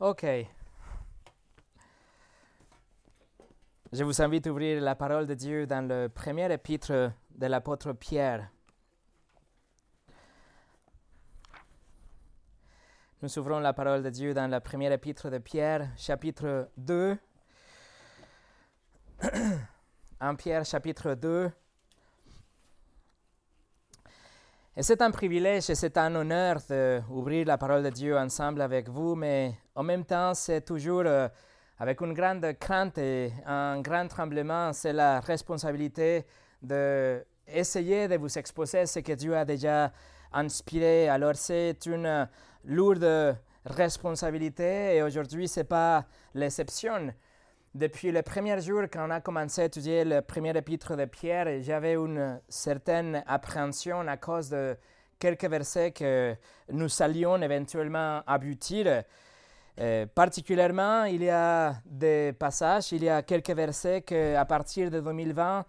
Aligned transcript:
Ok. 0.00 0.24
Je 3.92 4.04
vous 4.04 4.22
invite 4.22 4.46
à 4.46 4.50
ouvrir 4.52 4.80
la 4.80 4.94
parole 4.94 5.26
de 5.26 5.34
Dieu 5.34 5.66
dans 5.66 5.88
le 5.88 6.08
premier 6.08 6.52
épître 6.52 7.10
de 7.34 7.46
l'apôtre 7.46 7.92
Pierre. 7.94 8.48
Nous 13.22 13.38
ouvrons 13.40 13.58
la 13.58 13.72
parole 13.72 14.04
de 14.04 14.10
Dieu 14.10 14.34
dans 14.34 14.48
le 14.48 14.60
premier 14.60 14.92
épître 14.92 15.30
de 15.30 15.38
Pierre, 15.38 15.90
chapitre 15.96 16.70
2. 16.76 17.18
1 20.20 20.34
Pierre, 20.38 20.64
chapitre 20.64 21.14
2. 21.14 21.50
Et 24.78 24.84
c'est 24.84 25.02
un 25.02 25.10
privilège 25.10 25.70
et 25.70 25.74
c'est 25.74 25.98
un 25.98 26.14
honneur 26.14 26.58
d'ouvrir 26.68 27.48
la 27.48 27.58
parole 27.58 27.82
de 27.82 27.90
Dieu 27.90 28.16
ensemble 28.16 28.60
avec 28.60 28.88
vous, 28.88 29.16
mais 29.16 29.52
en 29.74 29.82
même 29.82 30.04
temps, 30.04 30.34
c'est 30.34 30.60
toujours 30.60 31.02
euh, 31.04 31.28
avec 31.80 32.00
une 32.00 32.14
grande 32.14 32.56
crainte 32.60 32.96
et 32.96 33.32
un 33.44 33.80
grand 33.80 34.06
tremblement. 34.06 34.72
C'est 34.72 34.92
la 34.92 35.18
responsabilité 35.18 36.24
d'essayer 36.62 38.06
de 38.06 38.18
vous 38.18 38.38
exposer 38.38 38.86
ce 38.86 39.00
que 39.00 39.14
Dieu 39.14 39.36
a 39.36 39.44
déjà 39.44 39.90
inspiré. 40.32 41.08
Alors, 41.08 41.34
c'est 41.34 41.84
une 41.86 42.28
lourde 42.64 43.36
responsabilité 43.64 44.94
et 44.94 45.02
aujourd'hui, 45.02 45.48
ce 45.48 45.58
n'est 45.58 45.64
pas 45.64 46.04
l'exception. 46.34 47.12
Depuis 47.74 48.10
le 48.10 48.22
premier 48.22 48.58
jour, 48.62 48.84
quand 48.90 49.06
on 49.06 49.10
a 49.10 49.20
commencé 49.20 49.60
à 49.60 49.64
étudier 49.66 50.02
le 50.02 50.22
premier 50.22 50.56
épître 50.56 50.96
de 50.96 51.04
Pierre, 51.04 51.60
j'avais 51.60 51.94
une 51.94 52.40
certaine 52.48 53.22
appréhension 53.26 54.00
à 54.08 54.16
cause 54.16 54.48
de 54.48 54.74
quelques 55.18 55.44
versets 55.44 55.90
que 55.90 56.34
nous 56.72 56.88
salions 56.88 57.40
éventuellement 57.42 58.22
aboutir. 58.26 59.02
Euh, 59.78 60.06
particulièrement, 60.06 61.04
il 61.04 61.22
y 61.22 61.28
a 61.28 61.74
des 61.84 62.32
passages, 62.32 62.90
il 62.92 63.04
y 63.04 63.08
a 63.10 63.20
quelques 63.20 63.50
versets 63.50 64.00
qu'à 64.00 64.46
partir 64.46 64.90
de 64.90 65.00
2020 65.00 65.66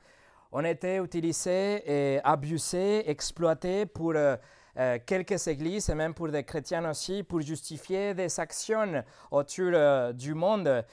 ont 0.53 0.63
été 0.65 0.97
utilisés 0.97 1.83
et 1.85 2.21
abusés, 2.23 3.09
exploités 3.09 3.85
pour 3.85 4.13
euh, 4.15 4.37
euh, 4.77 4.97
quelques 5.05 5.45
églises 5.47 5.89
et 5.89 5.95
même 5.95 6.13
pour 6.13 6.29
des 6.29 6.43
chrétiens 6.43 6.89
aussi, 6.89 7.23
pour 7.23 7.41
justifier 7.41 8.13
des 8.13 8.39
actions 8.39 9.03
autour 9.29 10.13
du 10.13 10.33
monde. 10.33 10.85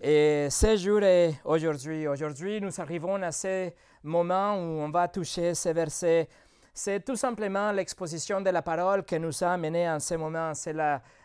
Et 0.00 0.46
ce 0.48 0.76
jour 0.76 1.02
est 1.02 1.40
aujourd'hui. 1.44 2.06
Aujourd'hui, 2.06 2.60
nous 2.60 2.80
arrivons 2.80 3.20
à 3.20 3.32
ce 3.32 3.72
moment 4.04 4.54
où 4.54 4.80
on 4.80 4.90
va 4.90 5.08
toucher 5.08 5.54
ces 5.54 5.72
versets. 5.72 6.28
C'est 6.72 7.04
tout 7.04 7.16
simplement 7.16 7.72
l'exposition 7.72 8.40
de 8.40 8.50
la 8.50 8.62
parole 8.62 9.04
qui 9.04 9.18
nous 9.18 9.42
a 9.42 9.54
amenés 9.54 9.90
en 9.90 9.98
ce 9.98 10.14
moment. 10.14 10.54
C'est 10.54 10.72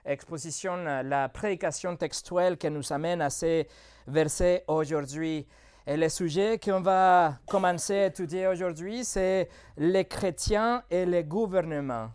l'exposition, 0.03 0.75
la 1.03 1.29
prédication 1.29 1.95
textuelle 1.95 2.57
qui 2.57 2.71
nous 2.71 2.91
amène 2.91 3.21
à 3.21 3.29
ces 3.29 3.67
versets 4.07 4.63
aujourd'hui. 4.67 5.45
Et 5.85 5.95
le 5.95 6.09
sujet 6.09 6.57
qu'on 6.57 6.81
va 6.81 7.35
commencer 7.47 7.99
à 7.99 8.05
étudier 8.07 8.47
aujourd'hui, 8.47 9.03
c'est 9.05 9.49
les 9.77 10.05
chrétiens 10.05 10.81
et 10.89 11.05
les 11.05 11.23
gouvernements. 11.23 12.09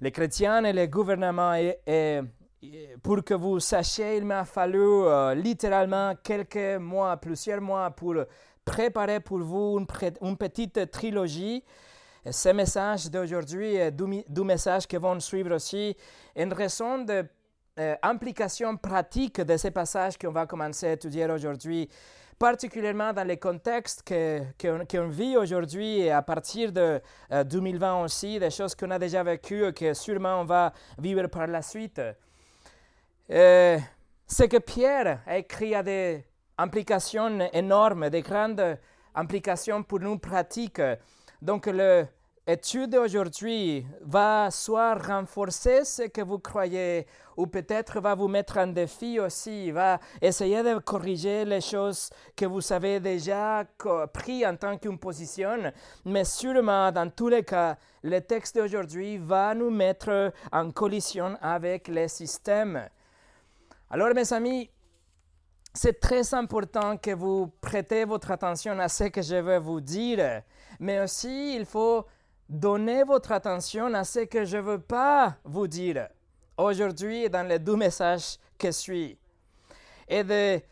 Les 0.00 0.12
chrétiens 0.12 0.62
et 0.64 0.72
les 0.72 0.86
gouvernements. 0.86 1.54
et 1.54 2.20
pour 3.02 3.24
que 3.24 3.34
vous 3.34 3.60
sachiez, 3.60 4.16
il 4.16 4.24
m'a 4.24 4.44
fallu 4.44 4.78
euh, 4.78 5.34
littéralement 5.34 6.14
quelques 6.22 6.78
mois, 6.80 7.16
plusieurs 7.16 7.60
mois 7.60 7.90
pour 7.90 8.14
préparer 8.64 9.20
pour 9.20 9.38
vous 9.40 9.78
une, 10.20 10.36
petite 10.36 10.90
trilogie. 10.90 11.64
Ces 12.30 12.52
messages 12.52 13.10
d'aujourd'hui 13.10 13.74
et 13.74 13.90
deux 13.90 14.44
messages 14.44 14.86
qui 14.86 14.96
vont 14.96 15.18
suivre 15.18 15.56
aussi, 15.56 15.96
une 16.36 16.52
raison 16.52 16.98
de 16.98 17.24
euh, 17.80 17.96
pratique 18.80 19.40
de 19.40 19.56
ces 19.56 19.72
passages 19.72 20.16
qu'on 20.16 20.30
va 20.30 20.46
commencer 20.46 20.86
à 20.86 20.92
étudier 20.92 21.28
aujourd'hui, 21.28 21.88
particulièrement 22.38 23.12
dans 23.12 23.26
les 23.26 23.38
contextes 23.38 24.04
qu'on 24.06 25.08
vit 25.08 25.36
aujourd'hui 25.36 26.00
et 26.00 26.12
à 26.12 26.22
partir 26.22 26.70
de 26.70 27.00
2020 27.30 28.02
euh, 28.02 28.04
aussi, 28.04 28.38
des 28.38 28.50
choses 28.50 28.76
qu'on 28.76 28.92
a 28.92 29.00
déjà 29.00 29.24
vécues 29.24 29.66
et 29.66 29.72
que 29.72 29.92
sûrement 29.92 30.42
on 30.42 30.44
va 30.44 30.72
vivre 30.98 31.26
par 31.26 31.48
la 31.48 31.62
suite. 31.62 32.00
Euh, 33.32 33.78
ce 34.26 34.42
que 34.42 34.58
Pierre 34.58 35.20
a 35.26 35.38
écrit 35.38 35.74
a 35.74 35.82
des 35.82 36.22
implications 36.58 37.48
énormes, 37.54 38.10
des 38.10 38.20
grandes 38.20 38.78
implications 39.14 39.82
pour 39.82 40.00
nous 40.00 40.18
pratiques. 40.18 40.82
Donc, 41.40 41.66
l'étude 41.66 42.90
d'aujourd'hui 42.90 43.86
va 44.02 44.50
soit 44.50 44.96
renforcer 44.96 45.86
ce 45.86 46.02
que 46.08 46.20
vous 46.20 46.40
croyez, 46.40 47.06
ou 47.38 47.46
peut-être 47.46 48.02
va 48.02 48.14
vous 48.14 48.28
mettre 48.28 48.58
en 48.58 48.66
défi 48.66 49.18
aussi, 49.18 49.70
va 49.70 49.98
essayer 50.20 50.62
de 50.62 50.78
corriger 50.80 51.46
les 51.46 51.62
choses 51.62 52.10
que 52.36 52.44
vous 52.44 52.70
avez 52.70 53.00
déjà 53.00 53.64
pris 54.12 54.46
en 54.46 54.56
tant 54.56 54.76
qu'une 54.76 54.98
position, 54.98 55.72
mais 56.04 56.24
sûrement, 56.24 56.92
dans 56.92 57.08
tous 57.08 57.28
les 57.28 57.44
cas, 57.44 57.78
le 58.02 58.20
texte 58.20 58.56
d'aujourd'hui 58.56 59.16
va 59.16 59.54
nous 59.54 59.70
mettre 59.70 60.34
en 60.52 60.70
collision 60.70 61.38
avec 61.40 61.88
les 61.88 62.08
systèmes. 62.08 62.90
Alors 63.94 64.14
mes 64.14 64.32
amis, 64.32 64.70
c'est 65.74 66.00
très 66.00 66.32
important 66.32 66.96
que 66.96 67.10
vous 67.10 67.52
prêtez 67.60 68.06
votre 68.06 68.30
attention 68.30 68.78
à 68.78 68.88
ce 68.88 69.04
que 69.04 69.20
je 69.20 69.36
vais 69.36 69.58
vous 69.58 69.82
dire, 69.82 70.40
mais 70.80 70.98
aussi 70.98 71.54
il 71.54 71.66
faut 71.66 72.06
donner 72.48 73.04
votre 73.04 73.32
attention 73.32 73.92
à 73.92 74.02
ce 74.04 74.20
que 74.20 74.46
je 74.46 74.56
ne 74.56 74.62
veux 74.62 74.78
pas 74.78 75.36
vous 75.44 75.66
dire 75.66 76.08
aujourd'hui 76.56 77.28
dans 77.28 77.46
les 77.46 77.58
deux 77.58 77.76
messages 77.76 78.38
que 78.58 78.72
suivent. 78.72 79.18
Et 80.08 80.24
de 80.24 80.62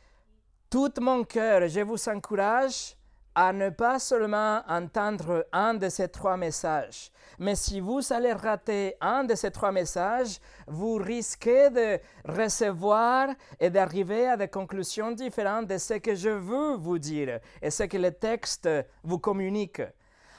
tout 0.70 0.94
mon 0.98 1.22
cœur, 1.24 1.68
je 1.68 1.80
vous 1.80 2.08
encourage 2.08 2.96
à 3.34 3.52
ne 3.52 3.68
pas 3.68 3.98
seulement 3.98 4.62
entendre 4.66 5.46
un 5.52 5.74
de 5.74 5.90
ces 5.90 6.08
trois 6.08 6.38
messages, 6.38 7.10
mais 7.40 7.54
si 7.54 7.80
vous 7.80 8.00
allez 8.12 8.34
rater 8.34 8.96
un 9.00 9.24
de 9.24 9.34
ces 9.34 9.50
trois 9.50 9.72
messages, 9.72 10.38
vous 10.66 10.96
risquez 10.96 11.70
de 11.70 11.98
recevoir 12.26 13.28
et 13.58 13.70
d'arriver 13.70 14.28
à 14.28 14.36
des 14.36 14.48
conclusions 14.48 15.10
différentes 15.10 15.66
de 15.66 15.78
ce 15.78 15.94
que 15.94 16.14
je 16.14 16.28
veux 16.28 16.76
vous 16.76 16.98
dire 16.98 17.40
et 17.62 17.70
ce 17.70 17.84
que 17.84 17.96
le 17.96 18.12
texte 18.12 18.68
vous 19.02 19.18
communique. 19.18 19.80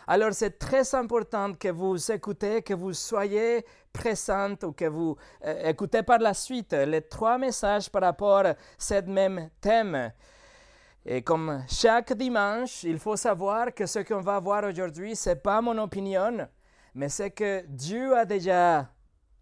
Alors 0.06 0.32
c'est 0.34 0.60
très 0.60 0.94
important 0.94 1.54
que 1.54 1.70
vous 1.70 2.12
écoutez, 2.12 2.62
que 2.62 2.76
vous 2.76 2.94
soyez 2.94 3.66
présente 3.92 4.64
ou 4.64 4.72
que 4.72 4.86
vous 4.86 5.16
euh, 5.44 5.70
écoutez 5.70 6.04
par 6.04 6.20
la 6.20 6.36
suite 6.36 6.74
les 6.74 7.02
trois 7.02 7.40
messages 7.40 7.90
par 7.90 8.04
rapport 8.04 8.46
à 8.46 8.54
ce 8.78 9.02
même 9.02 9.50
thème. 9.60 10.12
Et 11.04 11.24
comme 11.24 11.64
chaque 11.68 12.14
dimanche, 12.14 12.84
il 12.84 13.00
faut 13.00 13.16
savoir 13.16 13.74
que 13.74 13.88
ce 13.88 14.00
qu'on 14.00 14.22
va 14.22 14.40
voir 14.40 14.66
aujourd'hui, 14.66 15.16
ce 15.16 15.30
n'est 15.30 15.36
pas 15.36 15.60
mon 15.62 15.78
opinion, 15.80 16.48
mais 16.94 17.10
c'est 17.10 17.32
que 17.32 17.64
Dieu 17.68 18.16
a 18.16 18.26
déjà 18.26 18.90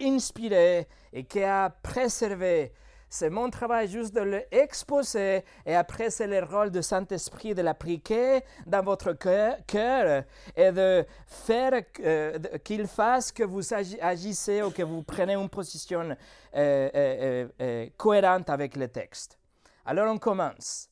inspiré 0.01 0.87
et 1.11 1.23
qui 1.23 1.43
a 1.43 1.69
préservé. 1.69 2.71
C'est 3.11 3.31
mon 3.31 3.49
travail 3.49 3.87
juste 3.87 4.13
de 4.13 4.21
l'exposer 4.21 5.43
et 5.65 5.75
après 5.75 6.11
c'est 6.11 6.27
le 6.27 6.43
rôle 6.43 6.69
du 6.69 6.83
Saint-Esprit 6.83 7.55
de 7.55 7.63
l'appliquer 7.63 8.41
dans 8.67 8.83
votre 8.83 9.13
cœur 9.13 10.23
et 10.55 10.71
de 10.71 11.03
faire 11.25 11.81
euh, 12.01 12.37
qu'il 12.63 12.85
fasse 12.85 13.31
que 13.31 13.43
vous 13.43 13.73
agissez 13.73 14.61
ou 14.61 14.69
que 14.69 14.83
vous 14.83 15.01
prenez 15.01 15.33
une 15.33 15.49
position 15.49 16.15
euh, 16.55 17.47
euh, 17.59 17.87
cohérente 17.97 18.47
avec 18.51 18.75
le 18.75 18.87
texte. 18.87 19.39
Alors 19.85 20.13
on 20.13 20.19
commence. 20.19 20.87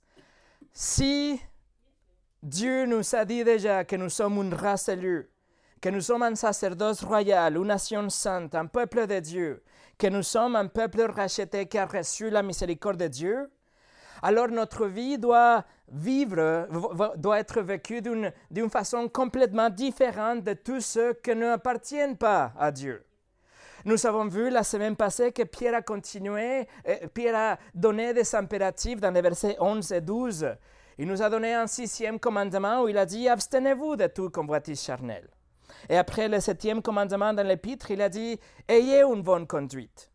Si 0.74 1.40
Dieu 2.42 2.88
nous 2.88 3.16
a 3.16 3.26
dit 3.26 3.44
déjà 3.44 3.84
que 3.84 3.96
nous 3.96 4.10
sommes 4.10 4.38
une 4.38 4.56
race 4.56 4.90
élue, 4.90 5.30
que 5.82 5.90
nous 5.90 6.02
sommes 6.02 6.24
un 6.24 6.36
sacerdoce 6.36 7.04
royal, 7.04 7.56
une 7.56 7.68
nation 7.68 8.10
sainte, 8.10 8.56
un 8.56 8.66
peuple 8.66 9.08
de 9.08 9.20
Dieu, 9.20 9.64
que 9.98 10.08
nous 10.08 10.24
sommes 10.24 10.56
un 10.56 10.68
peuple 10.68 11.02
racheté 11.04 11.68
qui 11.68 11.78
a 11.78 11.86
reçu 11.86 12.30
la 12.30 12.44
miséricorde 12.44 12.98
de 12.98 13.08
Dieu, 13.08 13.50
alors 14.22 14.48
notre 14.48 14.88
vie 14.88 15.18
doit 15.18 15.64
vivre, 15.90 16.68
doit 17.18 17.40
être 17.40 17.62
vécue 17.62 18.02
d'une 18.02 18.70
façon 18.70 19.08
complètement 19.08 19.70
différente 19.70 20.44
de 20.44 20.54
tous 20.54 20.82
ceux 20.82 21.14
qui 21.14 21.36
n'appartiennent 21.36 22.18
pas 22.18 22.54
à 22.58 22.72
Dieu. 22.72 23.04
Nous 23.86 24.06
avons 24.06 24.28
vu 24.28 24.50
la 24.50 24.64
semaine 24.64 24.96
passée 24.96 25.32
que 25.32 25.44
Pierre 25.44 25.76
a 25.76 25.82
continué, 25.82 26.68
euh, 26.88 27.08
Pierre 27.14 27.36
a 27.36 27.60
donné 27.74 28.14
des 28.14 28.36
impératifs 28.36 29.00
dans 29.00 29.12
les 29.12 29.22
versets 29.22 29.56
11 29.60 29.92
et 29.94 30.02
12. 30.02 30.50
Il 30.98 31.08
nous 31.08 31.22
a 31.22 31.30
donné 31.30 31.54
un 31.54 31.68
sixième 31.68 32.20
commandement 32.20 32.82
où 32.82 32.90
il 32.90 32.98
a 32.98 33.06
dit 33.06 33.30
Abstenez-vous 33.30 33.96
de 33.96 34.08
tout 34.08 34.30
convoitise 34.30 34.82
charnel. 34.82 35.30
Et 35.90 35.98
après 35.98 36.28
le 36.28 36.40
septième 36.40 36.82
commandement 36.82 37.34
dans 37.34 37.46
l'épître, 37.46 37.92
il 37.92 38.02
a 38.02 38.10
dit 38.10 38.40
Ayez 38.68 39.04
une 39.04 39.22
bonne 39.22 39.48
conduite. 39.48 40.10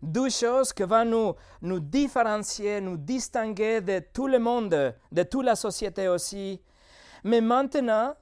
Deux 0.00 0.30
choses 0.30 0.72
qui 0.72 0.84
vont 0.84 1.04
nous, 1.04 1.34
nous 1.62 1.80
différencier, 1.80 2.80
nous 2.80 2.96
distinguer 2.96 3.80
de 3.80 4.00
tout 4.12 4.28
le 4.28 4.38
monde, 4.38 4.94
de 5.10 5.22
toute 5.24 5.44
la 5.44 5.56
société 5.56 6.08
aussi. 6.08 6.60
Mais 7.24 7.40
maintenant, 7.40 8.14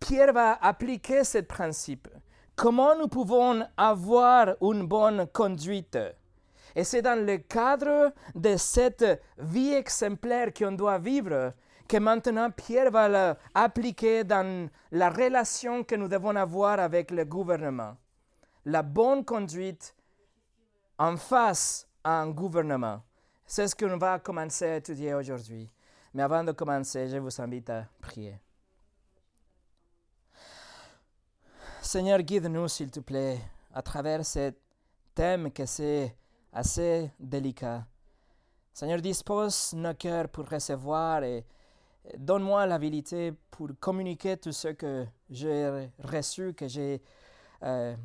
Pierre 0.00 0.32
va 0.32 0.58
appliquer 0.60 1.24
ce 1.24 1.38
principe. 1.38 2.08
Comment 2.54 2.96
nous 2.96 3.08
pouvons 3.08 3.66
avoir 3.76 4.54
une 4.62 4.86
bonne 4.86 5.26
conduite? 5.26 5.98
Et 6.74 6.84
c'est 6.84 7.02
dans 7.02 7.18
le 7.24 7.38
cadre 7.38 8.12
de 8.34 8.56
cette 8.56 9.22
vie 9.38 9.72
exemplaire 9.74 10.52
qu'on 10.54 10.72
doit 10.72 10.98
vivre 10.98 11.52
que 11.88 11.96
maintenant 11.98 12.50
Pierre 12.50 12.90
va 12.90 13.08
l'appliquer 13.08 14.24
dans 14.24 14.68
la 14.90 15.10
relation 15.10 15.84
que 15.84 15.94
nous 15.94 16.08
devons 16.08 16.36
avoir 16.36 16.80
avec 16.80 17.10
le 17.10 17.24
gouvernement. 17.24 17.96
La 18.64 18.82
bonne 18.82 19.24
conduite 19.24 19.94
en 20.98 21.16
face 21.16 21.86
à 22.02 22.20
un 22.20 22.30
gouvernement. 22.30 23.02
C'est 23.46 23.68
ce 23.68 23.76
qu'on 23.76 23.96
va 23.96 24.18
commencer 24.18 24.64
à 24.64 24.76
étudier 24.76 25.14
aujourd'hui. 25.14 25.70
Mais 26.12 26.22
avant 26.22 26.42
de 26.42 26.52
commencer, 26.52 27.08
je 27.08 27.18
vous 27.18 27.40
invite 27.40 27.70
à 27.70 27.86
prier. 28.00 28.40
Seigneur, 31.80 32.20
guide-nous, 32.20 32.66
s'il 32.68 32.90
te 32.90 33.00
plaît, 33.00 33.38
à 33.72 33.82
travers 33.82 34.24
ce 34.24 34.52
thème 35.14 35.52
que 35.52 35.66
c'est 35.66 36.16
assez 36.52 37.12
délicat. 37.20 37.86
Seigneur, 38.72 39.00
dispose 39.00 39.72
nos 39.74 39.94
cœurs 39.94 40.28
pour 40.28 40.48
recevoir 40.48 41.22
et 41.22 41.44
donne-moi 42.16 42.66
l'habilité 42.66 43.32
pour 43.50 43.68
communiquer 43.80 44.36
tout 44.36 44.52
ce 44.52 44.68
que 44.68 45.06
j'ai 45.30 45.90
reçu, 45.98 46.54
que 46.54 46.68
j'ai 46.68 47.02
euh, 47.62 47.96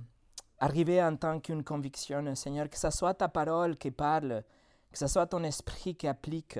arrivé 0.59 1.01
en 1.03 1.15
tant 1.15 1.39
qu'une 1.39 1.63
conviction, 1.63 2.33
Seigneur, 2.35 2.69
que 2.69 2.77
ce 2.77 2.89
soit 2.89 3.13
ta 3.13 3.27
parole 3.27 3.77
qui 3.77 3.91
parle, 3.91 4.43
que 4.91 4.97
ce 4.97 5.07
soit 5.07 5.27
ton 5.27 5.43
esprit 5.43 5.95
qui 5.95 6.07
applique. 6.07 6.59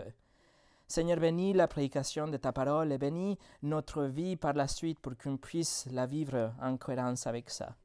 Seigneur, 0.88 1.20
bénis 1.20 1.54
la 1.54 1.68
prédication 1.68 2.28
de 2.28 2.38
ta 2.38 2.52
parole 2.52 2.92
et 2.92 2.98
bénis 2.98 3.38
notre 3.62 4.04
vie 4.04 4.36
par 4.36 4.54
la 4.54 4.68
suite 4.68 5.00
pour 5.00 5.14
qu'on 5.18 5.38
puisse 5.38 5.88
la 5.92 6.06
vivre 6.06 6.54
en 6.62 6.76
cohérence 6.76 7.28
avec 7.28 7.50
ça. 7.50 7.76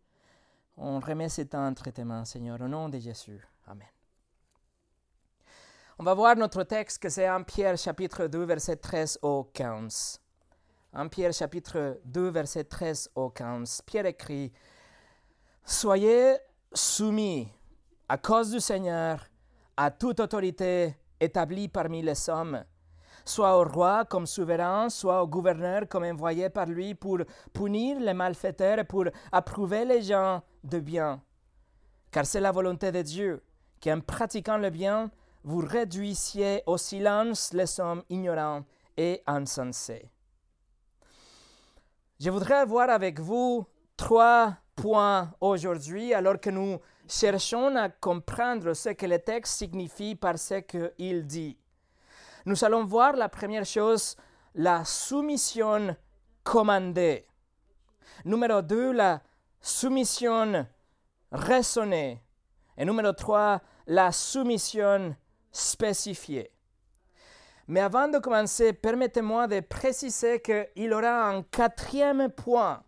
On 0.77 0.99
remet 0.99 1.29
ce 1.29 1.43
temps 1.43 1.67
entre 1.67 1.91
tes 1.91 2.05
mains, 2.05 2.25
Seigneur, 2.25 2.61
au 2.61 2.69
nom 2.69 2.89
de 2.89 2.99
Jésus. 2.99 3.41
Amen. 3.67 3.96
On 5.99 6.05
va 6.05 6.13
voir 6.13 6.37
notre 6.37 6.63
texte 6.63 6.99
que 6.99 7.09
c'est 7.09 7.29
en 7.31 7.43
Pierre 7.43 7.79
chapitre 7.79 8.27
2, 8.27 8.45
verset 8.45 8.77
13 8.77 9.19
au 9.23 9.45
15. 9.45 10.21
En 10.93 11.09
Pierre 11.09 11.33
chapitre 11.33 11.99
2, 12.05 12.29
verset 12.29 12.65
13 12.65 13.13
au 13.15 13.31
15. 13.31 13.81
Pierre 13.87 14.05
écrit, 14.05 14.53
Soyez 15.65 16.37
soumis 16.71 17.49
à 18.11 18.19
cause 18.19 18.51
du 18.51 18.61
Seigneur 18.61 19.27
à 19.75 19.91
toute 19.91 20.21
autorité 20.21 20.95
établie 21.19 21.69
parmi 21.69 22.03
les 22.03 22.29
hommes, 22.29 22.63
soit 23.25 23.59
au 23.59 23.65
roi 23.65 24.05
comme 24.05 24.27
souverain, 24.27 24.91
soit 24.91 25.23
au 25.23 25.27
gouverneur 25.27 25.89
comme 25.89 26.05
envoyé 26.05 26.51
par 26.51 26.67
lui 26.67 26.95
pour 26.95 27.21
punir 27.55 27.99
les 28.01 28.13
malfaiteurs 28.13 28.81
et 28.81 28.85
pour 28.85 29.07
approuver 29.33 29.87
les 29.87 30.03
gens 30.03 30.43
de 30.63 30.79
bien. 30.79 31.23
Car 32.11 32.27
c'est 32.27 32.41
la 32.41 32.53
volonté 32.53 32.93
de 32.93 33.01
Dieu 33.01 33.43
qu'en 33.83 34.01
pratiquant 34.01 34.59
le 34.59 34.69
bien, 34.69 35.11
vous 35.47 35.61
réduisiez 35.61 36.65
au 36.67 36.77
silence 36.77 37.53
les 37.53 37.79
hommes 37.79 38.03
ignorants 38.11 38.65
et 38.97 39.23
insensés. 39.29 40.11
Je 42.19 42.31
voudrais 42.31 42.67
voir 42.67 42.91
avec 42.91 43.21
vous 43.21 43.65
trois 43.97 44.57
points 44.75 45.33
aujourd'hui 45.41 46.13
alors 46.13 46.41
que 46.41 46.51
nous 46.51 46.81
cherchons 47.09 47.77
à 47.77 47.89
comprendre 47.89 48.75
ce 48.75 48.89
que 48.89 49.07
le 49.07 49.21
texte 49.21 49.59
signifie 49.59 50.17
par 50.17 50.37
ce 50.37 50.55
qu'il 50.55 51.25
dit. 51.25 51.57
Nous 52.45 52.65
allons 52.65 52.85
voir 52.85 53.13
la 53.15 53.29
première 53.29 53.65
chose, 53.65 54.17
la 54.53 54.85
soumission 54.85 55.97
commandée. 56.43 57.25
Numéro 58.25 58.63
deux, 58.63 58.91
la 58.91 59.23
soumission 59.61 60.67
raisonnée. 61.31 62.21
Et 62.77 62.85
numéro 62.85 63.13
trois, 63.13 63.61
la 63.87 64.11
soumission 64.11 65.15
spécifié. 65.57 66.51
Mais 67.69 67.81
avant 67.81 68.07
de 68.07 68.19
commencer, 68.19 68.73
permettez-moi 68.73 69.49
de 69.49 69.61
préciser 69.61 70.41
qu'il 70.41 70.69
y 70.77 70.93
aura 70.93 71.31
un 71.31 71.43
quatrième 71.43 72.31
point, 72.31 72.83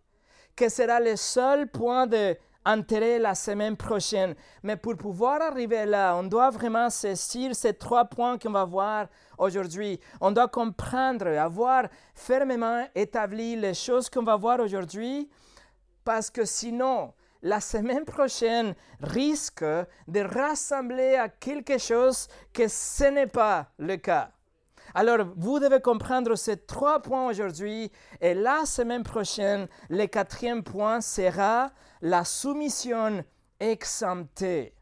qui 0.55 0.71
sera 0.71 1.01
le 1.01 1.17
seul 1.17 1.69
point 1.69 2.07
d'intérêt 2.07 3.19
la 3.19 3.35
semaine 3.35 3.77
prochaine. 3.77 4.35
Mais 4.63 4.77
pour 4.77 4.97
pouvoir 4.97 5.43
arriver 5.43 5.85
là, 5.85 6.15
on 6.17 6.23
doit 6.23 6.51
vraiment 6.51 6.91
saisir 6.91 7.57
ces 7.57 7.75
trois 7.75 8.05
points 8.05 8.39
qu'on 8.39 8.53
va 8.53 8.65
voir 8.65 9.07
aujourd'hui. 9.37 9.99
On 10.21 10.31
doit 10.31 10.49
comprendre, 10.49 11.27
avoir 11.27 11.89
fermement 12.15 12.87
établi 12.95 13.57
les 13.57 13.75
choses 13.75 14.09
qu'on 14.09 14.23
va 14.23 14.37
voir 14.37 14.61
aujourd'hui, 14.61 15.29
parce 16.05 16.31
que 16.31 16.45
sinon, 16.45 17.13
la 17.43 17.61
semaine 17.61 18.05
prochaine 18.05 18.75
risque 19.01 19.65
de 19.65 20.21
rassembler 20.21 21.15
à 21.15 21.29
quelque 21.29 21.79
chose 21.79 22.29
que 22.53 22.69
ce 22.69 23.05
n'est 23.05 23.27
pas 23.27 23.71
le 23.79 23.97
cas. 23.97 24.33
Alors, 24.95 25.19
vous 25.37 25.59
devez 25.59 25.81
comprendre 25.81 26.35
ces 26.35 26.57
trois 26.57 27.01
points 27.01 27.29
aujourd'hui 27.29 27.93
et 28.21 28.35
la 28.35 28.65
semaine 28.65 29.03
prochaine, 29.03 29.69
le 29.91 30.07
quatrième 30.07 30.65
point 30.65 31.01
sera 31.01 31.71
la 32.01 32.25
soumission 32.25 33.23
exemptée. 33.61 34.75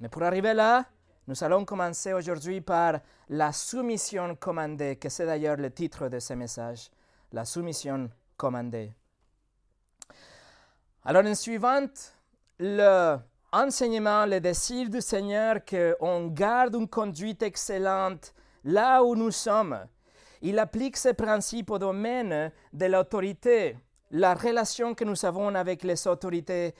Mais 0.00 0.08
pour 0.08 0.22
arriver 0.22 0.54
là, 0.54 0.86
nous 1.26 1.44
allons 1.44 1.64
commencer 1.64 2.12
aujourd'hui 2.12 2.60
par 2.60 3.00
la 3.28 3.52
soumission 3.52 4.34
commandée, 4.34 4.96
que 4.96 5.08
c'est 5.08 5.26
d'ailleurs 5.26 5.56
le 5.56 5.70
titre 5.70 6.08
de 6.08 6.18
ce 6.18 6.34
message, 6.34 6.90
la 7.32 7.44
soumission 7.44 8.10
commandée. 8.36 8.92
Alors, 11.06 11.24
en 11.26 11.34
suivant 11.34 11.86
l'enseignement, 12.58 14.24
le 14.24 14.40
désir 14.40 14.88
du 14.88 15.02
Seigneur 15.02 15.58
qu'on 15.62 16.28
garde 16.28 16.76
une 16.76 16.88
conduite 16.88 17.42
excellente 17.42 18.32
là 18.64 19.04
où 19.04 19.14
nous 19.14 19.30
sommes, 19.30 19.78
il 20.40 20.58
applique 20.58 20.96
ces 20.96 21.12
principes 21.12 21.70
au 21.70 21.78
domaine 21.78 22.50
de 22.72 22.86
l'autorité, 22.86 23.76
la 24.12 24.32
relation 24.32 24.94
que 24.94 25.04
nous 25.04 25.26
avons 25.26 25.54
avec 25.54 25.82
les 25.82 26.06
autorités. 26.06 26.74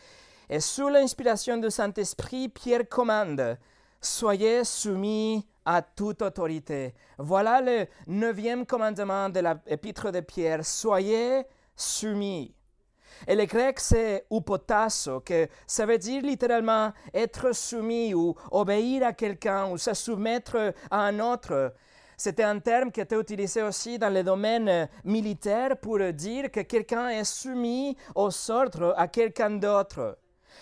Et 0.49 0.61
sous 0.61 0.89
l'inspiration 0.89 1.59
du 1.59 1.71
Saint-Esprit, 1.71 2.49
Pierre 2.49 2.89
commande, 2.89 3.59
Soyez 4.01 4.65
soumis 4.65 5.47
à 5.65 5.81
toute 5.81 6.21
autorité. 6.23 6.95
Voilà 7.19 7.61
le 7.63 7.87
neuvième 8.07 8.67
commandement 8.67 9.29
de 9.31 9.41
l'épître 9.41 10.11
de 10.11 10.21
Pierre. 10.21 10.65
Soyez 10.65 11.43
soumis. 11.75 12.55
Et 13.27 13.35
le 13.35 13.45
grec, 13.47 13.81
c'est 13.81 14.27
upotasso, 14.31 15.21
que 15.21 15.49
ça 15.67 15.87
veut 15.87 15.99
dire 15.99 16.23
littéralement 16.23 16.93
être 17.13 17.55
soumis 17.55 18.15
ou 18.15 18.35
obéir 18.51 19.07
à 19.07 19.13
quelqu'un 19.13 19.69
ou 19.71 19.79
se 19.79 19.95
soumettre 19.95 20.75
à 20.91 21.01
un 21.07 21.21
autre. 21.21 21.75
C'était 22.17 22.45
un 22.45 22.61
terme 22.61 22.93
qui 22.93 23.01
était 23.01 23.19
utilisé 23.19 23.63
aussi 23.63 23.99
dans 23.99 24.13
le 24.13 24.23
domaine 24.23 24.89
militaire 25.05 25.77
pour 25.77 25.99
dire 26.13 26.51
que 26.51 26.61
quelqu'un 26.61 27.09
est 27.09 27.25
soumis 27.25 27.97
aux 28.15 28.51
ordres 28.51 28.95
à 28.97 29.09
quelqu'un 29.09 29.51
d'autre. 29.51 30.19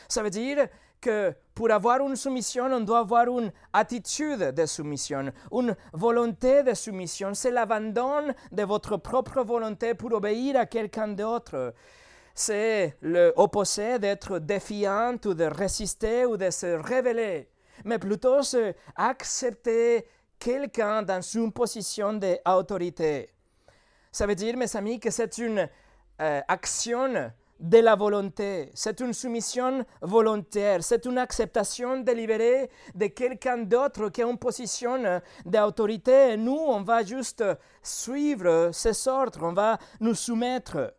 Ça 0.09 0.23
veut 0.23 0.31
dire 0.31 0.69
que 1.01 1.35
pour 1.55 1.71
avoir 1.71 2.01
une 2.01 2.17
soumission, 2.17 2.67
on 2.73 2.81
doit 2.81 3.01
avoir 3.01 3.27
une 3.27 3.53
attitude 3.73 4.53
de 4.53 4.65
soumission, 4.67 5.33
une 5.53 5.77
volonté 5.93 6.63
de 6.63 6.73
soumission. 6.73 7.35
C'est 7.35 7.51
l'abandon 7.51 8.33
de 8.51 8.63
votre 8.63 8.97
propre 8.97 9.43
volonté 9.43 9.95
pour 9.95 10.13
obéir 10.13 10.57
à 10.57 10.65
quelqu'un 10.65 11.09
d'autre 11.09 11.75
c'est 12.35 12.97
l'opposé 13.03 13.99
d'être 13.99 14.39
défiant 14.39 15.17
ou 15.25 15.35
de 15.35 15.45
résister 15.45 16.25
ou 16.27 16.37
de 16.37 16.51
se 16.51 16.67
révéler, 16.67 17.49
mais 17.85 17.99
plutôt 17.99 18.41
accepter 18.97 20.07
quelqu'un 20.39 21.03
dans 21.03 21.21
une 21.21 21.53
position 21.53 22.15
d'autorité. 22.15 23.31
Ça 24.11 24.27
veut 24.27 24.35
dire, 24.35 24.57
mes 24.57 24.77
amis, 24.77 25.01
que 25.01 25.11
c'est 25.11 25.39
une 25.39 25.69
euh, 26.21 26.41
action 26.49 27.33
de 27.63 27.79
la 27.79 27.95
volonté, 27.95 28.71
c'est 28.75 28.99
une 29.01 29.13
soumission 29.13 29.87
volontaire, 30.01 30.83
c'est 30.83 31.07
une 31.07 31.17
acceptation 31.17 32.01
délibérée 32.01 32.69
de 32.95 33.07
quelqu'un 33.07 33.59
d'autre 33.59 34.09
qui 34.09 34.21
a 34.21 34.27
une 34.27 34.37
position 34.37 35.21
d'autorité. 35.47 36.37
Nous, 36.37 36.59
on 36.59 36.83
va 36.83 37.05
juste 37.05 37.45
suivre 37.81 38.71
ses 38.73 39.07
ordres, 39.07 39.45
on 39.45 39.53
va 39.53 39.79
nous 40.01 40.15
soumettre. 40.15 40.93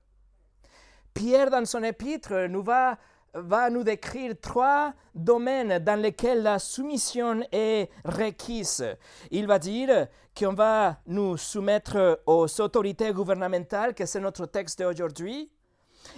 Pierre, 1.13 1.49
dans 1.49 1.65
son 1.65 1.83
épître, 1.83 2.47
nous 2.49 2.63
va, 2.63 2.97
va 3.33 3.69
nous 3.69 3.83
décrire 3.83 4.33
trois 4.41 4.93
domaines 5.13 5.79
dans 5.79 5.99
lesquels 5.99 6.41
la 6.41 6.59
soumission 6.59 7.41
est 7.51 7.89
requise. 8.03 8.83
Il 9.29 9.45
va 9.45 9.59
dire 9.59 10.07
qu'on 10.37 10.53
va 10.53 10.97
nous 11.05 11.37
soumettre 11.37 12.21
aux 12.25 12.61
autorités 12.61 13.11
gouvernementales, 13.11 13.93
que 13.93 14.05
c'est 14.05 14.19
notre 14.19 14.47
texte 14.47 14.81
d'aujourd'hui. 14.81 15.51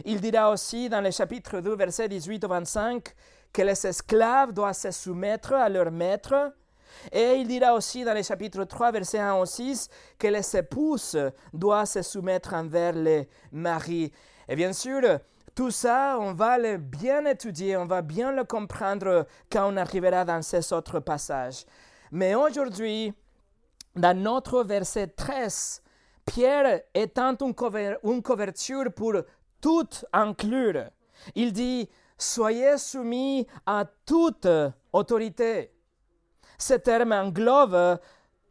Il 0.05 0.21
dira 0.21 0.49
aussi 0.49 0.89
dans 0.89 1.01
le 1.01 1.11
chapitre 1.11 1.59
2, 1.59 1.75
versets 1.75 2.07
18 2.07 2.43
au 2.45 2.47
25, 2.47 3.03
que 3.51 3.61
les 3.61 3.87
esclaves 3.87 4.53
doivent 4.53 4.73
se 4.73 4.91
soumettre 4.91 5.53
à 5.53 5.69
leur 5.69 5.91
maître. 5.91 6.53
Et 7.11 7.35
il 7.35 7.47
dira 7.47 7.73
aussi 7.73 8.03
dans 8.03 8.13
le 8.13 8.23
chapitre 8.23 8.63
3, 8.63 8.91
verset 8.91 9.19
1 9.19 9.35
au 9.35 9.45
6, 9.45 9.89
que 10.17 10.27
les 10.27 10.55
épouses 10.55 11.17
doivent 11.53 11.85
se 11.85 12.01
soumettre 12.01 12.53
envers 12.53 12.93
les 12.93 13.27
maris. 13.51 14.11
Et 14.47 14.55
bien 14.55 14.73
sûr, 14.73 15.01
tout 15.53 15.71
ça, 15.71 16.17
on 16.19 16.33
va 16.33 16.57
le 16.57 16.77
bien 16.77 17.25
étudier, 17.25 17.77
on 17.77 17.85
va 17.85 18.01
bien 18.01 18.31
le 18.31 18.43
comprendre 18.43 19.25
quand 19.51 19.71
on 19.71 19.77
arrivera 19.77 20.25
dans 20.25 20.41
ces 20.41 20.73
autres 20.73 20.99
passages. 20.99 21.65
Mais 22.11 22.35
aujourd'hui, 22.35 23.13
dans 23.95 24.17
notre 24.17 24.63
verset 24.63 25.07
13, 25.07 25.81
Pierre 26.25 26.81
étend 26.93 27.35
une 27.37 28.21
couverture 28.21 28.91
pour 28.93 29.13
tout 29.61 29.89
inclure. 30.11 30.89
Il 31.35 31.53
dit, 31.53 31.89
Soyez 32.17 32.77
soumis 32.77 33.45
à 33.65 33.85
toute 34.05 34.47
autorité. 34.93 35.71
Ce 36.57 36.75
terme 36.75 37.11
englobe 37.11 37.99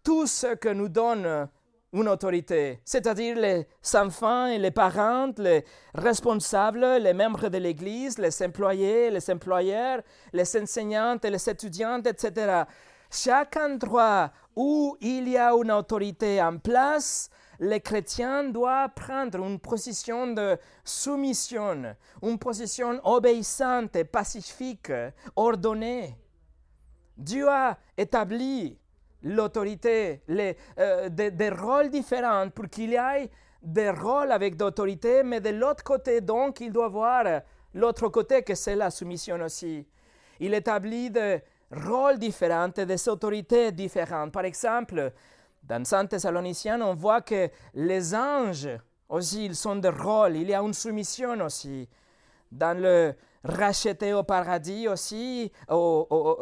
tout 0.03 0.27
ce 0.27 0.55
que 0.55 0.69
nous 0.69 0.89
donne 0.89 1.49
une 1.95 2.09
autorité, 2.09 2.81
c'est-à-dire 2.85 3.37
les 3.37 3.67
enfants 3.95 4.47
et 4.47 4.59
les 4.59 4.73
parents, 4.73 5.31
les 5.39 5.65
responsables, 5.95 6.85
les 7.01 7.15
membres 7.15 7.49
de 7.49 7.59
l'Église, 7.59 8.19
les 8.19 8.43
employés, 8.43 9.11
les 9.11 9.31
employeurs, 9.31 10.03
les 10.33 10.57
enseignantes 10.57 11.25
et 11.25 11.31
les 11.31 11.49
étudiantes, 11.49 12.07
etc. 12.09 12.65
Chaque 13.09 13.57
endroit 13.57 14.33
où 14.57 14.97
il 15.01 15.29
y 15.29 15.39
a 15.39 15.53
une 15.53 15.71
autorité 15.71 16.43
en 16.43 16.59
place, 16.59 17.31
les 17.61 17.81
chrétiens 17.81 18.43
doivent 18.43 18.91
prendre 18.95 19.45
une 19.45 19.61
position 19.61 20.27
de 20.27 20.59
soumission, 20.83 21.95
une 22.23 22.39
position 22.41 23.01
obéissante, 23.05 24.03
pacifique, 24.05 24.91
ordonnée. 25.37 26.19
Dieu 27.17 27.49
a 27.49 27.79
établi 27.97 28.77
l'autorité, 29.25 30.23
euh, 30.79 31.09
des, 31.09 31.49
rôles 31.51 31.91
différents 31.91 32.49
pour 32.51 32.69
qu'il 32.69 32.91
y 32.91 32.95
ait 32.95 33.31
des 33.63 33.91
rôles 33.91 34.31
avec 34.31 34.57
d'autorité, 34.57 35.23
mais 35.23 35.41
de 35.41 35.51
l'autre 35.51 35.83
côté, 35.83 36.21
donc, 36.21 36.61
il 36.61 36.71
doit 36.71 36.89
voir 36.89 37.25
l'autre 37.73 38.09
côté 38.09 38.43
que 38.43 38.55
c'est 38.55 38.77
la 38.77 38.91
soumission 38.91 39.41
aussi. 39.41 39.87
Il 40.39 40.53
établit 40.53 41.11
des 41.11 41.43
rôles 41.73 42.19
différents, 42.19 42.69
des 42.69 43.09
autorités 43.09 43.73
différentes. 43.73 44.33
Par 44.33 44.45
exemple, 44.45 45.13
dans 45.63 45.85
Saint 45.85 46.07
Thessaloniciens, 46.07 46.83
on 46.83 46.95
voit 46.95 47.23
que 47.23 47.49
les 47.75 48.15
anges 48.15 48.69
aussi, 49.09 49.47
ils 49.47 49.57
sont 49.57 49.77
des 49.77 49.89
rôles, 49.89 50.37
il 50.37 50.49
y 50.51 50.55
a 50.55 50.61
une 50.61 50.75
soumission 50.75 51.41
aussi. 51.41 51.89
Dans 52.53 52.79
le 52.79 53.15
racheté 53.45 54.15
au 54.15 54.23
paradis 54.23 54.89
aussi. 54.89 55.53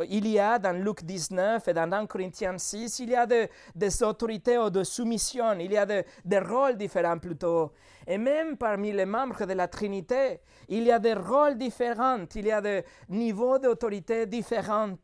il 0.09 0.29
y 0.29 0.39
a 0.39 0.59
dans 0.59 0.77
Luc 0.77 1.03
19 1.03 1.67
et 1.67 1.75
dans 1.75 1.93
1 1.93 2.07
Corinthiens 2.07 2.59
6, 2.59 3.01
il 3.01 3.11
y 3.11 3.17
a 3.17 3.27
des 3.27 4.03
autorités 4.03 4.59
ou 4.59 4.71
de 4.71 4.85
soumission, 4.85 5.59
il 5.59 5.73
y 5.73 5.77
a 5.77 5.87
des 5.87 6.39
rôles 6.39 6.77
différents 6.77 7.19
plutôt. 7.19 7.73
Et 8.07 8.19
même 8.19 8.57
parmi 8.57 8.93
les 8.93 9.07
membres 9.07 9.47
de 9.47 9.53
la 9.53 9.69
Trinité, 9.69 10.41
il 10.69 10.85
y 10.85 10.93
a 10.93 10.99
des 10.99 11.15
rôles 11.15 11.57
différents, 11.57 12.25
il 12.35 12.47
y 12.47 12.53
a 12.53 12.61
des 12.61 12.85
niveaux 13.09 13.59
d'autorité 13.59 14.27
différents. 14.27 14.97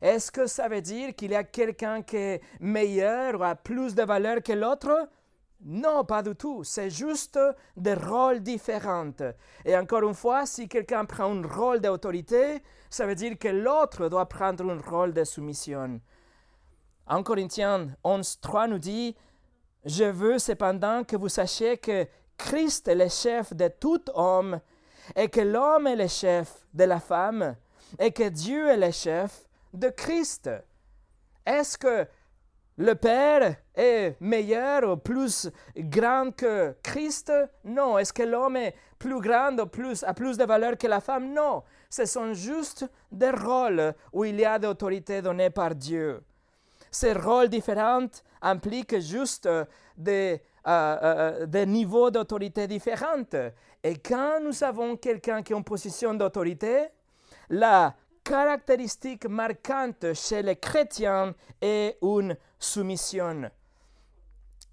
Est-ce 0.00 0.30
que 0.30 0.46
ça 0.46 0.68
veut 0.68 0.80
dire 0.80 1.14
qu'il 1.14 1.32
y 1.32 1.36
a 1.36 1.44
quelqu'un 1.44 2.02
qui 2.02 2.16
est 2.16 2.40
meilleur 2.60 3.40
ou 3.40 3.42
a 3.42 3.54
plus 3.54 3.94
de 3.94 4.02
valeur 4.02 4.42
que 4.42 4.52
l'autre? 4.52 5.08
Non, 5.64 6.04
pas 6.04 6.22
du 6.22 6.34
tout. 6.36 6.62
C'est 6.62 6.90
juste 6.90 7.38
des 7.76 7.94
rôles 7.94 8.40
différents. 8.40 9.10
Et 9.64 9.76
encore 9.76 10.02
une 10.02 10.14
fois, 10.14 10.46
si 10.46 10.68
quelqu'un 10.68 11.04
prend 11.04 11.34
un 11.34 11.46
rôle 11.46 11.80
d'autorité, 11.80 12.62
ça 12.88 13.06
veut 13.06 13.16
dire 13.16 13.36
que 13.38 13.48
l'autre 13.48 14.08
doit 14.08 14.28
prendre 14.28 14.70
un 14.70 14.78
rôle 14.78 15.12
de 15.12 15.24
soumission. 15.24 16.00
En 17.06 17.22
Corinthiens 17.22 17.88
11.3 18.04 18.68
nous 18.68 18.78
dit, 18.78 19.16
Je 19.84 20.04
veux 20.04 20.38
cependant 20.38 21.02
que 21.02 21.16
vous 21.16 21.28
sachiez 21.28 21.78
que 21.78 22.06
Christ 22.36 22.86
est 22.86 22.94
le 22.94 23.08
chef 23.08 23.52
de 23.52 23.68
tout 23.68 24.04
homme, 24.14 24.60
et 25.16 25.28
que 25.28 25.40
l'homme 25.40 25.88
est 25.88 25.96
le 25.96 26.06
chef 26.06 26.66
de 26.72 26.84
la 26.84 27.00
femme, 27.00 27.56
et 27.98 28.12
que 28.12 28.28
Dieu 28.28 28.68
est 28.68 28.76
le 28.76 28.92
chef 28.92 29.48
de 29.72 29.88
Christ. 29.88 30.50
Est-ce 31.44 31.76
que 31.78 32.06
le 32.78 32.94
Père 32.94 33.56
est 33.74 34.14
meilleur 34.20 34.92
ou 34.92 34.96
plus 34.96 35.50
grand 35.76 36.30
que 36.34 36.74
Christ? 36.82 37.32
Non. 37.64 37.98
Est-ce 37.98 38.12
que 38.12 38.22
l'homme 38.22 38.56
est 38.56 38.74
plus 38.98 39.20
grand 39.20 39.58
ou 39.58 39.66
plus, 39.66 40.04
a 40.04 40.14
plus 40.14 40.38
de 40.38 40.44
valeur 40.44 40.78
que 40.78 40.86
la 40.86 41.00
femme? 41.00 41.34
Non. 41.34 41.64
Ce 41.90 42.06
sont 42.06 42.32
juste 42.34 42.88
des 43.10 43.30
rôles 43.30 43.94
où 44.12 44.24
il 44.24 44.38
y 44.38 44.44
a 44.44 44.60
d'autorité 44.60 45.20
donnée 45.20 45.50
par 45.50 45.74
Dieu. 45.74 46.22
Ces 46.90 47.12
rôles 47.12 47.48
différents 47.48 48.06
impliquent 48.40 49.00
juste 49.00 49.48
des, 49.96 50.40
euh, 50.66 50.70
euh, 50.70 51.42
euh, 51.42 51.46
des 51.46 51.66
niveaux 51.66 52.10
d'autorité 52.10 52.68
différents. 52.68 53.24
Et 53.82 53.96
quand 53.96 54.38
nous 54.40 54.62
avons 54.62 54.96
quelqu'un 54.96 55.42
qui 55.42 55.52
est 55.52 55.56
en 55.56 55.62
position 55.62 56.14
d'autorité, 56.14 56.86
la 57.50 57.94
caractéristique 58.28 59.26
marquante 59.26 60.12
chez 60.12 60.42
les 60.42 60.56
chrétiens 60.56 61.34
est 61.62 61.96
une 62.02 62.36
soumission. 62.58 63.50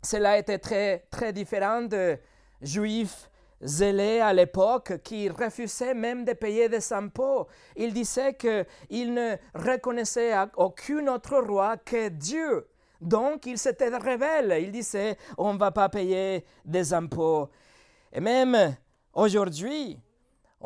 Cela 0.03 0.37
était 0.37 0.59
très, 0.59 1.07
très 1.09 1.31
différent 1.31 1.83
de 1.83 2.19
juifs 2.61 3.29
zélés 3.61 4.19
à 4.19 4.33
l'époque 4.33 5.01
qui 5.03 5.29
refusaient 5.29 5.93
même 5.93 6.25
de 6.25 6.33
payer 6.33 6.67
des 6.67 6.91
impôts. 6.91 7.47
Ils 7.77 7.93
disaient 7.93 8.35
qu'ils 8.35 9.13
ne 9.13 9.37
reconnaissaient 9.53 10.35
aucun 10.57 11.07
autre 11.07 11.37
roi 11.37 11.77
que 11.77 12.09
Dieu. 12.09 12.67
Donc, 12.99 13.45
ils 13.45 13.57
s'étaient 13.57 13.87
rebelles. 13.87 14.63
Ils 14.63 14.71
disaient, 14.71 15.17
on 15.37 15.53
ne 15.53 15.57
va 15.57 15.71
pas 15.71 15.87
payer 15.87 16.45
des 16.65 16.93
impôts. 16.93 17.49
Et 18.11 18.19
même 18.19 18.75
aujourd'hui, 19.13 19.97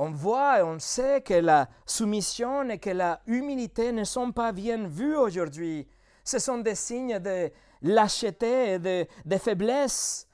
on 0.02 0.12
voit 0.12 0.60
et 0.60 0.64
on 0.64 0.80
sait 0.80 1.20
que 1.20 1.34
la 1.34 1.68
soumission 1.86 2.70
et 2.70 2.78
que 2.78 2.90
la 2.90 3.20
humilité 3.28 3.92
ne 3.92 4.06
sont 4.06 4.32
pas 4.32 4.54
bien 4.54 4.88
vues 4.88 5.18
aujourd'hui. 5.18 5.90
Ce 6.24 6.40
sont 6.40 6.60
des 6.60 6.76
signes 6.76 7.20
de 7.20 7.52
lâcheté 7.82 8.76
et 8.76 8.80
de, 8.80 9.38
faiblesse. 9.38 10.26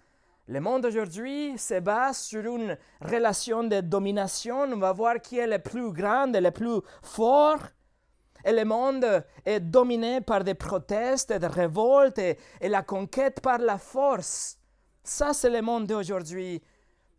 Le 0.48 0.60
monde 0.60 0.86
aujourd'hui 0.86 1.58
se 1.58 1.80
base 1.80 2.20
sur 2.20 2.46
une 2.46 2.78
relation 3.02 3.64
de 3.64 3.82
domination. 3.82 4.68
On 4.72 4.78
va 4.78 4.94
voir 4.94 5.20
qui 5.20 5.40
est 5.40 5.48
le 5.48 5.58
plus 5.58 5.92
grand 5.92 6.32
et 6.36 6.42
le 6.42 6.52
plus 6.52 6.82
fort. 7.02 7.64
Et 8.46 8.52
le 8.52 8.66
monde 8.66 9.26
est 9.48 9.62
dominé 9.62 10.22
par 10.22 10.44
des 10.44 10.54
protestes, 10.54 11.34
des 11.34 11.48
révoltes 11.48 12.20
et 12.20 12.38
la 12.62 12.84
conquête 12.84 13.42
par 13.42 13.58
la 13.58 13.80
force. 13.80 14.60
Ça, 15.04 15.34
c'est 15.34 15.50
le 15.50 15.64
monde 15.64 15.88
d'aujourd'hui. 15.88 16.62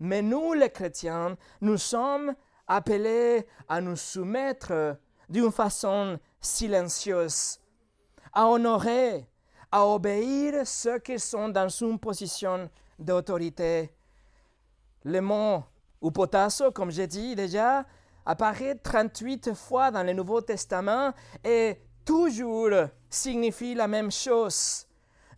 Mais 0.01 0.23
nous, 0.23 0.53
les 0.53 0.71
chrétiens, 0.71 1.37
nous 1.61 1.79
sommes 1.79 2.35
appelés 2.67 3.47
à 3.69 3.81
nous 3.81 3.97
soumettre 3.97 4.97
d'une 5.29 5.51
façon 5.51 6.19
silencieuse, 6.41 7.59
à 8.33 8.47
honorer, 8.47 9.27
à 9.71 9.87
obéir 9.87 10.67
ceux 10.67 10.99
qui 10.99 11.19
sont 11.19 11.49
dans 11.49 11.69
une 11.69 11.99
position 11.99 12.71
d'autorité. 12.99 13.91
Le 15.05 15.21
mot 15.21 15.63
upotasso, 16.03 16.71
comme 16.73 16.91
j'ai 16.91 17.07
dit 17.07 17.35
déjà, 17.35 17.85
apparaît 18.25 18.75
38 18.75 19.55
fois 19.55 19.91
dans 19.91 20.03
le 20.03 20.13
Nouveau 20.13 20.41
Testament 20.41 21.13
et 21.45 21.81
toujours 22.05 22.89
signifie 23.09 23.75
la 23.75 23.89
même 23.89 24.11
chose. 24.11 24.86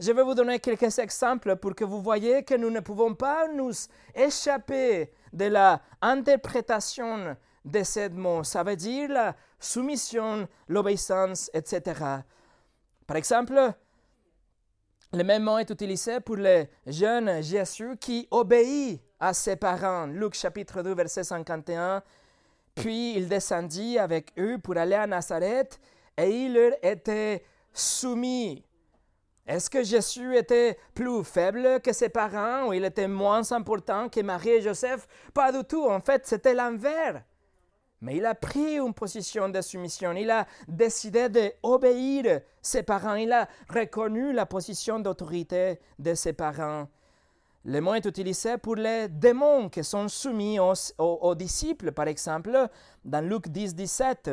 Je 0.01 0.13
vais 0.13 0.23
vous 0.23 0.35
donner 0.35 0.61
quelques 0.61 0.97
exemples 1.01 1.57
pour 1.57 1.75
que 1.75 1.85
vous 1.85 2.01
voyez 2.01 2.45
que 2.45 2.55
nous 2.55 2.71
ne 2.71 2.79
pouvons 2.79 3.15
pas 3.15 3.49
nous 3.49 3.73
échapper 4.15 5.13
de 5.33 5.47
la 5.47 5.81
interprétation 6.01 7.37
de 7.65 7.83
ces 7.83 8.09
mots. 8.09 8.45
Ça 8.45 8.63
veut 8.63 8.77
dire 8.77 9.11
la 9.11 9.35
soumission, 9.59 10.47
l'obéissance, 10.69 11.51
etc. 11.53 12.01
Par 13.09 13.17
exemple, 13.17 13.73
le 15.13 15.25
même 15.25 15.43
mot 15.43 15.59
est 15.59 15.71
utilisé 15.71 16.21
pour 16.21 16.37
le 16.37 16.67
jeune 16.87 17.43
Jésus 17.43 17.97
qui 17.99 18.29
obéit 18.31 19.03
à 19.19 19.35
ses 19.35 19.57
parents. 19.57 20.07
Luc 20.07 20.35
chapitre 20.35 20.83
2, 20.83 20.95
verset 20.95 21.25
51. 21.25 22.05
Puis 22.77 23.15
il 23.17 23.29
descendit 23.29 23.99
avec 23.99 24.33
eux 24.39 24.59
pour 24.59 24.77
aller 24.77 24.95
à 24.95 25.09
Nazareth 25.09 25.81
et 26.17 26.31
il 26.31 26.55
leur 26.55 26.73
était 26.83 27.43
soumis. 27.73 28.65
Est-ce 29.49 29.71
que 29.71 29.83
Jésus 29.83 30.37
était 30.37 30.77
plus 30.93 31.25
faible 31.25 31.81
que 31.81 31.95
ses 31.95 32.11
parents 32.11 32.67
ou 32.69 32.75
il 32.75 32.85
était 32.85 33.09
moins 33.09 33.51
important 33.51 34.11
que 34.11 34.21
Marie 34.21 34.51
et 34.51 34.61
Joseph? 34.61 35.09
Pas 35.33 35.51
du 35.51 35.65
tout. 35.65 35.89
En 35.89 36.01
fait, 36.01 36.27
c'était 36.27 36.53
l'envers. 36.53 37.23
Mais 38.03 38.19
il 38.19 38.27
a 38.27 38.35
pris 38.35 38.77
une 38.77 38.93
position 38.93 39.49
de 39.49 39.63
soumission. 39.63 40.13
Il 40.13 40.31
a 40.31 40.47
décidé 40.69 41.31
d'obéir 41.31 42.43
ses 42.61 42.83
parents. 42.83 43.15
Il 43.15 43.33
a 43.33 43.49
reconnu 43.71 44.35
la 44.35 44.45
position 44.45 45.01
d'autorité 45.01 45.81
de 45.99 46.15
ses 46.15 46.35
parents. 46.35 46.87
Le 47.65 47.81
mot 47.81 47.95
est 47.95 48.05
utilisé 48.05 48.59
pour 48.59 48.77
les 48.77 49.09
démons 49.09 49.71
qui 49.71 49.83
sont 49.83 50.09
soumis 50.09 50.61
aux, 50.61 50.75
aux 50.99 51.35
disciples, 51.35 51.93
par 51.93 52.07
exemple, 52.07 52.69
dans 53.03 53.27
Luc 53.27 53.49
10, 53.49 53.75
17. 53.75 54.31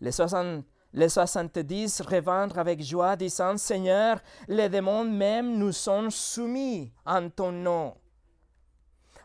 Les 0.00 0.12
60 0.12 0.64
les 0.94 1.08
soixante-dix 1.08 2.02
revendrent 2.02 2.58
avec 2.58 2.82
joie, 2.82 3.16
disant 3.16 3.56
Seigneur, 3.56 4.20
les 4.48 4.68
démons 4.68 5.04
même 5.04 5.56
nous 5.56 5.72
sont 5.72 6.10
soumis 6.10 6.92
en 7.06 7.30
ton 7.30 7.52
nom. 7.52 7.94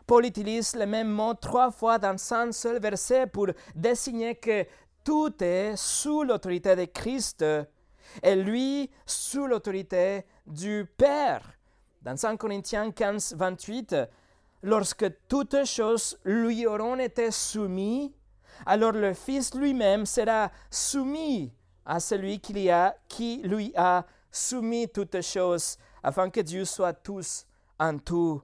Paul 0.06 0.24
utilise 0.24 0.74
le 0.74 0.86
même 0.86 1.10
mot 1.10 1.34
trois 1.34 1.70
fois 1.70 1.98
dans 1.98 2.16
un 2.32 2.52
seul 2.52 2.80
verset 2.80 3.26
pour 3.26 3.48
désigner 3.74 4.36
que 4.36 4.64
tout 5.04 5.34
est 5.42 5.76
sous 5.76 6.22
l'autorité 6.22 6.74
de 6.74 6.86
Christ 6.86 7.44
et 8.22 8.34
lui 8.34 8.90
sous 9.04 9.46
l'autorité 9.46 10.24
du 10.46 10.86
Père. 10.96 11.42
Dans 12.00 12.16
1 12.24 12.38
Corinthiens 12.38 12.90
15, 12.90 13.34
28, 13.36 13.96
lorsque 14.62 15.04
toutes 15.28 15.66
choses 15.66 16.18
lui 16.24 16.66
auront 16.66 16.98
été 16.98 17.30
soumises, 17.30 18.10
alors 18.64 18.92
le 18.92 19.12
Fils 19.12 19.54
lui-même 19.54 20.06
sera 20.06 20.50
soumis 20.70 21.52
à 21.88 22.00
celui 22.00 22.38
qui 22.38 22.52
lui 22.52 23.72
a, 23.74 24.06
soumis 24.30 24.88
toutes 24.90 25.22
choses, 25.22 25.78
afin 26.02 26.28
que 26.28 26.40
Dieu 26.40 26.66
soit 26.66 26.92
tous 26.92 27.46
en 27.80 27.98
tout. 27.98 28.42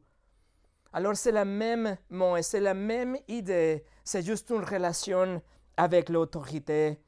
Alors 0.93 1.15
c'est 1.15 1.31
la 1.31 1.45
même 1.45 1.99
mot 2.09 2.37
et 2.37 2.43
c'est 2.43 2.61
la 2.61 2.73
même 2.73 3.19
idée, 3.29 3.85
c'est 4.03 4.23
juste 4.23 4.49
une 4.51 4.65
relation 4.65 5.43
avec 5.77 6.09
l'autorité. 6.09 6.99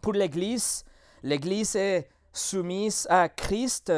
Pour 0.00 0.14
l'Église, 0.14 0.84
l'Église 1.22 1.76
est 1.76 2.08
soumise 2.32 3.06
à 3.08 3.28
Christ 3.28 3.92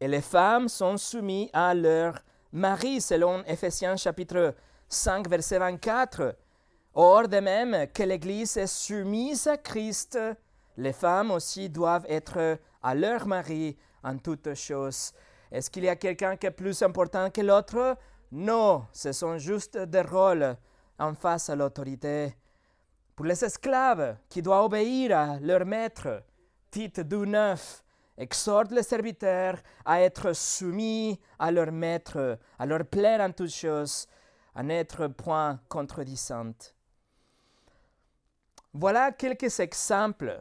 et 0.00 0.08
les 0.08 0.22
femmes 0.22 0.68
sont 0.68 0.96
soumises 0.96 1.50
à 1.52 1.74
leur 1.74 2.18
mari, 2.52 3.02
selon 3.02 3.44
Ephésiens 3.44 3.96
chapitre 3.96 4.54
5, 4.88 5.28
verset 5.28 5.58
24. 5.58 6.34
Or, 6.94 7.28
de 7.28 7.40
même 7.40 7.88
que 7.92 8.04
l'Église 8.04 8.56
est 8.56 8.66
soumise 8.66 9.46
à 9.48 9.58
Christ, 9.58 10.18
les 10.78 10.92
femmes 10.92 11.32
aussi 11.32 11.68
doivent 11.68 12.06
être 12.08 12.58
à 12.82 12.94
leur 12.94 13.26
mari 13.26 13.76
en 14.04 14.16
toutes 14.16 14.54
choses. 14.54 15.12
Est-ce 15.50 15.70
qu'il 15.70 15.84
y 15.84 15.88
a 15.88 15.96
quelqu'un 15.96 16.36
qui 16.36 16.46
est 16.46 16.52
plus 16.52 16.80
important 16.82 17.30
que 17.30 17.40
l'autre? 17.40 17.96
Non, 18.30 18.86
ce 18.92 19.10
sont 19.12 19.38
juste 19.38 19.76
des 19.76 20.02
rôles 20.02 20.56
en 20.98 21.14
face 21.14 21.50
à 21.50 21.56
l'autorité. 21.56 22.34
Pour 23.16 23.26
les 23.26 23.44
esclaves 23.44 24.18
qui 24.28 24.40
doivent 24.40 24.66
obéir 24.66 25.18
à 25.18 25.40
leur 25.40 25.66
maître, 25.66 26.22
Tite 26.70 26.98
9 26.98 27.82
exhorte 28.18 28.70
les 28.70 28.84
serviteurs 28.84 29.56
à 29.84 30.00
être 30.00 30.32
soumis 30.32 31.18
à 31.40 31.50
leur 31.50 31.72
maître, 31.72 32.38
à 32.56 32.66
leur 32.66 32.84
plaire 32.84 33.20
en 33.20 33.32
toutes 33.32 33.50
choses, 33.50 34.06
à 34.54 34.62
n'être 34.62 35.08
point 35.08 35.58
contredisante. 35.68 36.74
Voilà 38.72 39.10
quelques 39.10 39.58
exemples 39.58 40.40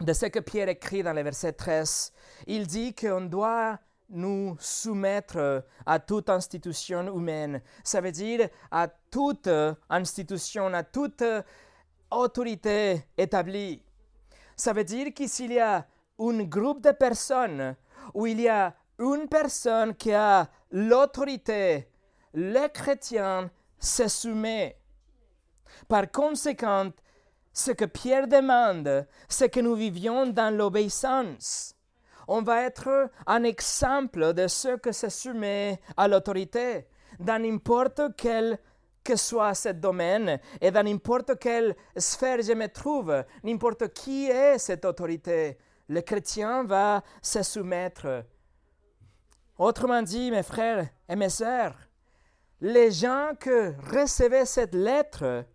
de 0.00 0.12
ce 0.12 0.26
que 0.26 0.40
Pierre 0.40 0.68
écrit 0.68 1.02
dans 1.02 1.12
le 1.12 1.22
verset 1.22 1.52
13. 1.52 2.12
Il 2.46 2.66
dit 2.66 2.94
qu'on 2.94 3.22
doit 3.22 3.78
nous 4.08 4.56
soumettre 4.60 5.64
à 5.84 5.98
toute 5.98 6.30
institution 6.30 7.12
humaine. 7.14 7.60
Ça 7.82 8.00
veut 8.00 8.12
dire 8.12 8.48
à 8.70 8.88
toute 8.88 9.48
institution, 9.88 10.72
à 10.74 10.82
toute 10.82 11.24
autorité 12.10 13.04
établie. 13.16 13.82
Ça 14.54 14.72
veut 14.72 14.84
dire 14.84 15.12
qu'il 15.12 15.52
y 15.52 15.58
a 15.58 15.86
un 16.18 16.42
groupe 16.44 16.82
de 16.82 16.92
personnes 16.92 17.76
où 18.14 18.26
il 18.26 18.40
y 18.40 18.48
a 18.48 18.74
une 18.98 19.28
personne 19.28 19.94
qui 19.94 20.12
a 20.12 20.48
l'autorité, 20.70 21.88
les 22.32 22.68
chrétiens 22.72 23.50
se 23.78 24.08
soumettent. 24.08 24.78
Par 25.88 26.10
conséquent, 26.10 26.90
ce 27.56 27.70
que 27.70 27.86
Pierre 27.86 28.28
demande, 28.28 29.06
c'est 29.30 29.48
que 29.48 29.60
nous 29.60 29.74
vivions 29.74 30.26
dans 30.26 30.54
l'obéissance. 30.54 31.74
On 32.28 32.42
va 32.42 32.64
être 32.64 33.10
un 33.26 33.44
exemple 33.44 34.34
de 34.34 34.46
ce 34.46 34.76
que 34.76 34.92
se 34.92 35.06
à 35.96 36.06
l'autorité, 36.06 36.86
dans 37.18 37.40
n'importe 37.40 38.14
quel 38.14 38.58
que 39.02 39.16
soit 39.16 39.54
ce 39.54 39.70
domaine 39.70 40.38
et 40.60 40.70
dans 40.70 40.82
n'importe 40.82 41.38
quelle 41.38 41.74
sphère 41.96 42.42
je 42.42 42.52
me 42.52 42.68
trouve, 42.68 43.24
n'importe 43.42 43.88
qui 43.94 44.26
est 44.26 44.58
cette 44.58 44.84
autorité, 44.84 45.56
le 45.88 46.02
chrétien 46.02 46.62
va 46.64 47.02
se 47.22 47.42
soumettre. 47.42 48.26
Autrement 49.56 50.02
dit, 50.02 50.30
mes 50.30 50.42
frères 50.42 50.86
et 51.08 51.16
mes 51.16 51.30
sœurs, 51.30 51.76
les 52.60 52.90
gens 52.90 53.30
qui 53.40 53.48
recevaient 53.48 54.44
cette 54.44 54.74
lettre 54.74 55.46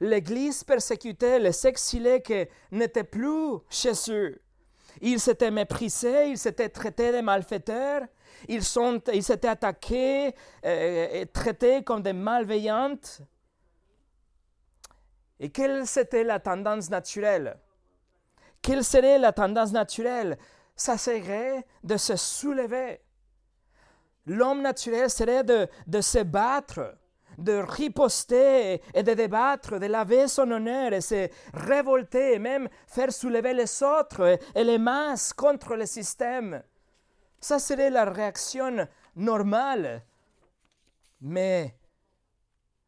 l'Église 0.00 0.64
persécutait 0.64 1.38
les 1.38 1.66
exilés 1.66 2.22
qui 2.22 2.46
n'étaient 2.70 3.04
plus 3.04 3.58
chez 3.68 3.92
eux. 4.10 4.40
Ils 5.00 5.20
s'étaient 5.20 5.50
méprisés, 5.50 6.30
ils 6.30 6.38
s'étaient 6.38 6.68
traités 6.68 7.12
de 7.12 7.20
malfaiteurs, 7.20 8.02
ils, 8.48 8.62
ils 9.12 9.22
s'étaient 9.22 9.48
attaqués 9.48 10.34
euh, 10.64 11.08
et 11.12 11.26
traités 11.26 11.82
comme 11.84 12.02
des 12.02 12.12
malveillantes. 12.12 13.20
Et 15.40 15.50
quelle 15.50 15.84
était 15.96 16.24
la 16.24 16.40
tendance 16.40 16.90
naturelle? 16.90 17.58
Quelle 18.60 18.82
serait 18.82 19.18
la 19.18 19.32
tendance 19.32 19.72
naturelle? 19.72 20.36
Ça 20.74 20.98
serait 20.98 21.64
de 21.84 21.96
se 21.96 22.16
soulever. 22.16 23.00
L'homme 24.26 24.62
naturel 24.62 25.08
serait 25.08 25.44
de 25.44 26.00
se 26.00 26.22
battre 26.22 26.97
de 27.38 27.54
riposter 27.54 28.82
et 28.92 29.02
de 29.02 29.14
débattre, 29.14 29.78
de 29.78 29.86
laver 29.86 30.26
son 30.26 30.50
honneur 30.50 30.92
et 30.92 31.00
se 31.00 31.28
révolter 31.54 32.34
et 32.34 32.38
même 32.38 32.68
faire 32.86 33.12
soulever 33.12 33.54
les 33.54 33.82
autres 33.82 34.38
et 34.54 34.64
les 34.64 34.78
masses 34.78 35.32
contre 35.32 35.76
le 35.76 35.86
système. 35.86 36.62
Ça 37.40 37.60
serait 37.60 37.90
la 37.90 38.04
réaction 38.04 38.88
normale. 39.14 40.02
Mais 41.20 41.76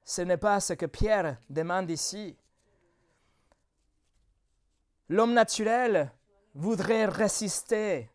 ce 0.04 0.22
n'est 0.22 0.36
pas 0.36 0.58
ce 0.58 0.72
que 0.72 0.86
Pierre 0.86 1.38
demande 1.48 1.90
ici. 1.90 2.36
L'homme 5.08 5.34
naturel 5.34 6.10
voudrait 6.54 7.06
résister 7.06 8.10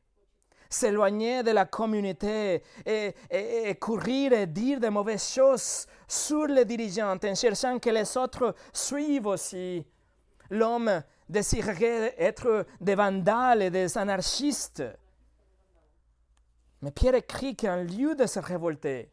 s'éloigner 0.70 1.44
de 1.44 1.52
la 1.52 1.66
communauté 1.66 2.62
et, 2.86 3.76
courir 3.80 4.34
et 4.34 4.48
dire 4.48 4.80
de 4.80 4.88
mauvaises 4.90 5.34
choses 5.34 5.88
sur 6.08 6.48
les 6.48 6.66
dirigeants 6.66 7.16
en 7.16 7.36
cherchant 7.36 7.80
que 7.80 7.90
les 7.90 8.18
autres 8.18 8.56
suivent 8.74 9.28
aussi. 9.28 9.86
L'homme 10.50 11.02
désirerait 11.28 12.16
être 12.18 12.66
des 12.80 12.96
vandales 12.96 13.64
et 13.64 13.70
des 13.70 13.98
anarchistes. 13.98 14.84
Mais 16.82 16.92
Pierre 16.92 17.16
écrit 17.16 17.56
qu'en 17.56 17.78
lieu 17.78 18.16
de 18.16 18.28
se 18.28 18.40
révolter, 18.40 19.10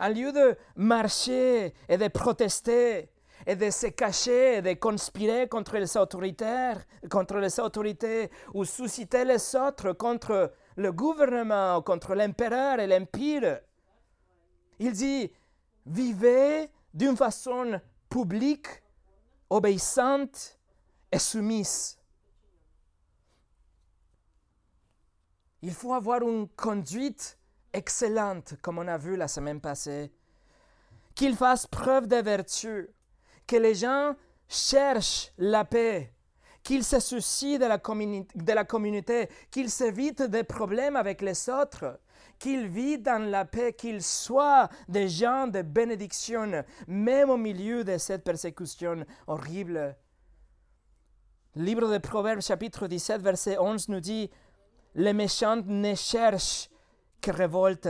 en 0.00 0.08
lieu 0.08 0.32
de 0.32 0.56
marcher 0.76 1.74
et 1.88 1.98
de 1.98 2.08
protester, 2.08 3.10
et 3.46 3.54
de 3.54 3.70
se 3.70 3.88
cacher, 3.88 4.56
et 4.56 4.62
de 4.62 4.72
conspirer 4.74 5.48
contre 5.48 5.76
les 5.76 5.96
autoritaires, 5.96 6.84
contre 7.10 7.36
les 7.36 7.60
autorités, 7.60 8.30
ou 8.54 8.64
susciter 8.64 9.24
les 9.24 9.54
autres 9.56 9.92
contre 9.92 10.52
le 10.76 10.92
gouvernement, 10.92 11.82
contre 11.82 12.14
l'empereur 12.14 12.80
et 12.80 12.86
l'empire. 12.86 13.60
Il 14.78 14.92
dit, 14.92 15.32
vivez 15.86 16.70
d'une 16.92 17.16
façon 17.16 17.80
publique, 18.08 18.68
obéissante 19.50 20.58
et 21.10 21.18
soumise. 21.18 21.98
Il 25.62 25.72
faut 25.72 25.94
avoir 25.94 26.22
une 26.22 26.48
conduite 26.48 27.38
excellente, 27.72 28.54
comme 28.60 28.78
on 28.78 28.86
a 28.86 28.98
vu 28.98 29.16
la 29.16 29.28
semaine 29.28 29.60
passée. 29.60 30.12
Qu'il 31.14 31.34
fasse 31.34 31.66
preuve 31.66 32.06
de 32.06 32.16
vertu, 32.16 32.88
que 33.46 33.56
les 33.56 33.74
gens 33.74 34.14
cherchent 34.48 35.32
la 35.38 35.64
paix, 35.64 36.12
qu'il 36.66 36.82
se 36.82 36.98
soucie 36.98 37.60
de 37.60 37.66
la, 37.66 38.64
communauté, 38.64 39.28
qu'il 39.52 39.70
s'évite 39.70 40.22
des 40.22 40.42
problèmes 40.42 40.96
avec 40.96 41.22
les 41.22 41.48
autres, 41.48 42.00
qu'il 42.40 42.66
vit 42.66 42.98
dans 42.98 43.22
la 43.22 43.44
paix, 43.44 43.72
qu'il 43.72 44.02
soit 44.02 44.68
des 44.88 45.08
gens 45.08 45.46
de 45.46 45.62
bénédiction, 45.62 46.64
même 46.88 47.30
au 47.30 47.36
milieu 47.36 47.84
de 47.84 47.96
cette 47.98 48.24
persécution 48.24 49.06
horrible. 49.28 49.96
Le 51.54 51.62
livre 51.62 51.88
de 51.88 51.98
Proverbes 51.98 52.40
chapitre 52.40 52.88
17 52.88 53.22
verset 53.22 53.58
11 53.58 53.88
nous 53.88 54.00
dit, 54.00 54.28
Les 54.96 55.12
méchants 55.12 55.62
ne 55.64 55.94
cherchent 55.94 56.68
que 57.20 57.30
révolte, 57.30 57.88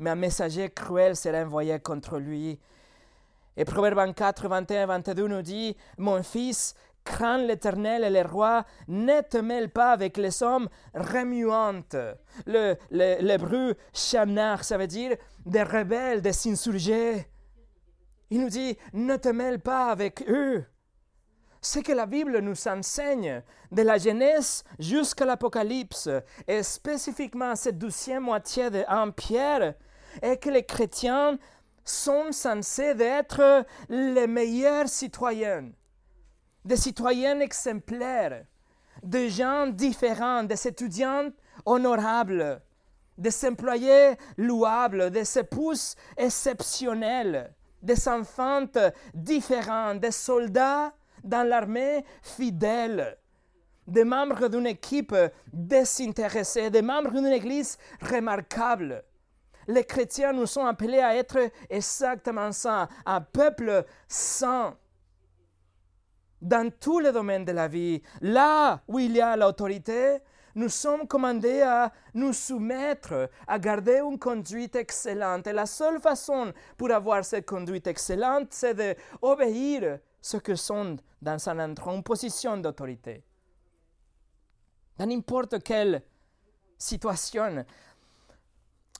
mais 0.00 0.10
un 0.10 0.16
messager 0.16 0.68
cruel 0.68 1.14
sera 1.14 1.44
envoyé 1.44 1.78
contre 1.78 2.18
lui. 2.18 2.58
Et 3.56 3.64
Proverbe 3.64 3.96
24, 3.96 4.48
21, 4.48 4.86
22 4.86 5.28
nous 5.28 5.42
dit, 5.42 5.76
Mon 5.98 6.22
fils, 6.22 6.74
crains 7.04 7.38
l'Éternel 7.38 8.04
et 8.04 8.10
les 8.10 8.22
rois, 8.22 8.64
ne 8.88 9.20
te 9.22 9.38
mêle 9.38 9.70
pas 9.70 9.92
avec 9.92 10.16
les 10.16 10.42
hommes 10.42 10.68
remuantes. 10.94 11.96
Le, 12.46 12.76
l'hébreu 12.90 13.74
chamnar, 13.92 14.64
ça 14.64 14.78
veut 14.78 14.86
dire 14.86 15.16
des 15.46 15.62
rebelles, 15.62 16.22
des 16.22 16.48
insurgés. 16.48 17.26
Il 18.30 18.42
nous 18.42 18.48
dit, 18.48 18.76
ne 18.92 19.16
te 19.16 19.28
mêle 19.28 19.60
pas 19.60 19.86
avec 19.90 20.24
eux. 20.28 20.64
Ce 21.62 21.78
que 21.78 21.92
la 21.92 22.06
Bible 22.06 22.38
nous 22.38 22.68
enseigne 22.68 23.42
de 23.70 23.82
la 23.82 23.98
Genèse 23.98 24.64
jusqu'à 24.78 25.26
l'Apocalypse, 25.26 26.08
et 26.48 26.62
spécifiquement 26.62 27.54
cette 27.54 27.76
douzième 27.76 28.22
moitié 28.22 28.70
de 28.70 28.82
1 28.88 29.10
Pierre, 29.10 29.74
est 30.22 30.38
que 30.38 30.48
les 30.48 30.64
chrétiens 30.64 31.38
sont 31.84 32.32
censés 32.32 32.94
être 32.98 33.64
les 33.88 34.26
meilleurs 34.26 34.88
citoyens, 34.88 35.70
des 36.64 36.76
citoyens 36.76 37.40
exemplaires, 37.40 38.44
des 39.02 39.30
gens 39.30 39.66
différents, 39.66 40.42
des 40.42 40.66
étudiants 40.66 41.30
honorables, 41.64 42.60
des 43.16 43.44
employés 43.46 44.16
louables, 44.36 45.10
des 45.10 45.38
épouses 45.38 45.94
exceptionnelles, 46.16 47.52
des 47.82 48.08
enfants 48.08 48.66
différents, 49.14 49.94
des 49.94 50.10
soldats 50.10 50.92
dans 51.22 51.46
l'armée 51.46 52.04
fidèles, 52.22 53.16
des 53.86 54.04
membres 54.04 54.48
d'une 54.48 54.66
équipe 54.66 55.14
désintéressée, 55.52 56.70
des 56.70 56.82
membres 56.82 57.10
d'une 57.10 57.26
église 57.26 57.76
remarquable. 58.00 59.02
Les 59.66 59.84
chrétiens 59.84 60.32
nous 60.32 60.46
sont 60.46 60.64
appelés 60.64 61.00
à 61.00 61.14
être 61.14 61.38
exactement 61.68 62.52
ça, 62.52 62.88
un 63.04 63.20
peuple 63.20 63.84
saint 64.08 64.76
dans 66.40 66.70
tous 66.70 67.00
les 67.00 67.12
domaines 67.12 67.44
de 67.44 67.52
la 67.52 67.68
vie. 67.68 68.02
Là 68.20 68.82
où 68.88 68.98
il 68.98 69.16
y 69.16 69.20
a 69.20 69.36
l'autorité, 69.36 70.18
nous 70.54 70.68
sommes 70.68 71.06
commandés 71.06 71.62
à 71.62 71.92
nous 72.14 72.32
soumettre, 72.32 73.30
à 73.46 73.58
garder 73.58 74.00
une 74.00 74.18
conduite 74.18 74.76
excellente. 74.76 75.46
Et 75.46 75.52
la 75.52 75.66
seule 75.66 76.00
façon 76.00 76.52
pour 76.76 76.90
avoir 76.90 77.24
cette 77.24 77.46
conduite 77.46 77.86
excellente, 77.86 78.48
c'est 78.50 78.74
d'obéir 78.74 79.98
ceux 80.20 80.40
que 80.40 80.54
sont 80.54 80.96
dans 81.22 81.48
un 81.48 81.74
une 81.74 82.02
position 82.02 82.56
d'autorité. 82.56 83.22
Dans 84.98 85.06
n'importe 85.06 85.62
quelle 85.62 86.02
situation. 86.76 87.64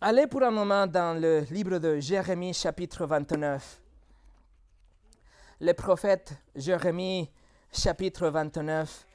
Allez 0.00 0.26
pour 0.26 0.42
un 0.42 0.50
moment 0.50 0.86
dans 0.86 1.20
le 1.20 1.40
livre 1.50 1.78
de 1.78 1.98
Jérémie 1.98 2.54
chapitre 2.54 3.04
29. 3.04 3.82
Le 5.62 5.74
prophète 5.74 6.32
Jérémie 6.56 7.30
chapitre 7.70 8.28
29. 8.28 9.06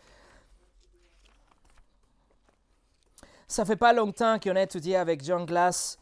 Ça 3.48 3.66
fait 3.66 3.76
pas 3.76 3.94
longtemps 3.94 4.38
qu'on 4.38 4.56
a 4.56 4.62
étudié 4.62 4.96
avec 4.96 5.24
John 5.24 5.48
Glass 5.48 5.98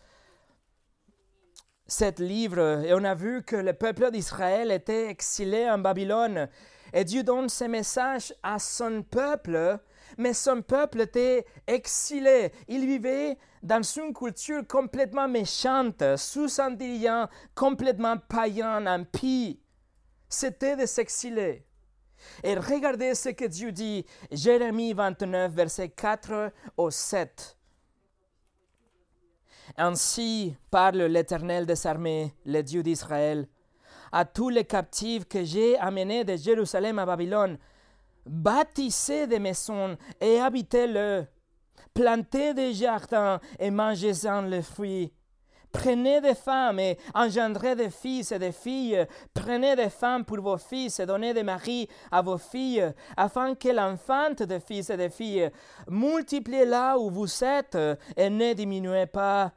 cet 1.88 2.20
livre 2.20 2.84
et 2.84 2.94
on 2.94 3.06
a 3.06 3.16
vu 3.16 3.44
que 3.44 3.56
le 3.56 3.72
peuple 3.72 4.12
d'Israël 4.12 4.70
était 4.72 5.08
exilé 5.08 5.70
en 5.70 5.78
Babylone. 5.78 6.50
Et 6.92 7.06
Dieu 7.06 7.24
donne 7.24 7.48
ce 7.48 7.64
message 7.64 8.34
à 8.44 8.60
son 8.60 9.02
peuple, 9.02 9.80
mais 10.18 10.34
son 10.34 10.62
peuple 10.62 11.02
était 11.02 11.46
exilé. 11.68 12.52
Il 12.68 12.86
vivait 12.86 13.38
dans 13.62 13.82
une 13.82 14.14
culture 14.14 14.68
complètement 14.68 15.30
méchante, 15.30 16.04
sous 16.18 16.60
un 16.60 16.72
dirigeant 16.72 17.30
complètement 17.56 18.18
païen, 18.18 18.86
impie. 18.86 19.63
C'était 20.34 20.76
de 20.76 20.88
s'exiler. 20.88 21.64
Et 22.44 22.56
regardez 22.56 23.14
ce 23.14 23.30
que 23.30 23.46
Dieu 23.46 23.72
dit, 23.72 24.04
Jérémie 24.32 24.92
29, 24.92 25.52
verset 25.52 25.90
4 25.90 26.52
au 26.76 26.90
7. 26.90 27.56
Ainsi 29.78 30.56
parle 30.72 31.04
l'Éternel 31.04 31.68
des 31.68 31.86
armées, 31.86 32.34
le 32.48 32.64
Dieu 32.64 32.82
d'Israël, 32.82 33.48
à 34.12 34.26
tous 34.26 34.50
les 34.50 34.66
captifs 34.66 35.26
que 35.26 35.44
j'ai 35.44 35.78
amenés 35.78 36.24
de 36.24 36.36
Jérusalem 36.36 36.98
à 36.98 37.06
Babylone. 37.06 37.60
Bâtissez 38.26 39.28
des 39.28 39.40
maisons 39.40 39.96
et 40.20 40.40
habitez-le. 40.40 41.28
Plantez 41.94 42.56
des 42.56 42.74
jardins 42.74 43.40
et 43.60 43.70
mangez-en 43.70 44.42
les 44.42 44.64
fruits. 44.64 45.14
Prenez 45.74 46.22
des 46.22 46.36
femmes 46.36 46.80
et 46.80 46.98
engendrez 47.14 47.76
des 47.76 47.90
fils 47.90 48.32
et 48.32 48.40
des 48.40 48.52
filles. 48.52 49.06
Prenez 49.34 49.76
des 49.76 49.90
femmes 49.90 50.24
pour 50.24 50.40
vos 50.40 50.58
fils 50.58 51.00
et 51.00 51.06
donnez 51.06 51.34
des 51.34 51.44
maris 51.44 51.90
à 52.12 52.22
vos 52.22 52.38
filles, 52.38 52.94
afin 53.18 53.56
que 53.56 53.70
l'enfante 53.70 54.44
des 54.44 54.60
fils 54.60 54.92
et 54.92 54.98
des 54.98 55.10
filles 55.10 55.50
multiplie 55.90 56.66
là 56.66 56.98
où 56.98 57.10
vous 57.10 57.44
êtes 57.44 57.78
et 58.16 58.30
ne 58.30 58.54
diminuez 58.54 59.08
pas. 59.08 59.52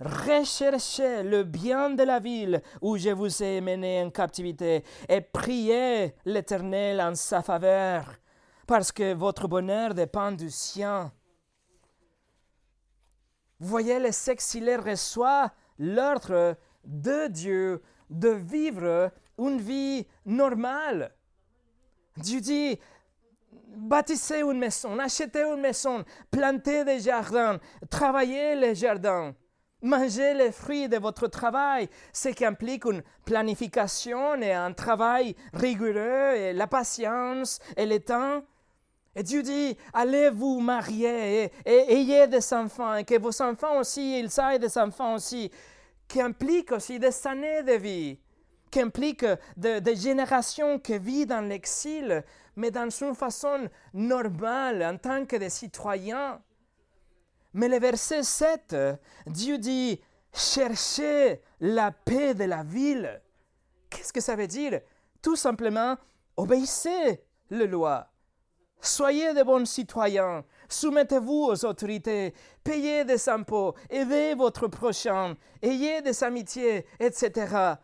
Recherchez 0.00 1.24
le 1.24 1.42
bien 1.42 1.90
de 1.90 2.04
la 2.04 2.20
ville 2.20 2.62
où 2.80 2.96
je 2.96 3.10
vous 3.10 3.42
ai 3.42 3.60
mené 3.60 4.00
en 4.00 4.10
captivité 4.10 4.84
et 5.08 5.20
priez 5.20 6.14
l'Éternel 6.24 7.00
en 7.00 7.16
sa 7.16 7.42
faveur, 7.42 8.04
parce 8.64 8.92
que 8.92 9.12
votre 9.12 9.48
bonheur 9.48 9.94
dépend 9.94 10.30
du 10.30 10.50
sien. 10.50 11.10
Vous 13.60 13.68
voyez, 13.68 13.98
les 13.98 14.30
exilés 14.30 14.76
reçoivent 14.76 15.50
l'ordre 15.78 16.56
de 16.84 17.28
Dieu 17.28 17.82
de 18.10 18.28
vivre 18.30 19.10
une 19.38 19.60
vie 19.60 20.06
normale. 20.24 21.12
Dieu 22.16 22.40
dit, 22.40 22.78
bâtissez 23.68 24.40
une 24.40 24.58
maison, 24.58 24.98
achetez 24.98 25.42
une 25.42 25.60
maison, 25.60 26.04
plantez 26.30 26.84
des 26.84 27.00
jardins, 27.00 27.58
travaillez 27.90 28.54
les 28.54 28.74
jardins, 28.74 29.34
mangez 29.82 30.34
les 30.34 30.52
fruits 30.52 30.88
de 30.88 30.98
votre 30.98 31.28
travail, 31.28 31.88
ce 32.12 32.30
qui 32.30 32.44
implique 32.44 32.84
une 32.84 33.02
planification 33.24 34.40
et 34.40 34.52
un 34.52 34.72
travail 34.72 35.36
rigoureux 35.52 36.34
et 36.36 36.52
la 36.52 36.66
patience 36.66 37.60
et 37.76 37.86
le 37.86 38.00
temps. 38.00 38.42
Et 39.18 39.24
Dieu 39.24 39.42
dit, 39.42 39.76
allez 39.92 40.30
vous 40.30 40.60
marier 40.60 41.50
et, 41.66 41.92
ayez 41.92 42.28
des 42.28 42.52
enfants, 42.54 42.94
et 42.94 43.02
que 43.02 43.18
vos 43.18 43.42
enfants 43.42 43.80
aussi, 43.80 44.20
ils 44.20 44.30
aient 44.38 44.60
des 44.60 44.78
enfants 44.78 45.14
aussi, 45.14 45.50
qui 46.06 46.20
implique 46.20 46.70
aussi 46.70 47.00
des 47.00 47.26
années 47.26 47.64
de 47.64 47.72
vie, 47.72 48.20
qui 48.70 48.80
implique 48.80 49.26
des 49.56 49.96
générations 49.96 50.78
qui 50.78 51.00
vivent 51.00 51.26
dans 51.26 51.40
l'exil, 51.40 52.22
mais 52.54 52.70
dans 52.70 52.88
une 52.88 53.16
façon 53.16 53.68
normale, 53.92 54.84
en 54.84 54.96
tant 54.96 55.26
que 55.26 55.34
des 55.34 55.50
citoyens. 55.50 56.40
Mais 57.54 57.66
le 57.66 57.80
verset 57.80 58.22
7, 58.22 58.76
Dieu 59.26 59.58
dit, 59.58 60.00
cherchez 60.32 61.42
la 61.58 61.90
paix 61.90 62.34
de 62.34 62.44
la 62.44 62.62
ville. 62.62 63.20
Qu'est-ce 63.90 64.12
que 64.12 64.20
ça 64.20 64.36
veut 64.36 64.46
dire? 64.46 64.80
Tout 65.20 65.34
simplement, 65.34 65.96
obéissez 66.36 67.20
les 67.50 67.66
lois. 67.66 68.12
Soyez 68.80 69.34
de 69.34 69.42
bons 69.42 69.66
citoyens, 69.66 70.44
soumettez-vous 70.68 71.48
aux 71.50 71.64
autorités, 71.64 72.32
payez 72.62 73.04
des 73.04 73.28
impôts, 73.28 73.74
aidez 73.90 74.34
votre 74.34 74.68
prochain, 74.68 75.36
ayez 75.60 76.00
des 76.00 76.22
amitiés, 76.22 76.86
etc. 77.00 77.74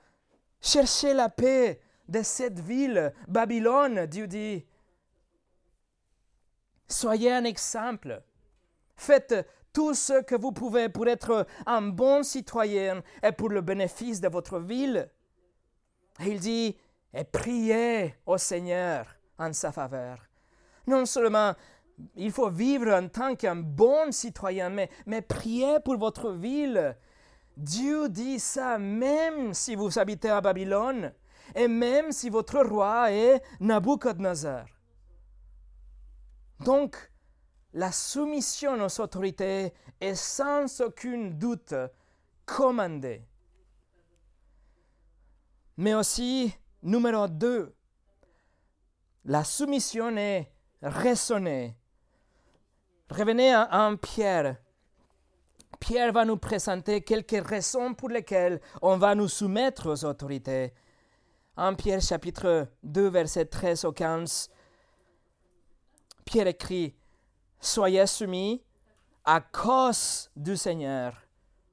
Cherchez 0.61 1.13
la 1.13 1.29
paix 1.29 1.81
de 2.09 2.23
cette 2.23 2.61
ville, 2.61 3.13
Babylone, 3.27 4.07
Dieu 4.07 4.27
dit. 4.27 4.65
Soyez 6.87 7.33
un 7.33 7.45
exemple. 7.45 8.23
Faites 8.97 9.35
tout 9.73 9.95
ce 9.95 10.23
que 10.23 10.37
vous 10.37 10.53
pouvez 10.53 10.89
pour 10.89 11.09
être 11.09 11.47
un 11.67 11.83
bon 11.83 12.23
citoyen 12.23 13.03
et 13.23 13.33
pour 13.33 13.49
le 13.49 13.61
bénéfice 13.61 14.21
de 14.21 14.29
votre 14.29 14.61
ville. 14.61 15.11
Et 16.21 16.29
il 16.29 16.39
dit, 16.39 16.77
et 17.13 17.25
priez 17.25 18.15
au 18.25 18.39
Seigneur 18.39 19.07
en 19.39 19.53
sa 19.53 19.73
faveur. 19.73 20.19
Non 20.87 21.07
seulement 21.07 21.55
il 22.17 22.33
faut 22.33 22.51
vivre 22.51 22.93
en 22.93 23.09
tant 23.09 23.35
qu'un 23.37 23.57
bon 23.57 24.11
citoyen, 24.11 24.71
mais, 24.71 24.91
mais 25.07 25.23
priez 25.23 25.79
pour 25.81 25.97
votre 25.97 26.33
ville. 26.33 26.97
Dieu 27.57 28.09
dit 28.09 28.41
ça 28.41 28.79
même 28.79 29.55
si 29.55 29.75
vous 29.75 29.99
habitez 29.99 30.31
à 30.31 30.41
Babylone 30.41 31.13
et 31.55 31.69
même 31.69 32.11
si 32.11 32.31
votre 32.31 32.61
roi 32.65 33.13
est 33.13 33.43
Nabucodonosor. 33.61 34.65
Donc, 36.61 36.97
la 37.73 37.93
soumission 37.93 38.85
aux 38.85 39.01
autorités 39.01 39.73
est 40.01 40.15
sans 40.15 40.81
aucun 40.81 41.31
doute 41.31 41.75
commandée. 42.47 43.23
Mais 45.77 45.95
aussi, 45.95 46.55
numéro 46.83 47.27
deux, 47.29 47.75
la 49.25 49.43
soumission 49.43 50.17
est 50.17 50.54
raisonner. 50.85 51.77
Revenez 53.11 53.53
à, 53.53 53.91
Pierre. 54.01 54.57
Pierre 55.81 56.13
va 56.13 56.25
nous 56.25 56.37
présenter 56.37 57.03
quelques 57.03 57.47
raisons 57.47 57.95
pour 57.95 58.09
lesquelles 58.09 58.61
on 58.81 58.97
va 58.97 59.15
nous 59.15 59.29
soumettre 59.29 59.91
aux 59.91 60.05
autorités. 60.05 60.73
En 61.57 61.75
Pierre 61.75 62.01
chapitre 62.01 62.69
2, 62.83 63.09
verset 63.09 63.47
13 63.47 63.85
au 63.85 63.93
15, 63.93 64.51
Pierre 66.25 66.49
écrit, 66.49 66.95
Soyez 67.61 68.07
soumis 68.07 68.63
à 69.25 69.41
cause 69.41 70.31
du 70.37 70.57
Seigneur, 70.57 71.15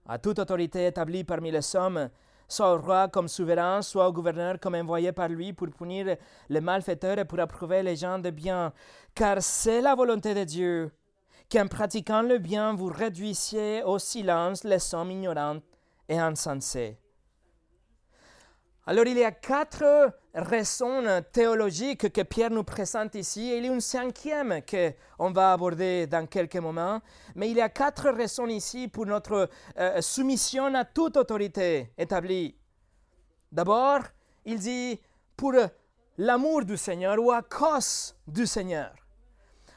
à 0.07 0.19
toute 0.19 0.39
autorité 0.39 0.87
établie 0.87 1.23
parmi 1.23 1.51
les 1.51 1.75
hommes, 1.75 2.09
soit 2.51 2.73
au 2.73 2.81
roi 2.81 3.07
comme 3.07 3.27
souverain, 3.27 3.81
soit 3.81 4.07
au 4.07 4.11
gouverneur 4.11 4.59
comme 4.59 4.75
envoyé 4.75 5.11
par 5.11 5.29
lui 5.29 5.53
pour 5.53 5.69
punir 5.69 6.17
les 6.49 6.61
malfaiteurs 6.61 7.17
et 7.17 7.25
pour 7.25 7.39
approuver 7.39 7.81
les 7.81 7.95
gens 7.95 8.19
de 8.19 8.29
bien. 8.29 8.73
Car 9.15 9.41
c'est 9.41 9.81
la 9.81 9.95
volonté 9.95 10.33
de 10.33 10.43
Dieu 10.43 10.91
qu'en 11.49 11.67
pratiquant 11.67 12.21
le 12.21 12.37
bien, 12.37 12.73
vous 12.73 12.87
réduisiez 12.87 13.83
au 13.83 13.99
silence 13.99 14.63
les 14.63 14.93
hommes 14.93 15.11
ignorants 15.11 15.59
et 16.07 16.17
insensés. 16.17 16.97
Alors 18.87 19.05
il 19.05 19.17
y 19.17 19.23
a 19.23 19.31
quatre 19.31 20.11
raisons 20.33 21.03
théologiques 21.31 22.11
que 22.11 22.21
Pierre 22.21 22.49
nous 22.49 22.63
présente 22.63 23.13
ici, 23.13 23.55
il 23.55 23.63
y 23.63 23.69
a 23.69 23.71
une 23.71 23.79
cinquième 23.79 24.61
qu'on 24.63 25.31
va 25.31 25.53
aborder 25.53 26.07
dans 26.07 26.25
quelques 26.25 26.55
moments, 26.55 26.99
mais 27.35 27.51
il 27.51 27.57
y 27.57 27.61
a 27.61 27.69
quatre 27.69 28.09
raisons 28.09 28.47
ici 28.47 28.87
pour 28.87 29.05
notre 29.05 29.49
euh, 29.77 30.01
soumission 30.01 30.73
à 30.73 30.83
toute 30.83 31.15
autorité 31.17 31.91
établie. 31.95 32.55
D'abord, 33.51 33.99
il 34.45 34.57
dit 34.57 34.99
pour 35.37 35.53
l'amour 36.17 36.65
du 36.65 36.75
Seigneur 36.75 37.19
ou 37.19 37.31
à 37.31 37.43
cause 37.43 38.15
du 38.25 38.47
Seigneur. 38.47 39.00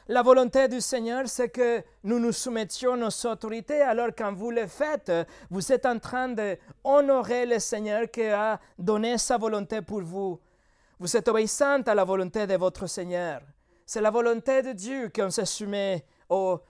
La 0.07 0.21
volonté 0.21 0.67
du 0.67 0.81
Seigneur, 0.81 1.27
c'est 1.27 1.49
que 1.49 1.83
nous 2.03 2.19
nous 2.19 2.31
soumettions 2.31 2.93
aux 2.93 3.25
autorités. 3.25 3.81
Alors 3.81 4.09
quand 4.15 4.33
vous 4.33 4.51
le 4.51 4.67
faites, 4.67 5.11
vous 5.49 5.71
êtes 5.71 5.87
en 5.87 5.97
train 5.97 6.29
d'honorer 6.29 7.47
le 7.47 7.57
Seigneur 7.57 8.11
qui 8.11 8.25
a 8.25 8.59
donné 8.77 9.17
sa 9.17 9.39
volonté 9.39 9.81
pour 9.81 10.01
vous. 10.01 10.39
Vous 10.99 11.17
êtes 11.17 11.27
obéissant 11.27 11.81
à 11.81 11.95
la 11.95 12.03
volonté 12.03 12.45
de 12.45 12.53
votre 12.53 12.85
Seigneur. 12.85 13.41
C'est 13.83 13.99
la 13.99 14.11
volonté 14.11 14.61
de 14.61 14.73
Dieu 14.73 15.11
qu'on 15.13 15.31
se 15.31 16.05
aux 16.29 16.61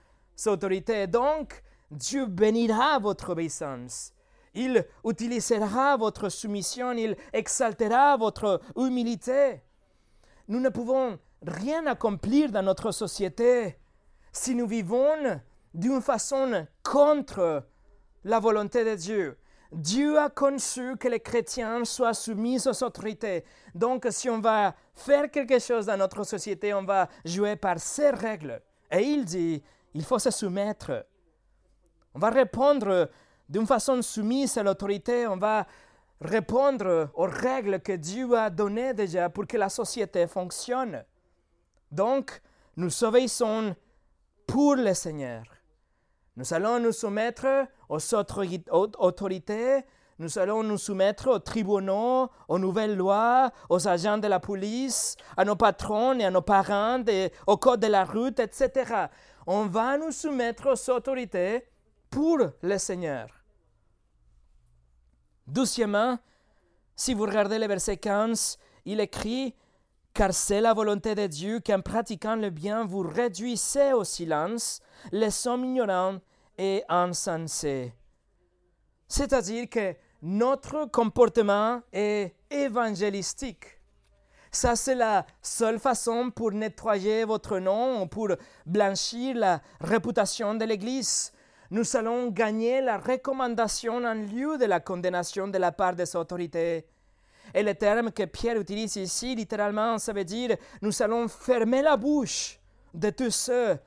autorités. 0.46 1.06
Donc, 1.06 1.62
Dieu 1.90 2.24
bénira 2.24 2.98
votre 2.98 3.30
obéissance. 3.30 4.14
Il 4.54 4.82
utilisera 5.04 5.98
votre 5.98 6.30
soumission, 6.30 6.92
il 6.92 7.14
exaltera 7.34 8.16
votre 8.16 8.62
humilité. 8.76 9.60
Nous 10.48 10.60
ne 10.60 10.70
pouvons 10.70 11.18
rien 11.44 11.86
accomplir 11.86 12.50
dans 12.50 12.62
notre 12.62 12.90
société 12.90 13.78
si 14.32 14.54
nous 14.54 14.66
vivons 14.66 15.40
d'une 15.74 16.00
façon 16.00 16.66
contre 16.82 17.64
la 18.24 18.38
volonté 18.38 18.84
de 18.84 18.94
Dieu. 18.94 19.38
Dieu 19.72 20.18
a 20.18 20.30
conçu 20.30 20.96
que 20.96 21.08
les 21.08 21.20
chrétiens 21.20 21.84
soient 21.84 22.14
soumis 22.14 22.66
aux 22.66 22.84
autorités. 22.84 23.44
Donc, 23.74 24.06
si 24.10 24.30
on 24.30 24.40
va 24.40 24.74
faire 24.94 25.30
quelque 25.30 25.58
chose 25.58 25.86
dans 25.86 25.96
notre 25.96 26.24
société, 26.24 26.72
on 26.72 26.84
va 26.84 27.08
jouer 27.24 27.56
par 27.56 27.78
ces 27.78 28.10
règles. 28.10 28.62
Et 28.90 29.02
il 29.02 29.24
dit, 29.24 29.62
il 29.94 30.04
faut 30.04 30.18
se 30.18 30.30
soumettre. 30.30 31.06
On 32.14 32.18
va 32.18 32.30
répondre 32.30 33.10
d'une 33.48 33.66
façon 33.66 34.00
soumise 34.02 34.56
à 34.56 34.62
l'autorité, 34.62 35.26
on 35.26 35.36
va 35.36 35.66
répondre 36.20 37.10
aux 37.14 37.26
règles 37.26 37.80
que 37.80 37.92
Dieu 37.92 38.32
a 38.36 38.50
données 38.50 38.94
déjà 38.94 39.28
pour 39.28 39.46
que 39.46 39.56
la 39.56 39.68
société 39.68 40.26
fonctionne. 40.26 41.04
Donc, 41.90 42.40
nous 42.76 43.04
obéissons 43.04 43.74
pour 44.46 44.76
le 44.76 44.94
Seigneur. 44.94 45.44
Nous 46.36 46.52
allons 46.52 46.78
nous 46.78 46.92
soumettre 46.92 47.66
aux 47.88 48.14
autorités, 48.14 49.84
nous 50.18 50.38
allons 50.38 50.62
nous 50.62 50.78
soumettre 50.78 51.28
aux 51.28 51.38
tribunaux, 51.38 52.30
aux 52.48 52.58
nouvelles 52.58 52.96
lois, 52.96 53.50
aux 53.68 53.86
agents 53.86 54.18
de 54.18 54.28
la 54.28 54.40
police, 54.40 55.16
à 55.36 55.44
nos 55.44 55.56
patrons 55.56 56.18
et 56.18 56.24
à 56.24 56.30
nos 56.30 56.42
parents, 56.42 57.02
au 57.46 57.56
code 57.56 57.80
de 57.80 57.86
la 57.86 58.04
route, 58.04 58.40
etc. 58.40 59.06
On 59.46 59.66
va 59.66 59.96
nous 59.96 60.12
soumettre 60.12 60.68
aux 60.68 60.90
autorités 60.90 61.66
pour 62.10 62.38
le 62.62 62.78
Seigneur. 62.78 63.28
Doucement, 65.46 66.18
si 66.94 67.14
vous 67.14 67.24
regardez 67.24 67.58
le 67.58 67.66
verset 67.66 67.98
15, 67.98 68.58
il 68.86 69.00
écrit 69.00 69.54
car 70.16 70.32
c'est 70.32 70.62
la 70.62 70.72
volonté 70.72 71.14
de 71.14 71.26
Dieu 71.26 71.60
qu'en 71.60 71.82
pratiquant 71.82 72.36
le 72.36 72.48
bien, 72.48 72.86
vous 72.86 73.02
réduisez 73.02 73.92
au 73.92 74.02
silence 74.02 74.80
les 75.12 75.46
hommes 75.46 75.66
ignorants 75.66 76.20
et 76.56 76.82
insensés. 76.88 77.92
C'est-à-dire 79.06 79.68
que 79.68 79.94
notre 80.22 80.86
comportement 80.90 81.82
est 81.92 82.34
évangélistique. 82.50 83.78
Ça, 84.50 84.74
c'est 84.74 84.94
la 84.94 85.26
seule 85.42 85.78
façon 85.78 86.30
pour 86.30 86.50
nettoyer 86.50 87.26
votre 87.26 87.58
nom, 87.58 88.08
pour 88.08 88.30
blanchir 88.64 89.36
la 89.36 89.60
réputation 89.82 90.54
de 90.54 90.64
l'Église. 90.64 91.30
Nous 91.70 91.94
allons 91.94 92.28
gagner 92.28 92.80
la 92.80 92.96
recommandation 92.96 93.96
en 93.96 94.14
lieu 94.14 94.56
de 94.56 94.64
la 94.64 94.80
condamnation 94.80 95.46
de 95.46 95.58
la 95.58 95.72
part 95.72 95.94
des 95.94 96.16
autorités. 96.16 96.86
Et 97.54 97.62
le 97.62 97.74
terme 97.74 98.10
que 98.12 98.24
Pierre 98.24 98.60
utilise 98.60 98.96
ici, 98.96 99.34
littéralement, 99.34 99.98
ça 99.98 100.12
veut 100.12 100.24
dire 100.24 100.56
nous 100.82 101.02
allons 101.02 101.28
fermer 101.28 101.82
la 101.82 101.96
bouche 101.96 102.58
de 102.92 103.10
tous 103.10 103.30
ceux 103.30 103.78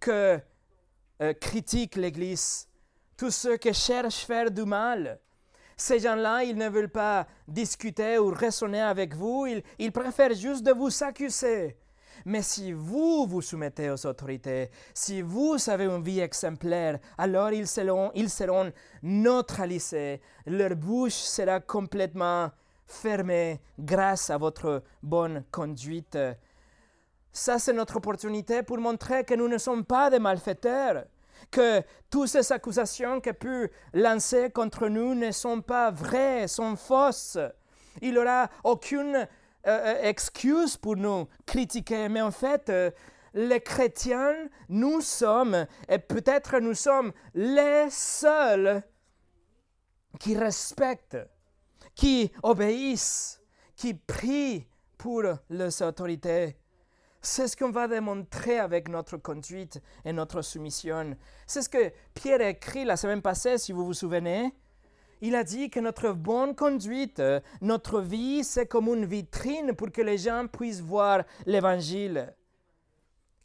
qui 0.00 0.10
euh, 0.10 1.32
critiquent 1.40 1.96
l'Église, 1.96 2.68
tous 3.16 3.30
ceux 3.30 3.56
qui 3.56 3.72
cherchent 3.72 4.24
à 4.24 4.26
faire 4.26 4.50
du 4.50 4.64
mal. 4.64 5.18
Ces 5.76 6.00
gens-là, 6.00 6.42
ils 6.42 6.56
ne 6.56 6.68
veulent 6.68 6.90
pas 6.90 7.26
discuter 7.46 8.18
ou 8.18 8.30
raisonner 8.30 8.80
avec 8.80 9.14
vous, 9.14 9.46
ils, 9.46 9.62
ils 9.78 9.92
préfèrent 9.92 10.34
juste 10.34 10.64
de 10.64 10.72
vous 10.72 10.90
accuser. 11.02 11.76
Mais 12.24 12.42
si 12.42 12.72
vous 12.72 13.26
vous 13.26 13.42
soumettez 13.42 13.90
aux 13.90 14.06
autorités, 14.06 14.70
si 14.92 15.22
vous 15.22 15.56
avez 15.68 15.84
une 15.84 16.02
vie 16.02 16.20
exemplaire, 16.20 16.98
alors 17.16 17.52
ils 17.52 17.68
seront, 17.68 18.10
ils 18.14 18.30
seront 18.30 18.72
neutralisés. 19.02 20.20
Leur 20.46 20.74
bouche 20.74 21.12
sera 21.12 21.60
complètement 21.60 22.50
fermé 22.88 23.60
grâce 23.78 24.30
à 24.30 24.38
votre 24.38 24.82
bonne 25.02 25.44
conduite. 25.52 26.18
Ça, 27.32 27.58
c'est 27.58 27.72
notre 27.72 27.96
opportunité 27.96 28.62
pour 28.62 28.78
montrer 28.78 29.24
que 29.24 29.34
nous 29.34 29.46
ne 29.46 29.58
sommes 29.58 29.84
pas 29.84 30.10
des 30.10 30.18
malfaiteurs, 30.18 31.04
que 31.50 31.82
toutes 32.10 32.28
ces 32.28 32.52
accusations 32.52 33.20
que 33.20 33.30
pu 33.30 33.70
lancer 33.94 34.50
contre 34.50 34.88
nous 34.88 35.14
ne 35.14 35.30
sont 35.30 35.60
pas 35.60 35.90
vraies, 35.90 36.48
sont 36.48 36.74
fausses. 36.74 37.38
Il 38.00 38.12
n'y 38.12 38.18
aura 38.18 38.48
aucune 38.64 39.16
euh, 39.16 39.26
euh, 39.66 40.02
excuse 40.02 40.76
pour 40.76 40.96
nous 40.96 41.28
critiquer, 41.46 42.08
mais 42.08 42.22
en 42.22 42.30
fait, 42.30 42.70
euh, 42.70 42.90
les 43.34 43.60
chrétiens, 43.60 44.34
nous 44.68 45.00
sommes, 45.00 45.66
et 45.88 45.98
peut-être 45.98 46.58
nous 46.58 46.74
sommes 46.74 47.12
les 47.34 47.88
seuls 47.90 48.82
qui 50.18 50.36
respectent 50.36 51.18
qui 51.98 52.30
obéissent, 52.44 53.42
qui 53.74 53.92
prient 53.92 54.64
pour 54.96 55.24
les 55.50 55.82
autorités. 55.82 56.56
C'est 57.20 57.48
ce 57.48 57.56
qu'on 57.56 57.72
va 57.72 57.88
démontrer 57.88 58.60
avec 58.60 58.88
notre 58.88 59.16
conduite 59.16 59.82
et 60.04 60.12
notre 60.12 60.40
soumission. 60.42 61.16
C'est 61.44 61.62
ce 61.62 61.68
que 61.68 61.92
Pierre 62.14 62.40
a 62.40 62.50
écrit 62.50 62.84
la 62.84 62.96
semaine 62.96 63.20
passée, 63.20 63.58
si 63.58 63.72
vous 63.72 63.84
vous 63.84 63.94
souvenez. 63.94 64.54
Il 65.20 65.34
a 65.34 65.42
dit 65.42 65.70
que 65.70 65.80
notre 65.80 66.12
bonne 66.12 66.54
conduite, 66.54 67.20
notre 67.60 68.00
vie, 68.00 68.44
c'est 68.44 68.66
comme 68.66 68.86
une 68.86 69.04
vitrine 69.04 69.74
pour 69.74 69.90
que 69.90 70.02
les 70.02 70.18
gens 70.18 70.46
puissent 70.46 70.80
voir 70.80 71.24
l'Évangile. 71.46 72.32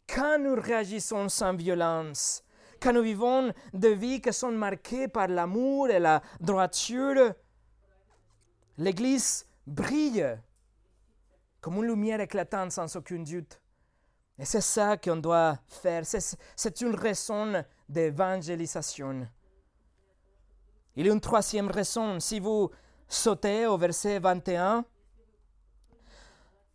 Quand 0.06 0.38
nous 0.38 0.54
réagissons 0.54 1.28
sans 1.28 1.54
violence, 1.54 2.44
quand 2.80 2.92
nous 2.92 3.02
vivons 3.02 3.52
des 3.72 3.96
vies 3.96 4.20
qui 4.20 4.32
sont 4.32 4.52
marquées 4.52 5.08
par 5.08 5.26
l'amour 5.26 5.88
et 5.88 5.98
la 5.98 6.22
droiture, 6.40 7.34
L'Église 8.76 9.46
brille 9.66 10.38
comme 11.60 11.76
une 11.76 11.86
lumière 11.86 12.20
éclatante 12.20 12.72
sans 12.72 12.94
aucun 12.96 13.22
doute. 13.22 13.60
Et 14.38 14.44
c'est 14.44 14.60
ça 14.60 14.96
qu'on 14.96 15.16
doit 15.16 15.58
faire. 15.66 16.02
C'est 16.04 16.80
une 16.80 16.94
raison 16.94 17.64
d'évangélisation. 17.88 19.26
Il 20.96 21.06
y 21.06 21.10
a 21.10 21.12
une 21.12 21.20
troisième 21.20 21.70
raison. 21.70 22.18
Si 22.20 22.40
vous 22.40 22.70
sautez 23.08 23.66
au 23.66 23.78
verset 23.78 24.18
21, 24.18 24.84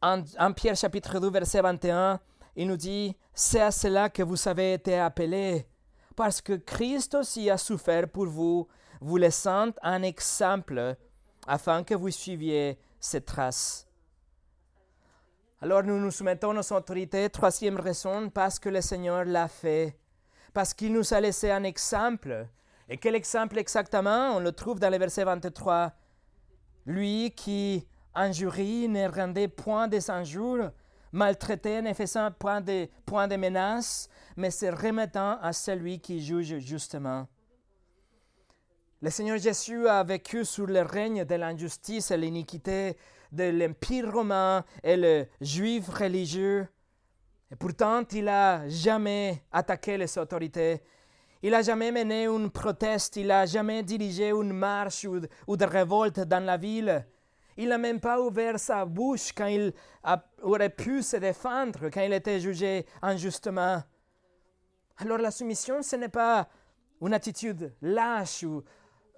en, 0.01 0.53
Pierre 0.53 0.77
chapitre 0.77 1.19
2, 1.19 1.29
verset 1.29 1.61
21, 1.61 2.19
il 2.55 2.67
nous 2.67 2.77
dit, 2.77 3.15
c'est 3.33 3.61
à 3.61 3.71
cela 3.71 4.09
que 4.09 4.23
vous 4.23 4.47
avez 4.47 4.73
été 4.73 4.97
appelés, 4.97 5.67
parce 6.15 6.41
que 6.41 6.53
Christ 6.53 7.15
aussi 7.15 7.49
a 7.49 7.57
souffert 7.57 8.09
pour 8.09 8.25
vous, 8.27 8.67
vous 9.01 9.17
laissant 9.17 9.71
un 9.81 10.01
exemple 10.03 10.95
afin 11.47 11.83
que 11.83 11.95
vous 11.95 12.11
suiviez 12.11 12.77
cette 12.99 13.25
traces. 13.25 13.87
Alors 15.61 15.83
nous 15.83 15.99
nous 15.99 16.11
soumettons 16.11 16.57
aux 16.57 16.73
autorités. 16.73 17.29
Troisième 17.29 17.79
raison, 17.79 18.29
parce 18.29 18.59
que 18.59 18.69
le 18.69 18.81
Seigneur 18.81 19.25
l'a 19.25 19.47
fait, 19.47 19.97
parce 20.53 20.73
qu'il 20.73 20.93
nous 20.93 21.13
a 21.13 21.19
laissé 21.19 21.51
un 21.51 21.63
exemple. 21.63 22.47
Et 22.87 22.97
quel 22.97 23.15
exemple 23.15 23.57
exactement? 23.57 24.35
On 24.35 24.39
le 24.39 24.51
trouve 24.51 24.79
dans 24.79 24.89
le 24.89 24.97
verset 24.97 25.23
23. 25.23 25.91
Lui 26.85 27.31
qui 27.35 27.85
injurie 28.15 28.87
ne 28.87 29.07
rendait 29.07 29.47
point 29.47 29.87
des 29.87 30.09
injures, 30.09 30.71
maltraitait 31.11 31.81
ne 31.81 31.93
faisant 31.93 32.31
point 32.31 32.61
de, 32.61 32.87
point 33.05 33.27
de 33.27 33.35
menaces, 33.35 34.09
mais 34.37 34.51
se 34.51 34.65
remettant 34.65 35.39
à 35.41 35.53
celui 35.53 35.99
qui 35.99 36.21
juge 36.21 36.59
justement. 36.59 37.27
Le 39.01 39.09
Seigneur 39.09 39.37
Jésus 39.37 39.87
a 39.87 40.03
vécu 40.03 40.43
sous 40.43 40.65
le 40.65 40.81
règne 40.81 41.23
de 41.23 41.35
l'injustice 41.35 42.11
et 42.11 42.17
l'iniquité 42.17 42.97
de 43.31 43.45
l'Empire 43.45 44.11
romain 44.11 44.65
et 44.83 44.97
le 44.97 45.25
juif 45.39 45.87
religieux. 45.87 46.67
Et 47.49 47.55
pourtant, 47.55 48.03
il 48.11 48.25
n'a 48.25 48.67
jamais 48.67 49.41
attaqué 49.53 49.97
les 49.97 50.17
autorités. 50.17 50.81
Il 51.41 51.51
n'a 51.51 51.61
jamais 51.61 51.93
mené 51.93 52.25
une 52.25 52.49
proteste. 52.49 53.15
Il 53.15 53.27
n'a 53.27 53.45
jamais 53.45 53.83
dirigé 53.83 54.31
une 54.31 54.51
marche 54.51 55.05
ou, 55.05 55.55
de 55.55 55.65
révolte 55.65 56.19
dans 56.19 56.43
la 56.43 56.57
ville. 56.57 57.07
Il 57.55 57.69
n'a 57.69 57.77
même 57.77 58.01
pas 58.01 58.19
ouvert 58.19 58.59
sa 58.59 58.83
bouche 58.83 59.31
quand 59.31 59.47
il 59.47 59.73
aurait 60.41 60.69
pu 60.69 61.03
se 61.03 61.15
défendre, 61.15 61.89
quand 61.89 62.01
il 62.01 62.11
était 62.11 62.41
jugé 62.41 62.85
injustement. 63.01 63.81
Alors 64.97 65.19
la 65.19 65.31
soumission, 65.31 65.81
ce 65.81 65.95
n'est 65.95 66.09
pas 66.09 66.49
une 67.01 67.13
attitude 67.13 67.73
lâche 67.81 68.43
ou 68.43 68.61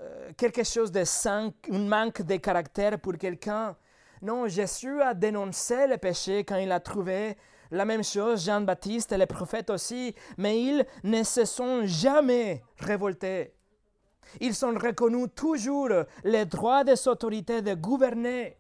euh, 0.02 0.32
quelque 0.36 0.64
chose 0.64 0.92
de 0.92 1.04
sans, 1.04 1.52
un 1.72 1.80
manque 1.80 2.24
de 2.24 2.38
caractère 2.38 3.00
pour 3.00 3.18
quelqu'un. 3.18 3.76
Non, 4.22 4.48
Jésus 4.48 5.02
a 5.02 5.14
dénoncé 5.14 5.88
le 5.88 5.98
péché 5.98 6.44
quand 6.44 6.58
il 6.58 6.72
a 6.72 6.80
trouvé 6.80 7.38
la 7.72 7.86
même 7.86 8.04
chose, 8.04 8.46
Jean-Baptiste 8.46 9.12
et 9.12 9.18
les 9.18 9.26
prophètes 9.26 9.70
aussi, 9.70 10.14
mais 10.38 10.62
ils 10.62 10.86
ne 11.04 11.24
se 11.24 11.46
sont 11.46 11.82
jamais 11.86 12.64
révoltés. 12.78 13.54
Ils 14.40 14.66
ont 14.66 14.78
reconnu 14.78 15.30
toujours 15.30 15.90
les 16.24 16.46
droits 16.46 16.84
des 16.84 17.08
autorités 17.08 17.62
de 17.62 17.74
gouverner 17.74 18.58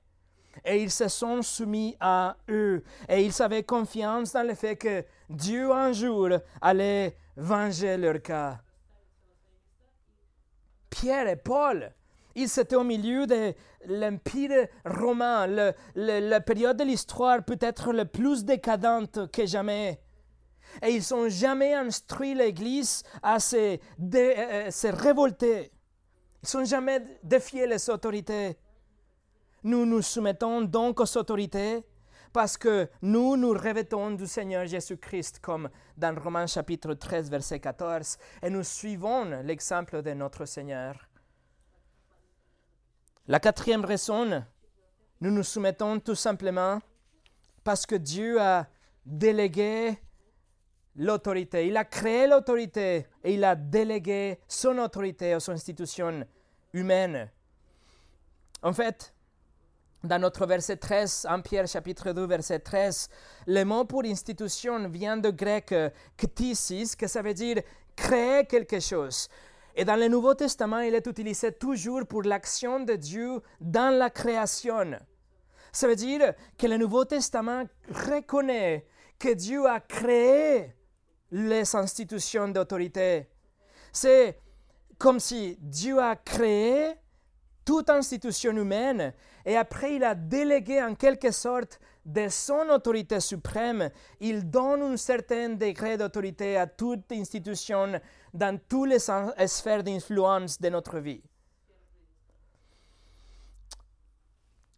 et 0.63 0.81
ils 0.81 0.91
se 0.91 1.07
sont 1.07 1.41
soumis 1.41 1.95
à 1.99 2.37
eux. 2.49 2.83
Et 3.09 3.25
ils 3.25 3.41
avaient 3.41 3.63
confiance 3.63 4.33
dans 4.33 4.47
le 4.47 4.53
fait 4.53 4.75
que 4.75 5.03
Dieu 5.29 5.71
un 5.71 5.91
jour 5.91 6.29
allait 6.61 7.17
venger 7.35 7.97
leur 7.97 8.21
cas. 8.21 8.59
Pierre 10.91 11.27
et 11.27 11.37
Paul, 11.37 11.91
ils 12.35 12.59
étaient 12.59 12.75
au 12.75 12.83
milieu 12.83 13.25
de 13.25 13.53
l'Empire 13.87 14.67
romain, 14.85 15.47
la 15.95 16.41
période 16.41 16.77
de 16.77 16.83
l'histoire 16.83 17.43
peut-être 17.43 17.91
la 17.91 18.05
plus 18.05 18.45
décadente 18.45 19.31
que 19.31 19.45
jamais. 19.47 19.99
Et 20.83 20.89
ils 20.91 21.03
n'ont 21.11 21.27
jamais 21.27 21.73
instruit 21.73 22.35
l'Église 22.35 23.03
à 23.23 23.39
se, 23.39 23.77
euh, 24.13 24.71
se 24.71 24.87
révolter. 24.87 25.71
Ils 26.43 26.57
n'ont 26.57 26.65
jamais 26.65 27.03
défié 27.23 27.67
les 27.67 27.89
autorités. 27.89 28.57
Nous 29.63 29.85
nous 29.85 30.01
soumettons 30.01 30.61
donc 30.61 30.99
aux 30.99 31.17
autorités 31.17 31.83
parce 32.33 32.57
que 32.57 32.89
nous 33.01 33.35
nous 33.35 33.51
revêtons 33.51 34.11
du 34.11 34.25
Seigneur 34.25 34.65
Jésus-Christ, 34.65 35.39
comme 35.41 35.69
dans 35.97 36.17
Romains 36.19 36.47
chapitre 36.47 36.93
13, 36.93 37.29
verset 37.29 37.59
14, 37.59 38.17
et 38.41 38.49
nous 38.49 38.63
suivons 38.63 39.41
l'exemple 39.43 40.01
de 40.01 40.11
notre 40.13 40.45
Seigneur. 40.45 41.07
La 43.27 43.39
quatrième 43.39 43.85
raison, 43.85 44.43
nous 45.19 45.31
nous 45.31 45.43
soumettons 45.43 45.99
tout 45.99 46.15
simplement 46.15 46.79
parce 47.63 47.85
que 47.85 47.95
Dieu 47.95 48.41
a 48.41 48.67
délégué 49.05 49.97
l'autorité. 50.95 51.67
Il 51.67 51.77
a 51.77 51.85
créé 51.85 52.27
l'autorité 52.27 53.07
et 53.23 53.33
il 53.33 53.43
a 53.43 53.55
délégué 53.55 54.39
son 54.47 54.77
autorité 54.79 55.35
aux 55.35 55.51
institutions 55.51 56.25
humaines. 56.73 57.29
En 58.63 58.73
fait, 58.73 59.13
dans 60.03 60.19
notre 60.19 60.45
verset 60.45 60.77
13, 60.77 61.27
en 61.29 61.41
Pierre 61.41 61.67
chapitre 61.67 62.11
2, 62.11 62.25
verset 62.25 62.59
13, 62.59 63.09
le 63.47 63.63
mot 63.63 63.85
pour 63.85 64.03
institution 64.03 64.87
vient 64.89 65.17
du 65.17 65.31
grec 65.31 65.73
ktisis, 66.17 66.95
que 66.95 67.07
ça 67.07 67.21
veut 67.21 67.33
dire 67.33 67.61
créer 67.95 68.45
quelque 68.45 68.79
chose. 68.79 69.27
Et 69.75 69.85
dans 69.85 69.95
le 69.95 70.07
Nouveau 70.07 70.33
Testament, 70.33 70.79
il 70.79 70.95
est 70.95 71.07
utilisé 71.07 71.51
toujours 71.51 72.05
pour 72.05 72.23
l'action 72.23 72.79
de 72.81 72.95
Dieu 72.95 73.41
dans 73.59 73.95
la 73.95 74.09
création. 74.09 74.99
Ça 75.71 75.87
veut 75.87 75.95
dire 75.95 76.33
que 76.57 76.67
le 76.67 76.77
Nouveau 76.77 77.05
Testament 77.05 77.63
reconnaît 77.89 78.85
que 79.17 79.33
Dieu 79.33 79.65
a 79.65 79.79
créé 79.79 80.73
les 81.31 81.75
institutions 81.75 82.49
d'autorité. 82.49 83.29
C'est 83.93 84.37
comme 84.97 85.19
si 85.19 85.57
Dieu 85.61 85.99
a 85.99 86.15
créé 86.15 86.93
toute 87.63 87.89
institution 87.89 88.51
humaine 88.51 89.13
et 89.45 89.57
après 89.57 89.95
il 89.95 90.03
a 90.03 90.15
délégué 90.15 90.81
en 90.81 90.95
quelque 90.95 91.31
sorte 91.31 91.79
de 92.05 92.27
son 92.29 92.69
autorité 92.69 93.19
suprême, 93.19 93.89
il 94.19 94.49
donne 94.49 94.81
un 94.81 94.97
certain 94.97 95.49
degré 95.49 95.97
d'autorité 95.97 96.57
à 96.57 96.67
toute 96.67 97.11
institution 97.11 97.99
dans 98.33 98.59
toutes 98.67 98.89
les 98.89 99.47
sphères 99.47 99.83
d'influence 99.83 100.59
de 100.59 100.69
notre 100.69 100.99
vie. 100.99 101.21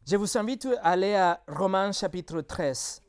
Je 0.06 0.18
vous 0.18 0.38
invite 0.38 0.68
à 0.82 0.92
aller 0.92 1.16
à 1.16 1.42
Romains 1.48 1.94
chapitre 1.94 2.42
13. 2.42 3.02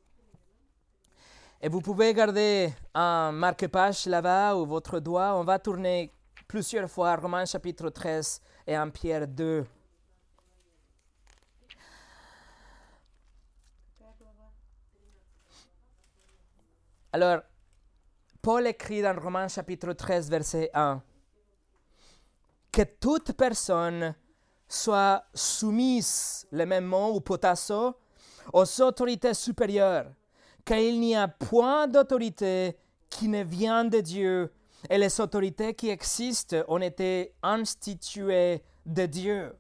Et 1.61 1.69
vous 1.69 1.81
pouvez 1.81 2.15
garder 2.15 2.73
un 2.95 3.33
marque-page 3.33 4.07
là-bas 4.07 4.55
ou 4.55 4.65
votre 4.65 5.01
doigt. 5.01 5.35
On 5.35 5.43
va 5.43 5.59
tourner 5.59 6.13
plusieurs 6.47 6.89
fois 6.89 7.17
Romains 7.17 7.47
chapitre 7.47 7.89
13 7.89 8.41
et 8.69 8.79
en 8.79 8.91
Pierre 8.91 9.27
2. 9.27 9.67
Alors, 17.15 17.43
Paul 18.43 18.67
écrit 18.67 19.01
dans 19.01 19.15
Romains 19.15 19.47
chapitre 19.47 19.93
13, 19.93 20.29
verset 20.29 20.69
1, 20.75 21.01
que 22.73 22.83
toute 22.83 23.35
personne 23.35 24.17
soit 24.67 25.23
soumise, 25.33 26.45
le 26.51 26.67
même 26.67 26.87
mot 26.87 27.15
ou 27.15 27.21
potasso, 27.21 27.95
aux 28.53 28.81
autorités 28.81 29.33
supérieures, 29.33 30.11
car 30.65 30.79
il 30.79 30.99
n'y 30.99 31.15
a 31.15 31.29
point 31.29 31.87
d'autorité 31.87 32.77
qui 33.09 33.29
ne 33.29 33.45
vient 33.45 33.85
de 33.85 34.01
Dieu, 34.01 34.53
et 34.91 34.99
les 34.99 35.21
autorités 35.21 35.73
qui 35.73 35.91
existent 35.91 36.65
ont 36.67 36.81
été 36.81 37.33
instituées 37.45 38.61
de 38.85 39.07
Dieu. 39.07 39.55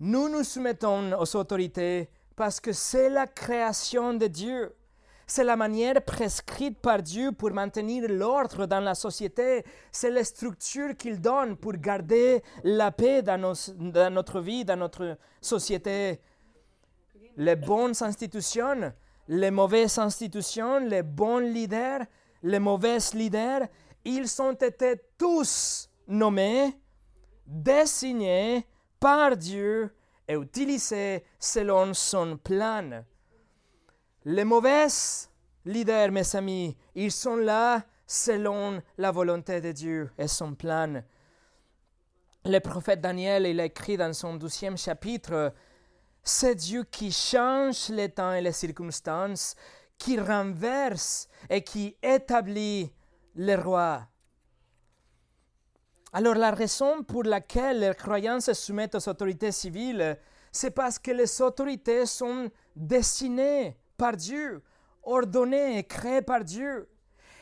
Nous 0.00 0.28
nous 0.28 0.42
soumettons 0.42 1.12
aux 1.16 1.36
autorités 1.36 2.10
parce 2.34 2.58
que 2.58 2.72
c'est 2.72 3.08
la 3.08 3.28
création 3.28 4.14
de 4.14 4.26
Dieu. 4.26 4.74
C'est 5.32 5.44
la 5.44 5.54
manière 5.54 6.02
prescrite 6.04 6.80
par 6.80 7.00
Dieu 7.00 7.30
pour 7.30 7.52
maintenir 7.52 8.10
l'ordre 8.10 8.66
dans 8.66 8.80
la 8.80 8.96
société. 8.96 9.64
C'est 9.92 10.10
la 10.10 10.24
structure 10.24 10.96
qu'il 10.96 11.20
donne 11.20 11.56
pour 11.56 11.74
garder 11.74 12.42
la 12.64 12.90
paix 12.90 13.22
dans, 13.22 13.38
notre 13.38 14.40
vie, 14.40 14.64
dans 14.64 14.76
notre 14.76 15.16
société. 15.40 16.20
Les 17.36 17.54
bonnes 17.54 17.94
institutions, 18.00 18.92
les 19.28 19.52
mauvaises 19.52 19.98
institutions, 20.00 20.80
les 20.80 21.04
bons 21.04 21.38
leaders, 21.38 22.00
les 22.42 22.58
mauvais 22.58 22.98
leaders, 23.14 23.68
ils 24.04 24.42
ont 24.42 24.54
été 24.54 24.96
tous 25.16 25.88
nommés, 26.08 26.76
désignés 27.46 28.66
par 28.98 29.36
Dieu 29.36 29.94
et 30.26 30.34
utilisés 30.34 31.22
selon 31.38 31.94
son 31.94 32.36
plan. 32.36 33.04
Les 34.26 34.44
mauvais 34.44 34.86
leaders, 35.64 36.12
mes 36.12 36.36
amis, 36.36 36.76
ils 36.94 37.10
sont 37.10 37.36
là 37.36 37.82
selon 38.06 38.82
la 38.98 39.10
volonté 39.10 39.62
de 39.62 39.72
Dieu 39.72 40.10
et 40.18 40.28
son 40.28 40.54
plan. 40.54 41.02
Le 42.44 42.58
prophète 42.58 43.00
Daniel, 43.00 43.46
il 43.46 43.60
écrit 43.60 43.96
dans 43.96 44.12
son 44.12 44.34
douzième 44.34 44.76
chapitre, 44.76 45.54
c'est 46.22 46.54
Dieu 46.54 46.84
qui 46.84 47.10
change 47.12 47.88
les 47.88 48.10
temps 48.10 48.34
et 48.34 48.42
les 48.42 48.52
circonstances, 48.52 49.54
qui 49.96 50.20
renverse 50.20 51.26
et 51.48 51.62
qui 51.62 51.96
établit 52.02 52.92
les 53.36 53.56
rois. 53.56 54.06
Alors 56.12 56.34
la 56.34 56.50
raison 56.50 57.04
pour 57.04 57.22
laquelle 57.22 57.80
les 57.80 57.94
croyants 57.94 58.40
se 58.40 58.52
soumettent 58.52 58.96
aux 58.96 59.08
autorités 59.08 59.52
civiles, 59.52 60.18
c'est 60.52 60.72
parce 60.72 60.98
que 60.98 61.10
les 61.10 61.40
autorités 61.40 62.04
sont 62.04 62.50
destinées 62.76 63.79
par 64.00 64.16
Dieu, 64.16 64.62
ordonné 65.02 65.76
et 65.76 65.84
créé 65.84 66.22
par 66.22 66.42
Dieu. 66.42 66.88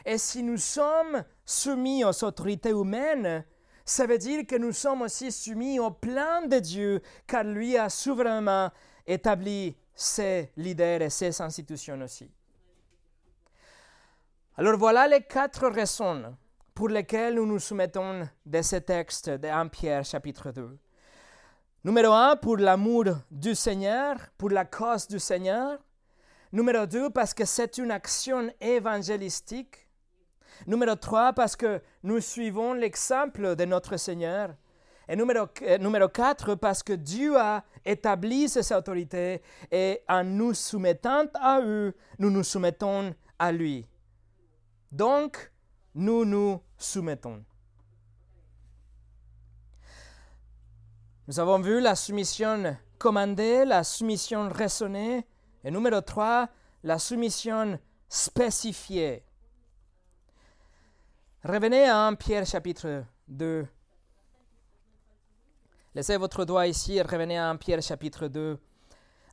Et 0.05 0.19
si 0.19 0.43
nous 0.43 0.57
sommes 0.57 1.23
soumis 1.45 2.05
aux 2.05 2.25
autorités 2.25 2.71
humaines, 2.71 3.45
ça 3.85 4.07
veut 4.07 4.19
dire 4.19 4.45
que 4.45 4.57
nous 4.57 4.73
sommes 4.73 5.03
aussi 5.03 5.31
soumis 5.31 5.79
au 5.79 5.93
plan 5.93 6.47
de 6.49 6.59
Dieu, 6.59 7.01
car 7.29 7.45
lui 7.45 7.79
a 7.79 7.89
souverainement 7.89 8.71
établi 9.07 9.77
ses 9.95 10.51
leaders 10.57 11.03
et 11.03 11.11
ses 11.11 11.41
institutions 11.41 12.01
aussi. 12.03 12.29
Alors 14.57 14.77
voilà 14.77 15.07
les 15.07 15.23
quatre 15.23 15.69
raisons 15.69 16.37
pour 16.75 16.89
lesquelles 16.89 17.37
nous 17.37 17.47
nous 17.47 17.61
soumettons 17.61 18.29
de 18.45 18.63
ce 18.63 18.77
texte 18.77 19.31
de 19.31 19.47
1 19.47 19.69
Pierre 19.69 20.05
chapitre 20.05 20.51
2. 20.51 20.77
Numéro 21.85 22.13
un, 22.13 22.35
pour 22.35 22.57
l'amour 22.57 23.05
du 23.31 23.55
Seigneur, 23.55 24.17
pour 24.37 24.51
la 24.51 24.65
cause 24.65 25.07
du 25.07 25.21
Seigneur. 25.21 25.79
Numéro 26.53 26.87
deux, 26.87 27.11
parce 27.11 27.35
que 27.35 27.45
c'est 27.45 27.79
une 27.79 27.91
action 27.91 28.51
évangélistique. 28.61 29.87
Numéro 30.67 30.95
trois, 30.97 31.33
parce 31.33 31.57
que 31.57 31.81
nous 32.03 32.21
suivons 32.21 32.73
l'exemple 32.73 33.55
de 33.55 33.65
notre 33.65 33.97
Seigneur. 33.97 34.55
Et 35.09 35.17
numéro, 35.17 35.47
euh, 35.63 35.79
numéro 35.79 36.09
quatre, 36.09 36.55
parce 36.55 36.83
que 36.83 36.93
Dieu 36.93 37.39
a 37.39 37.65
établi 37.85 38.49
ses 38.49 38.73
autorités 38.75 39.43
et 39.71 40.01
en 40.09 40.25
nous 40.25 40.55
soumettant 40.55 41.27
à 41.35 41.61
eux, 41.61 41.95
nous 42.19 42.31
nous 42.31 42.45
soumettons 42.45 43.15
à 43.39 43.53
lui. 43.53 43.87
Donc, 44.91 45.51
nous 45.95 46.25
nous 46.25 46.61
soumettons. 46.77 47.45
Nous 51.27 51.39
avons 51.39 51.61
vu 51.61 51.81
la 51.81 51.95
soumission 51.95 52.77
commandée, 52.99 53.65
la 53.65 53.85
soumission 53.85 54.49
raisonnée. 54.49 55.27
Et 55.69 55.71
numéro 55.71 56.01
3, 56.01 56.49
la 56.85 56.99
soumission 56.99 57.79
spécifiée. 58.09 59.23
Revenez 61.45 61.85
à 61.85 62.07
1 62.07 62.15
Pierre 62.15 62.47
chapitre 62.47 63.05
2. 63.29 63.67
Laissez 65.95 66.17
votre 66.17 66.47
doigt 66.47 66.67
ici 66.67 66.97
et 66.97 67.03
revenez 67.03 67.37
à 67.37 67.51
1 67.51 67.57
Pierre 67.57 67.83
chapitre 67.83 68.29
2. 68.29 68.59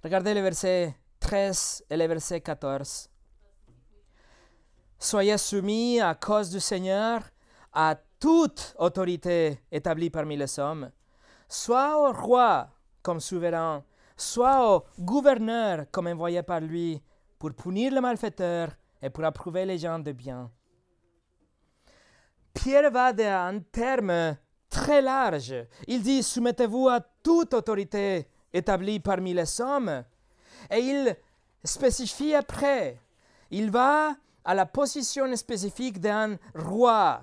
Regardez 0.03 0.33
le 0.33 0.41
verset 0.41 0.93
13 1.21 1.85
et 1.89 1.95
le 1.95 2.05
verset 2.05 2.41
14. 2.41 3.09
Soyez 4.99 5.37
soumis 5.37 6.01
à 6.01 6.15
cause 6.15 6.49
du 6.49 6.59
Seigneur 6.59 7.21
à 7.71 7.95
toute 8.19 8.75
autorité 8.77 9.61
établie 9.71 10.09
parmi 10.09 10.35
les 10.35 10.59
hommes, 10.59 10.91
soit 11.47 11.97
au 11.97 12.11
roi 12.11 12.67
comme 13.01 13.21
souverain, 13.21 13.85
soit 14.15 14.75
au 14.75 14.85
gouverneur 14.99 15.85
comme 15.91 16.07
envoyé 16.07 16.41
par 16.43 16.61
lui, 16.61 17.01
pour 17.39 17.53
punir 17.53 17.93
le 17.93 18.01
malfaiteur 18.01 18.69
et 19.01 19.09
pour 19.09 19.23
approuver 19.25 19.65
les 19.65 19.77
gens 19.77 19.99
de 19.99 20.11
bien. 20.11 20.49
Pierre 22.53 22.89
va 22.89 23.13
d'un 23.13 23.59
terme 23.71 24.37
très 24.69 25.01
large. 25.01 25.53
Il 25.87 26.01
dit 26.01 26.23
Soumettez-vous 26.23 26.87
à 26.89 26.99
toute 27.21 27.53
autorité 27.53 28.27
établie 28.51 28.99
parmi 28.99 29.33
les 29.33 29.61
hommes. 29.61 30.03
Et 30.71 30.79
il 30.79 31.15
spécifie 31.63 32.33
après. 32.33 32.99
Il 33.51 33.69
va 33.69 34.15
à 34.43 34.53
la 34.53 34.65
position 34.65 35.35
spécifique 35.35 35.99
d'un 35.99 36.37
roi 36.55 37.21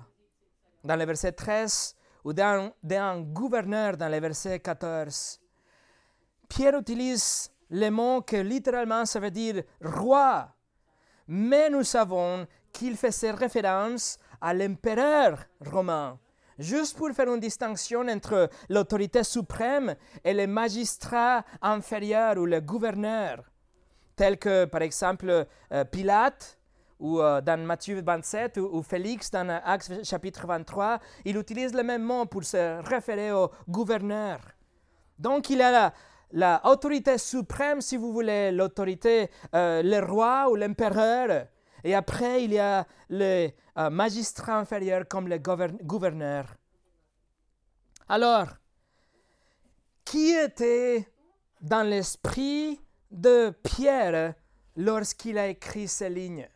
dans 0.83 0.95
le 0.95 1.05
verset 1.05 1.31
13 1.31 1.95
ou 2.23 2.33
d'un 2.33 3.21
gouverneur 3.21 3.97
dans 3.97 4.09
le 4.09 4.19
verset 4.19 4.59
14. 4.59 5.42
Pierre 6.55 6.77
utilise 6.77 7.49
le 7.71 7.89
mot 7.89 8.21
que 8.21 8.35
littéralement 8.35 9.07
ça 9.07 9.19
veut 9.19 9.31
dire 9.31 9.63
roi, 9.83 10.53
mais 11.27 11.67
nous 11.71 11.83
savons 11.83 12.45
qu'il 12.71 12.95
faisait 12.95 13.31
référence 13.31 14.19
à 14.39 14.53
l'empereur 14.53 15.39
romain, 15.65 16.19
juste 16.59 16.95
pour 16.95 17.09
faire 17.09 17.33
une 17.33 17.39
distinction 17.39 18.01
entre 18.07 18.51
l'autorité 18.69 19.23
suprême 19.23 19.95
et 20.23 20.31
le 20.31 20.45
magistrat 20.45 21.43
inférieur 21.59 22.37
ou 22.37 22.45
le 22.45 22.61
gouverneur, 22.61 23.43
tel 24.15 24.37
que 24.37 24.65
par 24.65 24.83
exemple 24.83 25.47
euh, 25.71 25.83
Pilate 25.85 26.59
ou 26.99 27.19
euh, 27.19 27.41
dans 27.41 27.65
Matthieu 27.65 27.99
27 27.99 28.57
ou, 28.57 28.83
Félix 28.83 29.31
dans 29.31 29.49
Actes 29.65 30.03
chapitre 30.03 30.45
23, 30.45 30.99
il 31.25 31.35
utilise 31.35 31.73
le 31.73 31.81
même 31.81 32.03
mot 32.03 32.25
pour 32.27 32.43
se 32.43 32.79
référer 32.87 33.31
au 33.31 33.49
gouverneur. 33.67 34.37
Donc 35.17 35.49
il 35.49 35.61
a 35.61 35.71
la, 35.71 35.93
autorité 36.63 37.17
suprême, 37.17 37.81
si 37.81 37.97
vous 37.97 38.11
voulez, 38.11 38.51
l'autorité, 38.51 39.29
euh, 39.53 39.81
le 39.83 39.99
roi 39.99 40.49
ou 40.49 40.55
l'empereur, 40.55 41.47
et 41.83 41.95
après, 41.95 42.43
il 42.43 42.53
y 42.53 42.59
a 42.59 42.87
le 43.09 43.49
euh, 43.77 43.89
magistrat 43.89 44.57
inférieur 44.57 45.07
comme 45.07 45.27
le 45.27 45.37
gouverneur. 45.37 46.45
Alors, 48.07 48.47
qui 50.05 50.31
était 50.31 51.07
dans 51.61 51.87
l'esprit 51.87 52.79
de 53.11 53.53
Pierre 53.63 54.35
lorsqu'il 54.75 55.37
a 55.37 55.47
écrit 55.47 55.87
ces 55.87 56.09
lignes? 56.09 56.47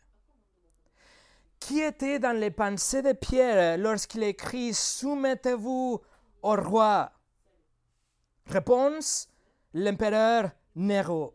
Qui 1.60 1.80
était 1.80 2.18
dans 2.18 2.38
les 2.38 2.50
pensées 2.50 3.02
de 3.02 3.12
Pierre 3.12 3.76
lorsqu'il 3.78 4.22
a 4.22 4.28
écrit 4.28 4.72
Soumettez-vous 4.72 6.00
au 6.42 6.54
roi 6.54 7.10
Réponse 8.46 9.27
L'empereur 9.74 10.50
Nero. 10.76 11.34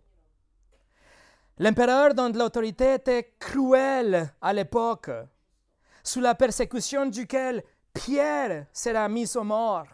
L'empereur 1.59 2.15
dont 2.15 2.34
l'autorité 2.34 2.95
était 2.95 3.36
cruelle 3.38 4.34
à 4.41 4.53
l'époque, 4.53 5.11
sous 6.03 6.19
la 6.19 6.34
persécution 6.34 7.05
duquel 7.05 7.63
Pierre 7.93 8.65
sera 8.73 9.07
mis 9.07 9.38
au 9.38 9.43
mort. 9.43 9.86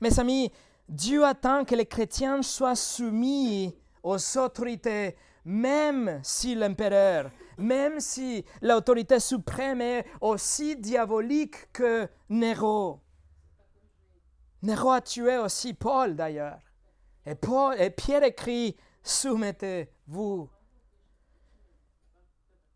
Mes 0.00 0.18
amis, 0.18 0.50
Dieu 0.88 1.24
attend 1.24 1.64
que 1.64 1.76
les 1.76 1.86
chrétiens 1.86 2.42
soient 2.42 2.74
soumis 2.74 3.72
aux 4.02 4.38
autorités, 4.38 5.16
même 5.44 6.20
si 6.24 6.56
l'empereur, 6.56 7.30
même 7.56 8.00
si 8.00 8.44
l'autorité 8.60 9.20
suprême 9.20 9.80
est 9.80 10.06
aussi 10.20 10.76
diabolique 10.76 11.72
que 11.72 12.08
Néro. 12.28 13.00
Néro 14.62 14.90
a 14.90 15.00
tué 15.00 15.38
aussi 15.38 15.72
Paul 15.72 16.16
d'ailleurs. 16.16 16.58
Et, 17.26 17.90
Pierre 17.90 18.24
écrit, 18.24 18.76
soumettez-vous. 19.02 20.48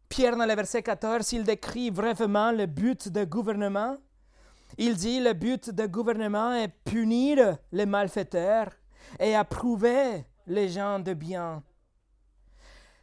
Pierre, 0.09 0.37
dans 0.37 0.47
le 0.47 0.55
verset 0.55 0.83
14, 0.83 1.33
il 1.33 1.45
décrit 1.45 1.91
vraiment 1.91 2.53
le 2.53 2.67
but 2.67 3.09
du 3.09 3.27
gouvernement. 3.27 3.97
Il 4.79 4.95
dit 4.97 5.21
le 5.21 5.33
but 5.33 5.71
du 5.71 5.89
gouvernement 5.89 6.55
est 6.55 6.73
punir 6.85 7.59
les 7.73 7.87
malfaiteurs 7.87 8.71
et 9.19 9.35
approuver 9.35 10.25
les 10.47 10.69
gens 10.69 10.99
de 10.99 11.15
bien. 11.15 11.63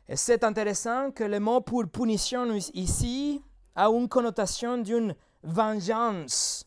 Et 0.07 0.15
c'est 0.15 0.43
intéressant 0.43 1.11
que 1.11 1.23
le 1.23 1.39
mot 1.39 1.61
pour 1.61 1.87
punition 1.87 2.53
ici 2.73 3.41
a 3.75 3.87
une 3.89 4.07
connotation 4.07 4.77
d'une 4.77 5.15
vengeance. 5.43 6.65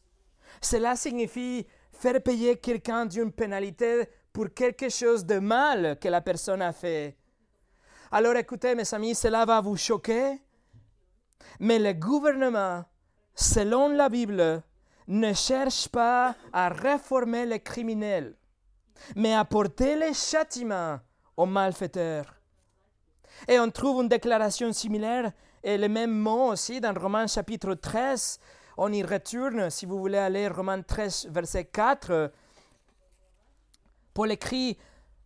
Cela 0.60 0.96
signifie 0.96 1.66
faire 1.92 2.22
payer 2.22 2.56
quelqu'un 2.56 3.06
d'une 3.06 3.32
pénalité 3.32 4.08
pour 4.36 4.52
quelque 4.52 4.90
chose 4.90 5.24
de 5.24 5.38
mal 5.38 5.98
que 5.98 6.08
la 6.08 6.20
personne 6.20 6.60
a 6.60 6.74
fait. 6.74 7.16
Alors 8.12 8.36
écoutez, 8.36 8.74
mes 8.74 8.92
amis, 8.92 9.14
cela 9.14 9.46
va 9.46 9.62
vous 9.62 9.78
choquer, 9.78 10.42
mais 11.58 11.78
le 11.78 11.94
gouvernement, 11.94 12.84
selon 13.34 13.88
la 13.88 14.10
Bible, 14.10 14.62
ne 15.08 15.32
cherche 15.32 15.88
pas 15.88 16.36
à 16.52 16.68
réformer 16.68 17.46
les 17.46 17.60
criminels, 17.60 18.36
mais 19.14 19.34
à 19.34 19.46
porter 19.46 19.96
les 19.96 20.12
châtiments 20.12 21.00
aux 21.34 21.46
malfaiteurs. 21.46 22.34
Et 23.48 23.58
on 23.58 23.70
trouve 23.70 24.02
une 24.02 24.10
déclaration 24.10 24.70
similaire 24.70 25.32
et 25.62 25.78
le 25.78 25.88
même 25.88 26.12
mot 26.12 26.52
aussi 26.52 26.78
dans 26.78 26.92
Romains 26.92 27.26
chapitre 27.26 27.72
13. 27.72 28.38
On 28.76 28.92
y 28.92 29.02
retourne, 29.02 29.70
si 29.70 29.86
vous 29.86 29.98
voulez 29.98 30.18
aller, 30.18 30.46
Romains 30.48 30.82
13, 30.82 31.28
verset 31.30 31.64
4. 31.64 32.30
Paul 34.16 34.32
écrit, 34.32 34.78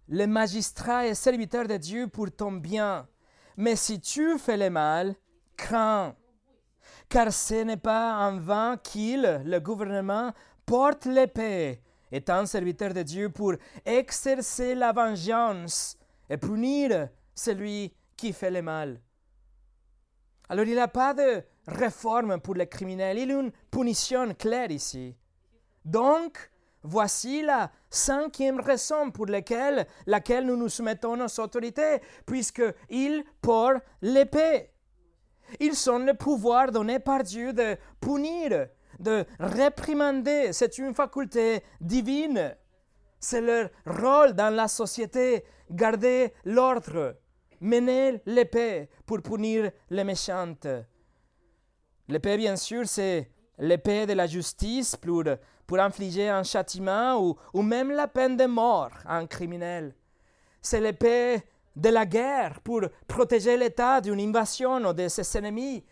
le 0.09 0.27
magistrat 0.27 1.07
est 1.07 1.15
serviteur 1.15 1.69
de 1.69 1.77
Dieu 1.77 2.09
pour 2.09 2.29
ton 2.33 2.51
bien. 2.51 3.07
Mais 3.57 3.77
si 3.77 4.01
tu 4.01 4.37
fais 4.37 4.57
le 4.57 4.69
mal, 4.69 5.15
crains. 5.57 6.17
Car 7.09 7.33
ce 7.33 7.63
n'est 7.63 7.77
pas 7.77 8.17
en 8.17 8.39
vain 8.39 8.79
qu'il, 8.83 9.43
le 9.45 9.59
gouvernement, 9.61 10.33
porte 10.67 11.05
l'épée, 11.05 11.81
étant 12.11 12.45
serviteur 12.47 12.93
de 12.93 13.05
Dieu 13.05 13.29
pour 13.31 13.55
exercer 13.85 14.75
la 14.75 14.91
vengeance 14.91 15.97
et 16.29 16.37
punir 16.37 17.11
celui 17.33 17.95
qui 18.17 18.33
fait 18.33 18.51
le 18.51 18.63
mal. 18.63 19.01
Alors 20.49 20.65
il 20.65 20.75
n'y 20.75 20.81
a 20.81 20.89
pas 20.89 21.15
de 21.15 21.45
réforme 21.69 22.41
pour 22.41 22.57
les 22.57 22.67
criminels, 22.67 23.19
il 23.19 23.29
y 23.29 23.33
a 23.33 23.39
une 23.39 23.53
punition 23.71 24.35
claire 24.35 24.73
ici. 24.73 25.15
Donc, 25.85 26.51
Voici 26.83 27.43
la 27.43 27.71
cinquième 27.91 28.61
raison 28.61 29.11
pour 29.11 29.27
laquelle, 29.27 29.87
laquelle 30.07 30.47
nous 30.47 30.57
nous 30.57 30.69
soumettons 30.69 31.21
aux 31.21 31.41
autorités, 31.41 32.01
puisqu'ils 32.25 33.25
portent 33.43 33.83
l'épée. 34.01 34.71
Ils 35.59 35.91
ont 35.91 35.99
le 35.99 36.15
pouvoir 36.15 36.71
donné 36.71 36.99
par 36.99 37.23
Dieu 37.23 37.53
de 37.53 37.77
punir, 38.01 38.69
de 38.99 39.25
réprimander. 39.39 40.53
C'est 40.53 40.79
une 40.79 40.95
faculté 40.95 41.63
divine. 41.81 42.57
C'est 43.19 43.41
leur 43.43 43.69
rôle 43.85 44.33
dans 44.33 44.55
la 44.55 44.69
société, 44.69 45.45
garder 45.71 46.33
l'ordre, 46.45 47.17
mener 47.61 48.23
l'épée 48.25 48.89
pour 49.05 49.21
punir 49.21 49.71
les 49.91 50.05
méchantes. 50.05 50.67
L'épée, 52.09 52.39
bien 52.39 52.57
sûr, 52.57 52.89
c'est 52.89 53.31
l'épée 53.61 54.07
de 54.07 54.15
la 54.15 54.27
justice 54.27 54.97
pour 54.97 55.79
infliger 55.79 56.29
un 56.29 56.43
châtiment 56.43 57.23
ou, 57.23 57.37
ou 57.55 57.63
même 57.63 57.93
la 57.93 58.09
peine 58.09 58.37
de 58.37 58.47
mort 58.47 58.91
à 59.07 59.19
un 59.19 59.27
criminel. 59.27 59.95
C'est 60.61 60.81
l'épée 60.81 61.43
de 61.77 61.89
la 61.89 62.05
guerre 62.05 62.61
pour 62.61 62.83
protéger 63.07 63.57
l'État 63.57 64.01
d'une 64.01 64.21
invasion 64.21 64.77
ou 64.77 64.93
de 64.93 65.09
ses 65.09 65.39
ennemis. 65.39 65.85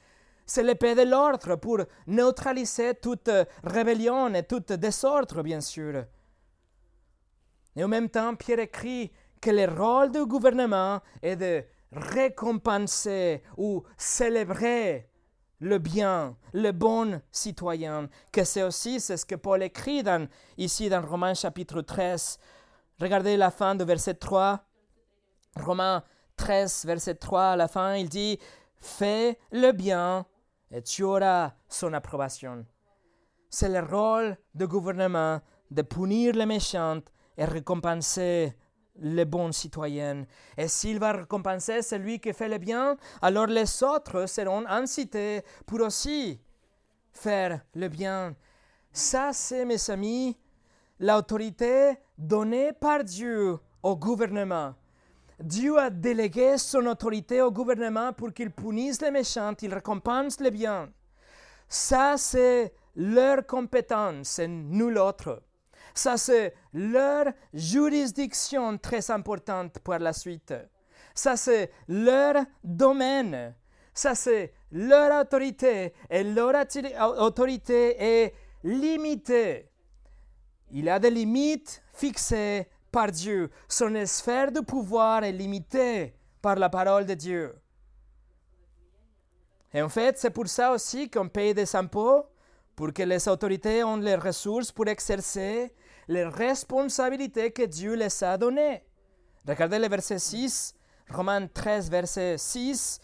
C'est 0.44 0.62
l'épée 0.62 0.94
de 0.94 1.02
l'ordre 1.02 1.56
pour 1.56 1.80
neutraliser 2.06 2.94
toute 2.94 3.30
rébellion 3.62 4.34
et 4.34 4.42
tout 4.42 4.60
désordre, 4.60 5.42
bien 5.42 5.60
sûr. 5.60 6.04
Et 7.76 7.84
en 7.84 7.88
même 7.88 8.08
temps, 8.08 8.34
Pierre 8.34 8.60
écrit 8.60 9.12
que 9.40 9.50
le 9.50 9.66
rôle 9.66 10.10
du 10.10 10.24
gouvernement 10.24 11.00
est 11.22 11.36
de 11.36 11.64
récompenser 11.92 13.42
ou 13.56 13.84
célébrer 13.96 15.08
le 15.60 15.78
bien, 15.78 16.36
le 16.52 16.72
bon 16.72 17.20
citoyen, 17.30 18.08
que 18.32 18.44
c'est 18.44 18.62
aussi 18.62 19.00
ce 19.00 19.24
que 19.24 19.34
Paul 19.34 19.62
écrit 19.62 20.02
dans, 20.02 20.28
ici 20.56 20.88
dans 20.88 21.04
Romains 21.04 21.34
chapitre 21.34 21.82
13. 21.82 22.38
Regardez 23.00 23.36
la 23.36 23.50
fin 23.50 23.74
de 23.74 23.84
verset 23.84 24.14
3. 24.14 24.60
Romains 25.56 26.04
13, 26.36 26.84
verset 26.84 27.16
3, 27.16 27.42
à 27.50 27.56
la 27.56 27.68
fin, 27.68 27.94
il 27.96 28.08
dit, 28.08 28.38
Fais 28.80 29.38
le 29.50 29.72
bien 29.72 30.24
et 30.70 30.82
tu 30.82 31.02
auras 31.02 31.52
son 31.68 31.92
approbation. 31.92 32.64
C'est 33.50 33.68
le 33.68 33.80
rôle 33.80 34.36
du 34.54 34.66
gouvernement 34.66 35.40
de 35.70 35.82
punir 35.82 36.34
les 36.34 36.46
méchants 36.46 37.00
et 37.36 37.44
récompenser 37.44 38.54
les 39.00 39.24
bons 39.24 39.52
citoyens. 39.52 40.24
Et 40.56 40.68
s'il 40.68 40.98
va 40.98 41.12
récompenser 41.12 41.82
celui 41.82 42.20
qui 42.20 42.32
fait 42.32 42.48
le 42.48 42.58
bien, 42.58 42.96
alors 43.22 43.46
les 43.46 43.82
autres 43.82 44.26
seront 44.26 44.66
incités 44.66 45.42
pour 45.66 45.80
aussi 45.80 46.40
faire 47.12 47.60
le 47.74 47.88
bien. 47.88 48.34
Ça, 48.92 49.32
c'est, 49.32 49.64
mes 49.64 49.90
amis, 49.90 50.36
l'autorité 50.98 51.98
donnée 52.16 52.72
par 52.72 53.04
Dieu 53.04 53.58
au 53.82 53.96
gouvernement. 53.96 54.74
Dieu 55.40 55.78
a 55.78 55.88
délégué 55.88 56.58
son 56.58 56.86
autorité 56.86 57.40
au 57.42 57.52
gouvernement 57.52 58.12
pour 58.12 58.32
qu'il 58.32 58.50
punisse 58.50 59.00
les 59.00 59.12
méchants, 59.12 59.54
il 59.62 59.72
récompense 59.72 60.40
les 60.40 60.50
biens. 60.50 60.88
Ça, 61.68 62.16
c'est 62.16 62.72
leur 62.96 63.46
compétence 63.46 64.40
et 64.40 64.48
nous 64.48 64.90
l'autre. 64.90 65.42
Ça, 65.98 66.16
c'est 66.16 66.54
leur 66.74 67.26
juridiction 67.52 68.78
très 68.78 69.10
importante 69.10 69.80
pour 69.80 69.98
la 69.98 70.12
suite. 70.12 70.54
Ça, 71.12 71.36
c'est 71.36 71.72
leur 71.88 72.36
domaine. 72.62 73.52
Ça, 73.92 74.14
c'est 74.14 74.52
leur 74.70 75.20
autorité. 75.20 75.92
Et 76.08 76.22
leur 76.22 76.54
autorité 77.18 77.96
est 77.98 78.34
limitée. 78.62 79.68
Il 80.70 80.88
a 80.88 81.00
des 81.00 81.10
limites 81.10 81.82
fixées 81.92 82.68
par 82.92 83.10
Dieu. 83.10 83.50
Son 83.66 83.92
sphère 84.06 84.52
de 84.52 84.60
pouvoir 84.60 85.24
est 85.24 85.32
limitée 85.32 86.14
par 86.40 86.54
la 86.54 86.68
parole 86.68 87.06
de 87.06 87.14
Dieu. 87.14 87.56
Et 89.74 89.82
en 89.82 89.88
fait, 89.88 90.16
c'est 90.16 90.30
pour 90.30 90.46
ça 90.46 90.70
aussi 90.70 91.10
qu'on 91.10 91.28
paye 91.28 91.54
des 91.54 91.74
impôts, 91.74 92.24
pour 92.76 92.92
que 92.92 93.02
les 93.02 93.26
autorités 93.26 93.78
aient 93.78 93.96
les 93.96 94.14
ressources 94.14 94.70
pour 94.70 94.86
exercer 94.86 95.74
les 96.08 96.24
responsabilités 96.24 97.52
que 97.52 97.62
Dieu 97.62 97.94
les 97.94 98.24
a 98.24 98.36
données. 98.36 98.82
Regardez 99.46 99.78
le 99.78 99.88
verset 99.88 100.18
6, 100.18 100.74
Romains 101.10 101.46
13, 101.46 101.90
verset 101.90 102.36
6. 102.38 103.00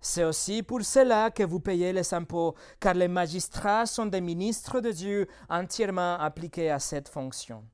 C'est 0.00 0.24
aussi 0.24 0.62
pour 0.62 0.82
cela 0.82 1.30
que 1.30 1.42
vous 1.42 1.60
payez 1.60 1.92
les 1.92 2.14
impôts, 2.14 2.54
car 2.78 2.94
les 2.94 3.08
magistrats 3.08 3.86
sont 3.86 4.06
des 4.06 4.20
ministres 4.20 4.80
de 4.80 4.92
Dieu 4.92 5.26
entièrement 5.48 6.14
appliqués 6.18 6.70
à 6.70 6.78
cette 6.78 7.08
fonction. 7.08 7.64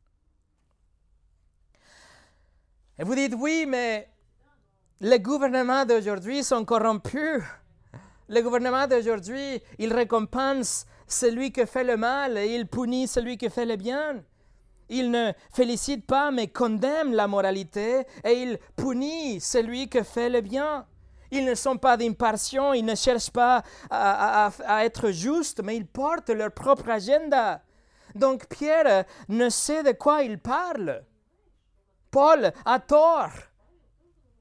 Et 2.98 3.04
vous 3.04 3.14
dites, 3.14 3.34
oui, 3.36 3.66
mais 3.68 4.08
les 5.00 5.20
gouvernements 5.20 5.84
d'aujourd'hui 5.84 6.44
sont 6.44 6.64
corrompus. 6.64 7.42
Le 8.28 8.40
gouvernement 8.40 8.86
d'aujourd'hui, 8.86 9.60
il 9.78 9.92
récompense 9.92 10.86
celui 11.06 11.52
qui 11.52 11.66
fait 11.66 11.84
le 11.84 11.96
mal 11.96 12.38
et 12.38 12.54
il 12.54 12.66
punit 12.66 13.06
celui 13.06 13.36
qui 13.36 13.50
fait 13.50 13.66
le 13.66 13.76
bien. 13.76 14.24
Il 14.88 15.10
ne 15.10 15.32
félicite 15.52 16.06
pas, 16.06 16.30
mais 16.30 16.48
condamne 16.48 17.14
la 17.14 17.26
moralité 17.26 18.06
et 18.24 18.32
il 18.32 18.58
punit 18.76 19.40
celui 19.40 19.88
qui 19.88 20.02
fait 20.04 20.28
le 20.28 20.40
bien. 20.40 20.86
Ils 21.30 21.44
ne 21.44 21.54
sont 21.54 21.78
pas 21.78 21.96
d'impartiaux, 21.96 22.74
ils 22.74 22.84
ne 22.84 22.94
cherchent 22.94 23.30
pas 23.30 23.62
à, 23.90 24.50
à, 24.66 24.84
être 24.84 25.10
justes, 25.10 25.62
mais 25.62 25.76
ils 25.76 25.86
portent 25.86 26.30
leur 26.30 26.52
propre 26.52 26.90
agenda. 26.90 27.62
Donc 28.14 28.46
Pierre 28.46 29.04
ne 29.28 29.48
sait 29.48 29.82
de 29.82 29.92
quoi 29.92 30.22
il 30.22 30.38
parle. 30.38 31.02
Paul 32.10 32.52
a 32.64 32.78
tort. 32.78 33.32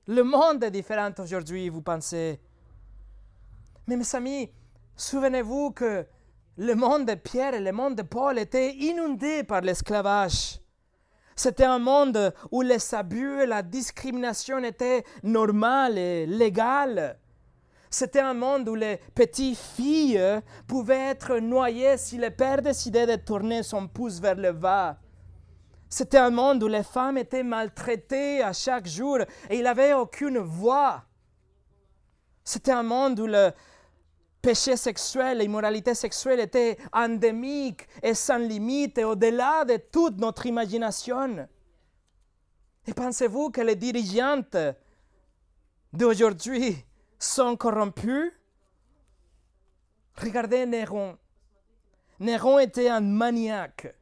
Le 0.06 0.24
monde 0.24 0.64
est 0.64 0.72
différent 0.72 1.12
aujourd'hui, 1.18 1.70
vous 1.70 1.82
pensez. 1.82 2.40
Mais 3.88 3.96
mes 3.96 4.16
amis, 4.16 4.52
souvenez-vous 4.96 5.72
que 5.72 6.06
le 6.58 6.76
monde 6.76 7.08
de 7.08 7.16
Pierre 7.16 7.56
et 7.56 7.60
le 7.60 7.72
monde 7.72 7.96
de 7.96 8.04
Paul 8.04 8.38
étaient 8.38 8.74
inondés 8.74 9.44
par 9.44 9.62
l'esclavage. 9.62 10.60
C'était 11.36 11.64
un 11.64 11.80
monde 11.80 12.34
où 12.52 12.62
les 12.62 12.94
abus 12.94 13.42
et 13.42 13.48
la 13.48 13.64
discrimination 13.64 14.60
étaient 14.60 15.04
normales 15.24 15.98
et 15.98 16.28
légales. 16.28 17.18
C'était 17.90 18.20
un 18.20 18.34
monde 18.34 18.70
où 18.70 18.76
les 18.76 18.98
petites 19.16 19.58
filles 19.58 20.22
pouvaient 20.68 21.10
être 21.10 21.38
noyées 21.38 21.98
si 21.98 22.18
le 22.18 22.30
père 22.30 22.62
décidait 22.62 23.08
de 23.08 23.16
tourner 23.16 23.64
son 23.64 23.88
pouce 23.88 24.20
vers 24.20 24.36
le 24.36 24.52
bas. 24.52 24.98
C'était 25.90 26.18
un 26.18 26.32
monde 26.32 26.64
où 26.64 26.68
les 26.68 26.84
femmes 26.84 27.18
étaient 27.18 27.44
maltraitées 27.44 28.42
à 28.42 28.54
chaque 28.54 28.88
jour 28.88 29.20
et 29.50 29.58
il 29.58 29.64
n'avait 29.64 29.94
aucune 29.94 30.40
voix. 30.40 31.04
C'était 32.44 32.72
un 32.72 32.84
monde 32.84 33.20
où 33.20 33.28
le, 33.28 33.52
péché 34.44 34.76
sexuel, 34.76 35.38
l'immoralité 35.38 35.96
sexuelle 35.96 36.42
était 36.42 36.78
endémique 36.92 37.88
et 38.04 38.14
sans 38.14 38.38
limite 38.38 38.98
et 38.98 39.06
au-delà 39.06 39.64
de 39.64 39.78
toute 39.78 40.20
notre 40.20 40.46
imagination. 40.46 41.48
Et 42.86 42.94
pensez-vous 42.94 43.52
que 43.52 43.62
les 43.62 43.78
dirigeantes 43.78 44.58
d'aujourd'hui 45.94 46.76
sont 47.18 47.56
corrompus 47.56 48.34
Regardez 50.18 50.66
Néron. 50.66 51.18
Néron 52.20 52.60
était 52.60 52.90
un 52.90 53.00
maniaque. 53.00 53.96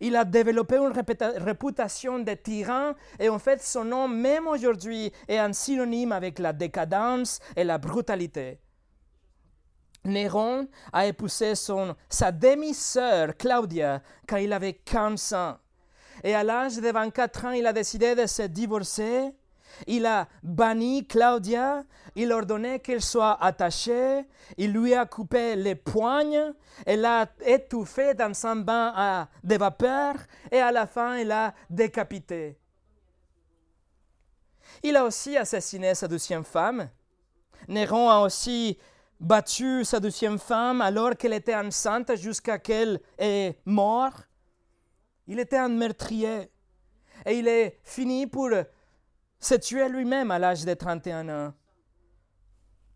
Il 0.00 0.16
a 0.16 0.24
développé 0.24 0.76
une 0.76 0.92
réputation 1.36 2.18
de 2.18 2.34
tyran 2.34 2.94
et 3.20 3.28
en 3.28 3.38
fait 3.38 3.62
son 3.62 3.84
nom 3.84 4.08
même 4.08 4.48
aujourd'hui 4.48 5.12
est 5.28 5.38
un 5.38 5.52
synonyme 5.52 6.10
avec 6.10 6.40
la 6.40 6.52
décadence 6.52 7.38
et 7.54 7.62
la 7.62 7.78
brutalité. 7.78 8.58
Néron 10.04 10.68
a 10.92 11.06
épousé 11.06 11.54
son, 11.54 11.96
sa 12.08 12.30
demi-sœur 12.30 13.36
Claudia 13.36 14.02
quand 14.26 14.36
il 14.36 14.52
avait 14.52 14.74
15 14.74 15.32
ans. 15.32 15.56
Et 16.22 16.34
à 16.34 16.44
l'âge 16.44 16.76
de 16.76 16.90
24 16.90 17.44
ans, 17.46 17.50
il 17.50 17.66
a 17.66 17.72
décidé 17.72 18.14
de 18.14 18.26
se 18.26 18.42
divorcer. 18.42 19.32
Il 19.86 20.06
a 20.06 20.28
banni 20.42 21.06
Claudia, 21.06 21.82
il 22.14 22.32
ordonnait 22.32 22.78
qu'elle 22.78 23.02
soit 23.02 23.42
attachée, 23.42 24.24
il 24.56 24.72
lui 24.72 24.94
a 24.94 25.04
coupé 25.04 25.56
les 25.56 25.74
poignes, 25.74 26.52
elle 26.86 27.00
l'a 27.00 27.26
étouffée 27.44 28.14
dans 28.14 28.46
un 28.46 28.56
bain 28.56 29.28
de 29.42 29.56
vapeur 29.56 30.14
et 30.52 30.60
à 30.60 30.70
la 30.70 30.86
fin, 30.86 31.16
il 31.16 31.26
l'a 31.26 31.54
décapité. 31.68 32.56
Il 34.84 34.96
a 34.96 35.04
aussi 35.04 35.36
assassiné 35.36 35.94
sa 35.94 36.06
deuxième 36.06 36.44
femme. 36.44 36.88
Néron 37.66 38.08
a 38.10 38.20
aussi 38.20 38.78
battu 39.20 39.84
sa 39.84 40.00
deuxième 40.00 40.38
femme 40.38 40.80
alors 40.80 41.16
qu'elle 41.16 41.32
était 41.32 41.54
enceinte 41.54 42.16
jusqu'à 42.16 42.58
qu'elle 42.58 43.00
est 43.18 43.58
morte. 43.64 44.28
Il 45.26 45.38
était 45.38 45.56
un 45.56 45.68
meurtrier. 45.68 46.50
Et 47.26 47.38
il 47.38 47.48
est 47.48 47.78
fini 47.82 48.26
pour 48.26 48.50
se 49.38 49.54
tuer 49.54 49.88
lui-même 49.88 50.30
à 50.30 50.38
l'âge 50.38 50.64
de 50.64 50.74
31 50.74 51.28
ans. 51.28 51.54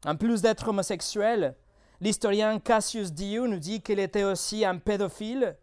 En 0.05 0.17
plus 0.17 0.43
d'être 0.43 0.69
homosexuel, 0.69 1.57
l'historien 2.01 2.59
Cassius 2.59 3.13
Dio 3.13 3.47
nous 3.47 3.59
dit 3.59 3.81
qu'il 3.81 3.99
était 3.99 4.25
aussi 4.25 4.65
un 4.65 4.79
pédophile. 4.79 5.57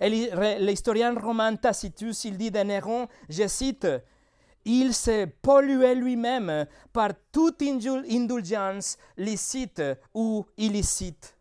Et 0.00 0.08
l'historien 0.58 1.14
romain 1.14 1.54
Tacitus, 1.56 2.24
il 2.24 2.36
dit 2.36 2.50
de 2.50 2.58
Néron, 2.60 3.08
je 3.28 3.46
cite, 3.46 3.86
il 4.66 4.92
s'est 4.92 5.28
pollué 5.28 5.94
lui-même 5.94 6.66
par 6.92 7.10
toute 7.30 7.62
indulgence 7.62 8.98
licite 9.16 9.80
ou 10.12 10.44
illicite. 10.56 11.36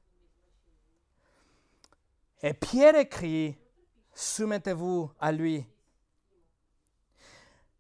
Et 2.44 2.54
Pierre 2.54 2.96
écrit, 2.96 3.58
soumettez-vous 4.14 5.10
à 5.20 5.32
lui. 5.32 5.66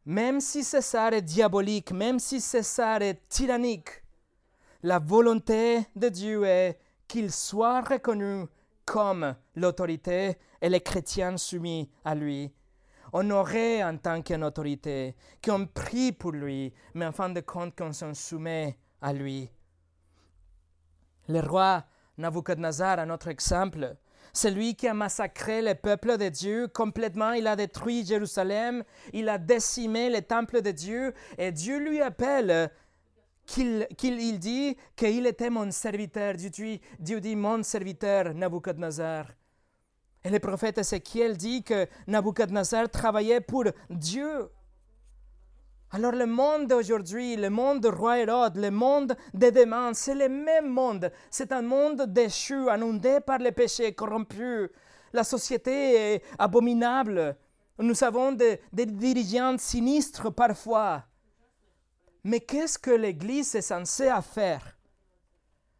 Même 0.05 0.41
si 0.41 0.63
César 0.63 1.13
est 1.13 1.21
diabolique, 1.21 1.91
même 1.91 2.19
si 2.19 2.41
César 2.41 3.03
est 3.03 3.29
tyrannique, 3.29 3.89
la 4.81 4.97
volonté 4.97 5.85
de 5.95 6.09
Dieu 6.09 6.43
est 6.43 6.79
qu'il 7.07 7.31
soit 7.31 7.81
reconnu 7.81 8.45
comme 8.83 9.35
l'autorité 9.55 10.37
et 10.59 10.69
les 10.69 10.81
chrétiens 10.81 11.37
soumis 11.37 11.89
à 12.03 12.15
lui 12.15 12.51
honoré 13.15 13.81
en 13.81 13.97
tant 13.97 14.21
qu'autorité, 14.21 15.15
qu'on 15.43 15.67
prie 15.67 16.11
pour 16.11 16.33
lui, 16.33 16.73
mais 16.93 17.05
en 17.05 17.13
fin 17.13 17.29
de 17.29 17.39
compte 17.39 17.73
qu'on 17.73 17.93
s'en 17.93 18.13
soumet 18.13 18.77
à 19.01 19.13
lui. 19.13 19.49
Le 21.29 21.39
roi 21.39 21.85
Nabucodonosor, 22.17 22.99
un 22.99 23.09
autre 23.09 23.29
exemple, 23.29 23.95
celui 24.33 24.75
qui 24.75 24.89
a 24.89 24.93
massacré 24.93 25.61
le 25.61 25.75
peuple 25.75 26.17
de 26.17 26.27
Dieu 26.27 26.67
complètement, 26.67 27.31
il 27.31 27.47
a 27.47 27.55
détruit 27.55 28.05
Jérusalem, 28.05 28.83
il 29.13 29.29
a 29.29 29.37
décimé 29.37 30.09
le 30.09 30.21
temple 30.21 30.61
de 30.61 30.71
Dieu, 30.71 31.13
et 31.37 31.53
Dieu 31.53 31.79
lui 31.79 32.01
appelle 32.01 32.69
qu'il 33.45 33.87
il 34.01 34.39
dit 34.39 34.75
qu'il 34.97 35.25
était 35.25 35.49
mon 35.49 35.71
serviteur. 35.71 36.33
Dieu, 36.33 36.79
Dieu 36.99 37.21
dit 37.21 37.35
mon 37.37 37.63
serviteur 37.63 38.33
Nabucodonosor. 38.33 39.27
Et 40.25 40.31
le 40.31 40.39
prophète 40.39 40.79
Ézéchiel 40.79 41.37
dit 41.37 41.61
que 41.61 41.87
Nabucodonosor 42.07 42.89
travaillait 42.89 43.41
pour 43.41 43.65
Dieu. 43.91 44.49
Alors 45.91 46.13
le 46.13 46.25
monde 46.25 46.65
d'aujourd'hui, 46.65 47.35
le 47.35 47.51
monde 47.51 47.81
de 47.81 47.89
roi 47.89 48.17
Hérode, 48.17 48.55
le 48.55 48.71
monde 48.71 49.15
des 49.35 49.51
demandes, 49.51 49.93
c'est 49.93 50.15
le 50.15 50.27
même 50.27 50.67
monde. 50.67 51.11
C'est 51.29 51.51
un 51.51 51.61
monde 51.61 52.07
déchu, 52.07 52.55
inondé 52.75 53.19
par 53.19 53.37
les 53.37 53.51
péchés 53.51 53.93
corrompus. 53.93 54.71
La 55.13 55.23
société 55.23 56.15
est 56.15 56.23
abominable. 56.39 57.37
Nous 57.77 58.03
avons 58.03 58.31
des 58.31 58.59
dirigeants 58.73 59.59
sinistres 59.59 60.33
parfois. 60.33 61.03
Mais 62.23 62.39
qu'est-ce 62.39 62.79
que 62.79 62.89
l'Église 62.89 63.53
est 63.53 63.61
censée 63.61 64.09
faire? 64.23 64.75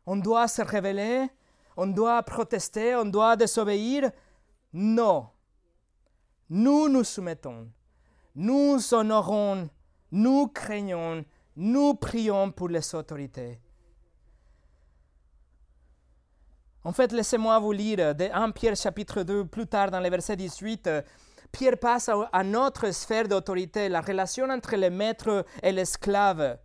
On 0.06 0.18
doit 0.18 0.48
se 0.48 0.62
révéler, 0.62 1.30
on 1.76 1.88
doit 1.88 2.22
protester, 2.22 2.96
on 2.96 3.06
doit 3.06 3.36
désobéir 3.36 4.12
Non. 4.78 5.30
Nous 6.50 6.90
nous 6.90 7.06
soumettons. 7.06 7.70
Nous 8.36 8.94
honorons, 8.94 9.70
nous 10.12 10.48
craignons, 10.50 11.24
nous 11.56 11.94
prions 11.94 12.52
pour 12.52 12.68
les 12.68 12.94
autorités. 12.94 13.62
En 16.84 16.92
fait, 16.92 17.14
laissez-moi 17.14 17.58
vous 17.60 17.72
lire 17.72 18.14
de 18.14 18.26
1 18.26 18.52
Pierre 18.52 18.76
chapitre 18.76 19.24
2, 19.24 19.46
plus 19.46 19.66
tard 19.66 19.92
dans 19.92 20.02
le 20.02 20.10
verset 20.10 20.36
18. 20.36 20.90
Pierre 21.54 21.78
passe 21.80 22.12
à 22.34 22.44
notre 22.44 22.92
sphère 22.92 23.30
d'autorité, 23.30 23.88
la 23.88 24.02
relation 24.02 24.50
entre 24.50 24.76
le 24.76 24.90
maître 24.90 25.46
et 25.64 25.72
l'esclave. 25.72 26.60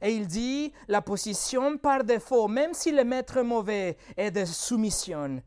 Et 0.00 0.12
il 0.12 0.26
dit 0.26 0.72
la 0.88 1.00
position 1.00 1.78
par 1.78 2.02
défaut, 2.02 2.48
même 2.48 2.74
si 2.74 2.90
le 2.90 3.04
maître 3.04 3.36
est 3.36 3.44
mauvais, 3.44 3.96
est 4.16 4.32
de 4.32 4.44
soumission. 4.44 5.40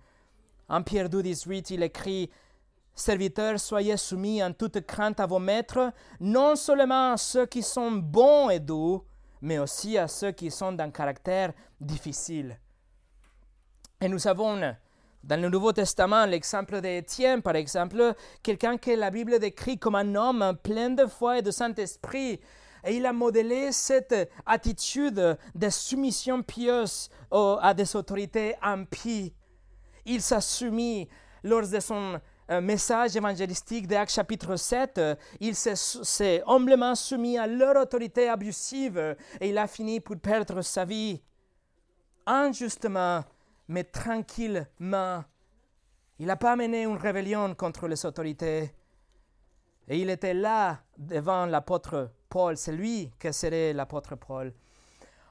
En 0.67 0.81
Pierre 0.81 1.09
2, 1.09 1.21
18, 1.21 1.69
il 1.71 1.83
écrit 1.83 2.29
Serviteurs, 2.93 3.59
soyez 3.59 3.97
soumis 3.97 4.41
en 4.41 4.53
toute 4.53 4.85
crainte 4.85 5.19
à 5.19 5.25
vos 5.25 5.39
maîtres, 5.39 5.91
non 6.19 6.55
seulement 6.55 7.11
à 7.11 7.17
ceux 7.17 7.45
qui 7.45 7.61
sont 7.61 7.91
bons 7.91 8.49
et 8.49 8.59
doux, 8.59 9.03
mais 9.41 9.59
aussi 9.59 9.97
à 9.97 10.07
ceux 10.07 10.31
qui 10.31 10.49
sont 10.49 10.71
d'un 10.71 10.89
caractère 10.91 11.51
difficile. 11.79 12.57
Et 13.99 14.07
nous 14.07 14.27
avons 14.27 14.75
dans 15.23 15.41
le 15.41 15.49
Nouveau 15.49 15.73
Testament, 15.73 16.25
l'exemple 16.25 16.81
d'Étienne, 16.81 17.41
par 17.41 17.55
exemple, 17.55 18.15
quelqu'un 18.41 18.77
que 18.77 18.91
la 18.91 19.11
Bible 19.11 19.39
décrit 19.39 19.77
comme 19.77 19.95
un 19.95 20.15
homme 20.15 20.57
plein 20.63 20.91
de 20.91 21.05
foi 21.05 21.39
et 21.39 21.41
de 21.41 21.51
Saint-Esprit. 21.51 22.39
Et 22.87 22.95
il 22.95 23.05
a 23.05 23.11
modélé 23.11 23.71
cette 23.71 24.31
attitude 24.45 25.37
de 25.53 25.69
soumission 25.69 26.43
pieuse 26.43 27.09
à 27.31 27.73
des 27.73 27.95
autorités 27.95 28.55
impies. 28.61 29.33
Il 30.05 30.21
s'est 30.21 30.41
soumis 30.41 31.07
lors 31.43 31.67
de 31.67 31.79
son 31.79 32.19
euh, 32.51 32.61
message 32.61 33.15
évangélistique 33.15 33.87
d'Actes 33.87 34.13
chapitre 34.13 34.55
7, 34.55 35.01
il 35.39 35.55
s'est 35.55 36.43
humblement 36.45 36.93
soumis 36.93 37.39
à 37.39 37.47
leur 37.47 37.75
autorité 37.75 38.29
abusive 38.29 39.15
et 39.39 39.49
il 39.49 39.57
a 39.57 39.65
fini 39.67 39.99
pour 39.99 40.17
perdre 40.17 40.61
sa 40.61 40.85
vie. 40.85 41.21
Injustement, 42.27 43.23
mais 43.67 43.83
tranquillement. 43.83 45.23
Il 46.19 46.27
n'a 46.27 46.35
pas 46.35 46.55
mené 46.55 46.83
une 46.83 46.97
rébellion 46.97 47.55
contre 47.55 47.87
les 47.87 48.05
autorités. 48.05 48.71
Et 49.87 49.99
il 49.99 50.09
était 50.09 50.33
là 50.33 50.79
devant 50.97 51.45
l'apôtre 51.45 52.11
Paul. 52.29 52.57
C'est 52.57 52.71
lui 52.71 53.11
qui 53.19 53.33
serait 53.33 53.73
l'apôtre 53.73 54.15
Paul. 54.15 54.53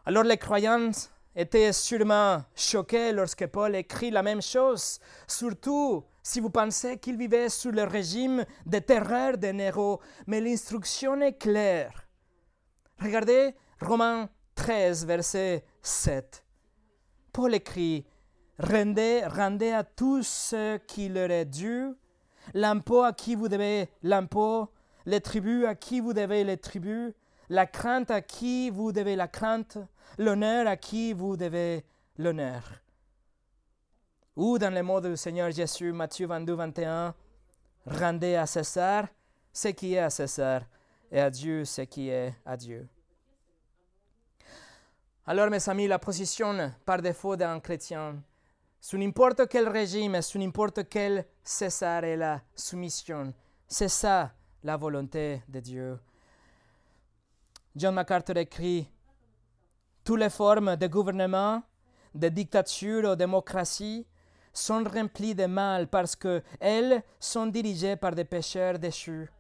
Alors 0.05 0.25
les 0.25 0.37
croyants 0.37 0.91
étaient 1.37 1.73
sûrement 1.73 2.43
choqués 2.55 3.13
lorsque 3.13 3.47
Paul 3.47 3.75
écrit 3.77 4.11
la 4.11 4.23
même 4.23 4.43
chose, 4.43 4.99
surtout 5.27 6.05
si 6.23 6.41
vous 6.41 6.51
pensez 6.51 6.99
qu'il 6.99 7.17
vivait 7.17 7.49
sous 7.49 7.71
le 7.71 7.85
régime 7.85 8.45
de 8.67 8.79
terreur 8.79 9.37
de 9.37 9.49
Néro. 9.49 10.01
Mais 10.27 10.41
l'instruction 10.41 11.21
est 11.21 11.39
claire. 11.39 12.09
Regardez 13.01 13.55
Romains 13.81 14.29
13, 14.55 15.07
verset 15.07 15.65
7. 15.83 16.45
Paul 17.33 17.55
écrit 17.55 18.07
Rendez, 18.59 19.23
rendez 19.27 19.73
à 19.73 19.83
tous 19.83 20.27
ce 20.27 20.77
qui 20.77 21.09
leur 21.09 21.31
est 21.33 21.45
dû, 21.45 21.89
l'impôt 22.55 23.03
à 23.03 23.13
qui 23.13 23.35
vous 23.35 23.49
devez 23.49 23.89
l'impôt, 24.05 24.71
les 25.07 25.21
tribus 25.21 25.67
à 25.67 25.75
qui 25.75 25.99
vous 25.99 26.13
devez 26.13 26.45
les 26.45 26.57
tribus, 26.57 27.13
la 27.49 27.67
crainte 27.67 28.13
à 28.13 28.21
qui 28.21 28.71
vous 28.71 28.93
devez 28.93 29.17
la 29.17 29.27
crainte, 29.27 29.79
l'honneur 30.19 30.67
à 30.67 30.77
qui 30.77 31.13
vous 31.13 31.37
devez 31.37 31.85
l'honneur. 32.19 32.63
Ou 34.37 34.59
dans 34.59 34.73
les 34.73 34.83
mots 34.83 35.01
du 35.01 35.17
Seigneur 35.17 35.51
Jésus, 35.51 35.93
Matthieu 35.93 36.27
22, 36.27 36.55
21, 36.55 37.15
rendez 37.87 38.35
à 38.37 38.47
César 38.47 39.07
ce 39.53 39.69
qui 39.69 39.95
est 39.95 40.01
à 40.01 40.11
César 40.11 40.63
et 41.11 41.21
à 41.21 41.31
Dieu 41.31 41.65
ce 41.65 41.83
qui 41.83 42.09
est 42.09 42.35
à 42.45 42.57
Dieu. 42.57 42.89
Alors 45.27 45.49
mes 45.49 45.69
amis, 45.69 45.87
la 45.87 45.99
position 45.99 46.73
par 46.85 47.01
défaut 47.01 47.37
d'un 47.37 47.61
chrétien, 47.61 48.23
sous 48.81 48.99
n'importe 48.99 49.49
quel 49.49 49.69
régime, 49.69 50.21
sous 50.21 50.39
n'importe 50.39 50.89
quel 50.89 51.25
César 51.43 52.05
est 52.05 52.17
la 52.17 52.43
soumission. 52.55 53.33
C'est 53.67 53.89
ça 53.89 54.33
la 54.63 54.77
volonté 54.77 55.43
de 55.49 55.61
Dieu. 55.61 55.99
John 57.75 57.95
MacArthur 57.95 58.37
écrit 58.37 58.89
Toutes 60.05 60.21
les 60.21 60.31
formes 60.31 60.77
de 60.77 60.87
gouvernement, 60.87 61.63
de 62.15 62.29
dictature 62.29 63.05
ou 63.05 63.11
de 63.11 63.15
démocratie 63.15 64.07
sont 64.53 64.85
remplies 64.85 65.35
de 65.35 65.47
mal 65.47 65.89
parce 65.89 66.15
qu'elles 66.15 67.03
sont 67.19 67.47
dirigées 67.47 67.97
par 67.97 68.15
des 68.15 68.25
pécheurs 68.25 68.79
déchus. 68.79 69.31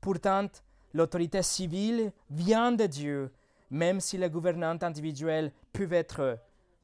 Pourtant, 0.00 0.48
l'autorité 0.94 1.42
civile 1.42 2.10
vient 2.30 2.72
de 2.72 2.86
Dieu, 2.86 3.30
même 3.70 4.00
si 4.00 4.16
les 4.16 4.30
gouvernantes 4.30 4.82
individuelles 4.82 5.52
peuvent 5.72 5.92
être 5.92 6.38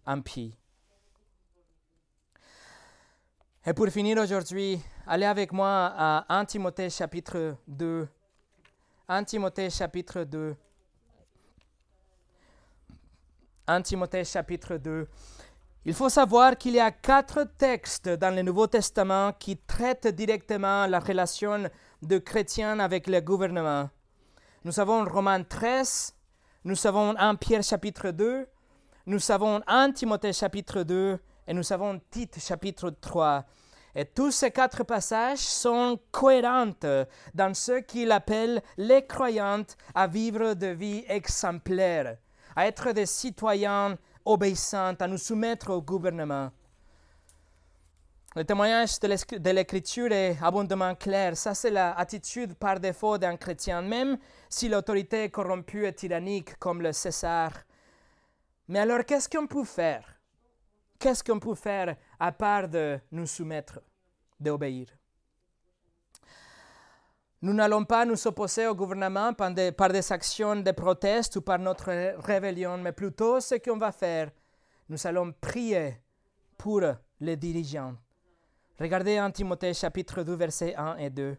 impies. 0.05 0.57
Et 3.67 3.73
pour 3.73 3.89
finir 3.89 4.19
aujourd'hui, 4.19 4.79
allez 5.07 5.25
avec 5.25 5.51
moi 5.51 5.95
à 5.97 6.27
1 6.29 6.45
Timothée 6.45 6.91
chapitre 6.91 7.57
2. 7.67 8.07
1 9.09 9.25
Timothée 9.25 9.71
chapitre 9.71 10.25
2. 10.25 10.55
1 13.67 13.83
Timothée 13.83 14.25
chapitre 14.25 14.77
2. 14.77 15.09
Il 15.87 15.95
faut 15.95 16.09
savoir 16.09 16.57
qu'il 16.57 16.75
y 16.75 16.81
a 16.81 16.91
quatre 16.91 17.45
textes 17.59 18.09
dans 18.09 18.35
le 18.35 18.43
Nouveau 18.43 18.67
Testament 18.67 19.33
qui 19.39 19.57
traitent 19.57 20.09
directement 20.09 20.87
la 20.87 20.99
relation 20.99 21.69
de 22.03 22.19
chrétiens 22.19 22.79
avec 22.79 23.07
le 23.07 23.21
gouvernement. 23.21 23.91
Nous 24.65 24.81
avons 24.81 25.05
Romains 25.05 25.43
13, 25.43 26.15
nous 26.65 26.87
avons 26.87 27.15
1 27.19 27.35
Pierre 27.37 27.63
chapitre 27.63 28.11
2, 28.11 28.47
nous 29.07 29.31
avons 29.31 29.61
1 29.67 29.93
Timothée 29.93 30.33
chapitre 30.33 30.83
2 30.83 31.19
et 31.47 31.55
nous 31.55 31.73
avons 31.73 32.01
Tite 32.11 32.41
chapitre 32.41 32.91
3. 32.91 33.45
Et 33.95 34.07
tous 34.07 34.31
ces 34.31 34.51
quatre 34.51 34.83
passages 34.85 35.39
sont 35.39 36.01
cohérents 36.11 36.73
dans 37.35 37.55
ce 37.55 37.81
qu'il 37.81 38.11
appelle 38.11 38.63
les 38.77 39.07
croyantes 39.07 39.77
à 39.95 40.07
vivre 40.07 40.55
de 40.55 40.67
vie 40.69 41.05
exemplaire, 41.09 42.17
à 42.57 42.67
être 42.67 42.93
des 42.93 43.07
citoyens 43.07 43.97
obéissants, 44.25 44.95
à 44.99 45.07
nous 45.07 45.19
soumettre 45.19 45.71
au 45.71 45.83
gouvernement. 45.83 46.51
Le 48.37 48.45
témoignage 48.45 48.99
de 48.99 49.51
l'Écriture 49.51 50.11
est 50.11 50.37
abondamment 50.43 50.97
clair. 50.97 51.37
Ça, 51.37 51.55
c'est 51.55 51.71
l'attitude 51.71 52.55
par 52.55 52.81
défaut 52.81 53.17
d'un 53.17 53.37
chrétien, 53.37 53.81
même 53.81 54.19
si 54.49 54.69
l'autorité 54.69 55.25
est 55.25 55.31
corrompue 55.31 55.87
et 55.87 55.93
tyrannique 55.93 56.59
comme 56.59 56.83
le 56.83 56.93
César. 56.93 57.53
Mais 58.67 58.81
alors, 58.81 59.05
qu'est-ce 59.05 59.29
qu'on 59.29 59.47
peut 59.47 59.65
faire? 59.65 60.19
Qu'est-ce 60.99 61.23
qu'on 61.23 61.39
peut 61.39 61.55
faire 61.55 61.97
à 62.19 62.33
part 62.33 62.69
de 62.69 62.99
nous 63.13 63.27
soumettre, 63.27 63.81
d'obéir? 64.41 64.89
Nous 67.45 67.53
n'allons 67.53 67.85
pas 67.85 68.07
nous 68.07 68.27
opposer 68.27 68.67
au 68.67 68.75
gouvernement 68.75 69.35
par 69.35 69.51
des, 69.51 69.71
des 69.71 70.13
actions 70.13 70.57
de 70.57 70.71
proteste 70.71 71.37
ou 71.37 71.43
par 71.43 71.59
notre 71.59 71.91
rébellion, 72.25 72.79
mais 72.79 72.93
plutôt 72.93 73.39
ce 73.39 73.57
qu'on 73.57 73.77
va 73.77 73.93
faire, 73.93 74.31
nous 74.89 75.07
allons 75.07 75.31
prier 75.31 76.01
pour 76.57 76.81
les 77.21 77.37
dirigeants. 77.37 77.97
Regardez 78.81 79.21
en 79.21 79.31
Timothée 79.31 79.75
chapitre 79.75 80.23
2, 80.23 80.35
versets 80.35 80.75
1 80.75 80.97
et 80.97 81.11
2. 81.11 81.37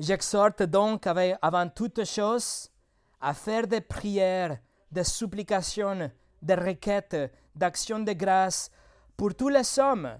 J'exhorte 0.00 0.64
donc 0.64 1.06
avant 1.06 1.68
toute 1.68 2.04
chose 2.04 2.72
à 3.20 3.32
faire 3.34 3.68
des 3.68 3.82
prières, 3.82 4.58
des 4.90 5.04
supplications, 5.04 6.10
de 6.42 6.54
requêtes, 6.54 7.32
d'actions 7.54 8.00
de 8.00 8.14
grâce 8.14 8.68
pour 9.16 9.32
tous 9.32 9.48
les 9.48 9.78
hommes, 9.78 10.18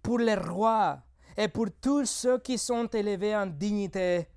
pour 0.00 0.20
les 0.20 0.36
rois 0.36 1.02
et 1.36 1.48
pour 1.48 1.66
tous 1.80 2.06
ceux 2.06 2.38
qui 2.38 2.58
sont 2.58 2.86
élevés 2.86 3.34
en 3.34 3.46
dignité, 3.46 4.28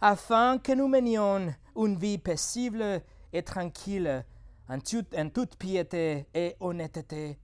afin 0.00 0.58
que 0.58 0.72
nous 0.72 0.88
menions 0.88 1.52
une 1.76 1.96
vie 1.96 2.18
paisible 2.18 3.02
et 3.32 3.42
tranquille 3.42 4.24
en, 4.68 4.78
toute 4.78 5.56
piété 5.56 6.26
et 6.34 6.56
honnêteté. 6.60 7.38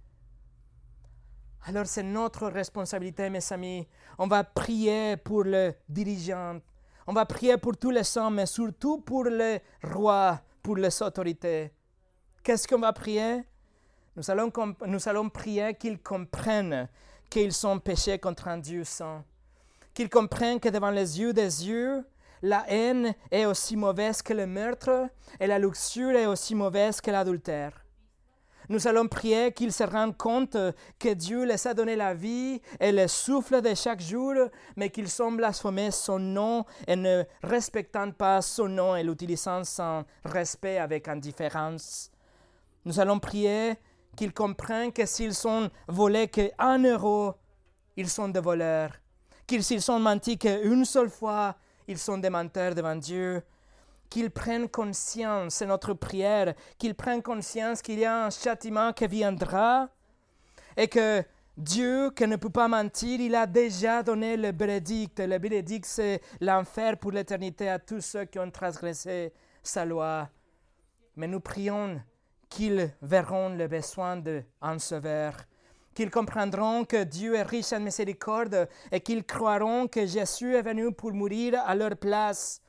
Alors 1.66 1.86
c'est 1.86 2.02
notre 2.02 2.48
responsabilité, 2.48 3.28
mes 3.28 3.52
amis. 3.52 3.86
On 4.18 4.26
va 4.26 4.44
prier 4.44 5.16
pour 5.16 5.44
le 5.44 5.74
dirigeant. 5.88 6.61
On 7.06 7.12
va 7.12 7.26
prier 7.26 7.58
pour 7.58 7.76
tous 7.76 7.90
les 7.90 8.16
hommes, 8.16 8.36
mais 8.36 8.46
surtout 8.46 8.98
pour 8.98 9.24
les 9.24 9.61
rois, 9.82 10.40
pour 10.62 10.76
les 10.76 11.02
autorités. 11.02 11.72
Qu'est-ce 12.42 12.66
qu'on 12.66 12.78
va 12.78 12.92
prier? 12.92 13.42
Nous 14.16 14.30
allons, 14.30 14.50
nous 14.86 15.08
allons 15.08 15.28
prier 15.28 15.74
qu'ils 15.74 16.00
comprennent 16.02 16.88
qu'ils 17.30 17.52
sont 17.52 17.78
péchés 17.78 18.18
contre 18.18 18.48
un 18.48 18.58
Dieu 18.58 18.84
saint. 18.84 19.24
Qu'ils 19.94 20.10
comprennent 20.10 20.60
que 20.60 20.68
devant 20.68 20.90
les 20.90 21.20
yeux 21.20 21.32
des 21.32 21.68
yeux, 21.68 22.04
la 22.42 22.64
haine 22.68 23.14
est 23.30 23.44
aussi 23.44 23.76
mauvaise 23.76 24.22
que 24.22 24.32
le 24.32 24.46
meurtre 24.46 25.08
et 25.38 25.46
la 25.46 25.58
luxure 25.58 26.16
est 26.16 26.26
aussi 26.26 26.54
mauvaise 26.54 27.00
que 27.00 27.10
l'adultère. 27.10 27.84
Nous 28.68 28.86
allons 28.86 29.08
prier 29.08 29.52
qu'ils 29.52 29.72
se 29.72 29.82
rendent 29.82 30.16
compte 30.16 30.56
que 30.98 31.12
Dieu 31.12 31.44
les 31.44 31.66
a 31.66 31.74
donné 31.74 31.96
la 31.96 32.14
vie 32.14 32.62
et 32.78 32.92
le 32.92 33.08
souffle 33.08 33.60
de 33.62 33.74
chaque 33.74 34.00
jour, 34.00 34.32
mais 34.76 34.90
qu'ils 34.90 35.22
ont 35.22 35.32
blasphémé 35.32 35.90
son 35.90 36.20
nom 36.20 36.64
et 36.86 36.94
ne 36.94 37.24
respectant 37.42 38.12
pas 38.12 38.40
son 38.42 38.68
nom 38.68 38.94
et 38.94 39.02
l'utilisant 39.02 39.64
sans 39.64 40.04
respect 40.24 40.78
avec 40.78 41.08
indifférence. 41.08 42.12
Nous 42.84 43.00
allons 43.00 43.18
prier 43.18 43.74
qu'ils 44.20 44.34
comprennent 44.34 44.92
que 44.92 45.06
s'ils 45.06 45.34
sont 45.34 45.70
volés 45.88 46.28
qu'un 46.28 46.82
euro, 46.84 47.32
ils 47.96 48.10
sont 48.10 48.28
des 48.28 48.40
voleurs. 48.40 48.92
Qu'ils 49.46 49.64
s'ils 49.64 49.80
sont 49.80 49.98
menti 49.98 50.36
qu'une 50.36 50.84
seule 50.84 51.08
fois, 51.08 51.56
ils 51.88 51.96
sont 51.96 52.18
des 52.18 52.28
menteurs 52.28 52.74
devant 52.74 52.96
Dieu 52.96 53.42
qu'ils 54.10 54.30
prennent 54.30 54.68
conscience, 54.68 55.54
c'est 55.54 55.66
notre 55.66 55.94
prière, 55.94 56.52
qu'ils 56.76 56.94
prennent 56.94 57.22
conscience 57.22 57.80
qu'il 57.80 58.00
y 58.00 58.04
a 58.04 58.26
un 58.26 58.30
châtiment 58.30 58.92
qui 58.92 59.06
viendra 59.06 59.88
et 60.76 60.88
que 60.88 61.24
Dieu, 61.56 62.10
qui 62.10 62.26
ne 62.26 62.36
peut 62.36 62.50
pas 62.50 62.68
mentir, 62.68 63.20
il 63.20 63.34
a 63.34 63.46
déjà 63.46 64.02
donné 64.02 64.36
le 64.36 64.52
bénédicte. 64.52 65.20
Le 65.20 65.38
bénédicte, 65.38 65.86
c'est 65.86 66.20
l'enfer 66.40 66.98
pour 66.98 67.12
l'éternité 67.12 67.70
à 67.70 67.78
tous 67.78 68.00
ceux 68.00 68.24
qui 68.24 68.38
ont 68.38 68.50
transgressé 68.50 69.32
sa 69.62 69.84
loi. 69.84 70.28
Mais 71.16 71.28
nous 71.28 71.40
prions 71.40 72.00
qu'ils 72.51 72.92
verront 73.01 73.48
le 73.51 73.66
besoin 73.68 74.16
d'un 74.16 74.78
sauveur, 74.78 75.32
qu'ils 75.94 76.11
comprendront 76.11 76.84
que 76.84 77.05
Dieu 77.05 77.34
est 77.36 77.42
riche 77.42 77.72
en 77.72 77.80
miséricorde 77.80 78.68
et 78.92 79.01
qu'ils 79.01 79.24
croiront 79.24 79.86
que 79.88 80.05
Jésus 80.05 80.55
est 80.55 80.62
venu 80.62 80.92
pour 80.92 81.12
mourir 81.12 81.62
à 81.64 81.74
leur 81.74 81.96
place 81.96 82.61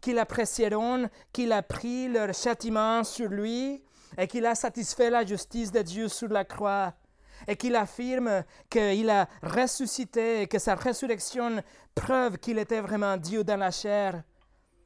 qu'ils 0.00 0.18
apprécieront 0.18 1.08
qu'il 1.32 1.52
a 1.52 1.62
pris 1.62 2.08
leur 2.08 2.32
châtiment 2.34 3.04
sur 3.04 3.28
lui 3.28 3.82
et 4.16 4.26
qu'il 4.26 4.46
a 4.46 4.54
satisfait 4.54 5.10
la 5.10 5.24
justice 5.24 5.72
de 5.72 5.82
Dieu 5.82 6.08
sur 6.08 6.28
la 6.28 6.44
croix 6.44 6.94
et 7.46 7.56
qu'il 7.56 7.76
affirme 7.76 8.44
qu'il 8.70 9.10
a 9.10 9.28
ressuscité 9.42 10.42
et 10.42 10.46
que 10.46 10.58
sa 10.58 10.74
résurrection 10.74 11.62
preuve 11.94 12.38
qu'il 12.38 12.58
était 12.58 12.80
vraiment 12.80 13.16
Dieu 13.16 13.44
dans 13.44 13.58
la 13.58 13.70
chair. 13.70 14.22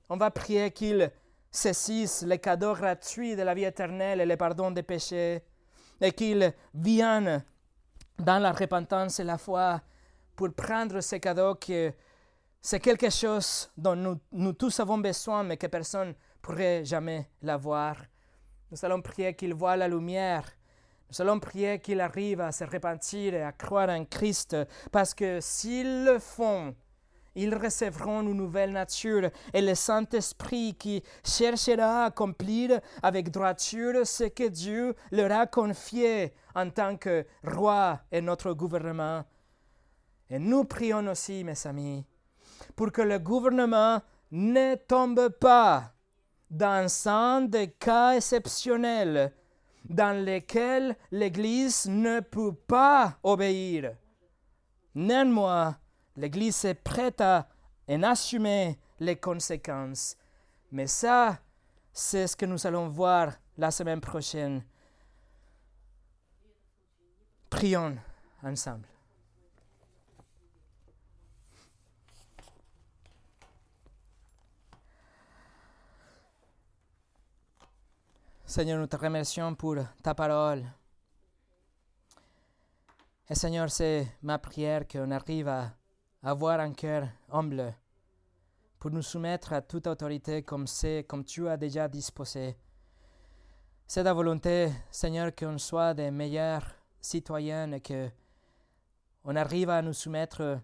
On 0.08 0.16
va 0.16 0.30
prier 0.30 0.70
qu'il 0.70 1.10
saisisse 1.50 2.22
les 2.22 2.38
cadeaux 2.38 2.74
gratuits 2.74 3.36
de 3.36 3.42
la 3.42 3.54
vie 3.54 3.64
éternelle 3.64 4.20
et 4.20 4.26
le 4.26 4.36
pardon 4.36 4.70
des 4.70 4.82
péchés 4.82 5.42
et 6.00 6.12
qu'il 6.12 6.52
vienne 6.74 7.44
dans 8.18 8.38
la 8.38 8.52
repentance 8.52 9.20
et 9.20 9.24
la 9.24 9.38
foi 9.38 9.80
pour 10.36 10.52
prendre 10.54 11.00
ces 11.00 11.20
cadeaux 11.20 11.54
que 11.54 11.92
c'est 12.62 12.80
quelque 12.80 13.10
chose 13.10 13.70
dont 13.76 14.18
nous, 14.32 14.52
tous 14.52 14.80
avons 14.80 14.98
besoin, 14.98 15.42
mais 15.42 15.56
que 15.56 15.66
personne 15.66 16.08
ne 16.08 16.14
pourrait 16.42 16.84
jamais 16.84 17.28
l'avoir. 17.42 17.96
Nous 18.70 18.78
allons 18.84 19.00
prier 19.00 19.34
qu'il 19.34 19.54
voit 19.54 19.76
la 19.76 19.88
lumière. 19.88 20.44
Nous 21.10 21.20
allons 21.20 21.40
prier 21.40 21.80
qu'il 21.80 22.00
arrive 22.00 22.40
à 22.40 22.52
se 22.52 22.64
repentir 22.64 23.34
et 23.34 23.42
à 23.42 23.52
croire 23.52 23.88
en 23.88 24.04
Christ, 24.04 24.56
parce 24.92 25.14
que 25.14 25.40
s'ils 25.40 26.04
le 26.04 26.18
font, 26.18 26.74
ils 27.34 27.54
recevront 27.54 28.22
une 28.22 28.34
nouvelle 28.34 28.72
nature 28.72 29.30
et 29.52 29.60
le 29.60 29.74
Saint-Esprit 29.74 30.74
qui 30.78 31.02
cherchera 31.24 32.02
à 32.02 32.06
accomplir 32.06 32.80
avec 33.02 33.30
droiture 33.30 34.06
ce 34.06 34.24
que 34.24 34.48
Dieu 34.48 34.94
leur 35.10 35.32
a 35.32 35.46
confié 35.46 36.32
en 36.54 36.70
tant 36.70 36.96
que 36.96 37.24
roi 37.44 38.00
et 38.10 38.20
notre 38.20 38.52
gouvernement. 38.52 39.24
Et 40.28 40.38
nous 40.38 40.64
prions 40.64 41.06
aussi, 41.08 41.44
mes 41.44 41.66
amis, 41.66 42.04
pour 42.76 42.92
que 42.92 43.02
le 43.02 43.18
gouvernement 43.18 44.00
ne 44.30 44.76
tombe 44.76 45.28
pas 45.28 45.92
dans 46.50 47.08
un 47.08 47.42
des 47.42 47.68
cas 47.68 48.16
exceptionnels 48.16 49.32
dans 49.84 50.24
lesquels 50.24 50.96
l'Église 51.10 51.86
ne 51.86 52.20
peut 52.20 52.54
pas 52.54 53.18
obéir. 53.22 53.92
Néanmoins, 54.94 55.76
l'Église 56.16 56.64
est 56.64 56.74
prête 56.74 57.20
à 57.20 57.48
en 57.88 58.02
assumer 58.02 58.78
les 58.98 59.16
conséquences. 59.16 60.16
Mais 60.72 60.86
ça, 60.86 61.38
c'est 61.92 62.26
ce 62.26 62.36
que 62.36 62.46
nous 62.46 62.66
allons 62.66 62.88
voir 62.88 63.32
la 63.58 63.70
semaine 63.70 64.00
prochaine. 64.00 64.64
Prions 67.48 67.96
ensemble. 68.42 68.86
Seigneur, 78.46 78.80
nous 78.80 78.86
te 78.88 78.96
remercions 78.96 79.54
pour 79.54 79.76
ta 80.02 80.12
parole. 80.12 80.64
Et 83.28 83.34
Seigneur, 83.36 83.70
c'est 83.70 84.08
ma 84.22 84.38
prière 84.38 84.88
qu'on 84.88 85.12
arrive 85.12 85.46
à 85.46 85.70
avoir 86.22 86.60
un 86.60 86.72
cœur 86.72 87.08
humble 87.30 87.74
pour 88.78 88.90
nous 88.90 89.02
soumettre 89.02 89.52
à 89.52 89.62
toute 89.62 89.86
autorité 89.86 90.42
comme 90.42 90.66
c'est, 90.66 91.04
comme 91.08 91.24
tu 91.24 91.48
as 91.48 91.56
déjà 91.56 91.88
disposé. 91.88 92.56
C'est 93.86 94.04
ta 94.04 94.12
volonté, 94.12 94.70
Seigneur, 94.90 95.34
qu'on 95.34 95.58
soit 95.58 95.94
des 95.94 96.10
meilleurs 96.10 96.64
citoyens 97.00 97.72
et 97.72 97.80
que 97.80 98.08
on 99.24 99.36
arrive 99.36 99.70
à 99.70 99.82
nous 99.82 99.92
soumettre 99.92 100.60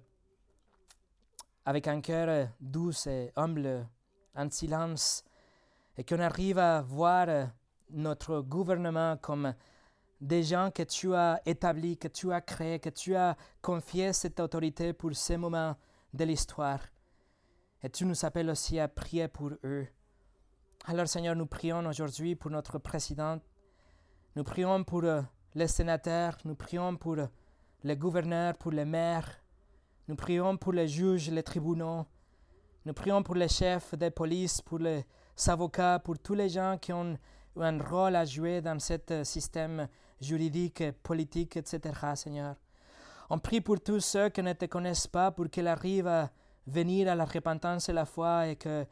avec 1.65 1.89
un 1.89 2.01
cœur 2.01 2.49
doux 2.61 2.93
et 3.07 3.33
humble, 3.37 3.87
en 4.35 4.51
silence, 4.51 5.25
et 5.97 6.05
qu'on 6.05 6.21
arrive 6.21 6.59
à 6.59 6.83
voir 6.83 7.51
notre 7.91 8.41
gouvernement 8.41 9.17
comme 9.17 9.55
des 10.21 10.43
gens 10.43 10.71
que 10.71 10.83
tu 10.83 11.15
as 11.15 11.41
établis, 11.45 11.97
que 11.97 12.09
tu 12.09 12.33
as 12.33 12.41
créés, 12.41 12.79
que 12.79 12.89
tu 12.89 13.15
as 13.15 13.37
confié 13.61 14.13
cette 14.13 14.41
autorité 14.41 14.93
pour 14.93 15.15
ces 15.15 15.37
moments 15.37 15.77
de 16.13 16.25
l'histoire. 16.25 16.81
Et 17.83 17.91
tu 17.91 18.07
nous 18.07 18.25
appelles 18.25 18.51
aussi 18.51 18.81
à 18.81 18.89
prier 18.89 19.29
pour 19.29 19.51
eux. 19.65 19.87
Alors 20.87 21.09
Seigneur, 21.09 21.37
nous 21.37 21.47
prions 21.47 21.85
aujourd'hui 21.87 22.35
pour 22.35 22.51
notre 22.51 22.79
président. 22.79 23.41
Nous 24.35 24.45
prions 24.45 24.85
pour 24.85 25.05
euh, 25.05 25.23
les 25.55 25.69
sénateurs, 25.69 26.39
nous 26.45 26.55
prions 26.55 26.97
pour 26.97 27.19
euh, 27.19 27.27
les 27.85 27.97
gouverneurs, 27.97 28.57
pour 28.57 28.73
les 28.73 28.85
maires. 28.85 29.41
Nous 30.09 30.17
prions 30.17 30.57
pour 30.57 30.73
les 30.73 30.89
juges, 30.89 31.31
les 31.31 31.43
tribunaux. 31.43 32.07
Nous 32.85 32.93
prions 32.93 33.23
pour 33.23 33.35
les 33.35 33.49
chefs 33.49 33.95
des 33.95 34.11
polices, 34.11 34.61
pour 34.63 34.79
les 34.79 35.05
avocats, 35.49 35.99
pour 35.99 36.19
tous 36.19 36.35
les 36.35 36.49
gens 36.49 36.79
qui 36.81 36.93
ont 36.93 37.19
un 37.61 37.83
rôle 37.83 38.17
à 38.17 38.25
jouer 38.25 38.61
dans 38.61 38.79
ce 38.79 38.95
euh, 39.11 39.25
système 39.25 39.89
juridique, 40.21 40.83
politique, 41.03 41.57
etc., 41.57 41.95
Seigneur. 42.15 42.57
On 43.29 43.39
prie 43.39 43.61
pour 43.61 43.81
tous 43.81 44.01
ceux 44.01 44.29
qui 44.29 44.43
ne 44.43 44.53
te 44.53 44.67
connaissent 44.67 45.07
pas, 45.07 45.31
pour 45.31 45.51
qu'ils 45.51 45.67
arrivent 45.67 46.07
à 46.07 46.31
venir 46.67 47.11
à 47.11 47.15
la 47.15 47.25
repentance 47.25 47.89
et 47.89 47.93
la 47.93 48.05
foi 48.05 48.49
et 48.49 48.57
que 48.57 48.87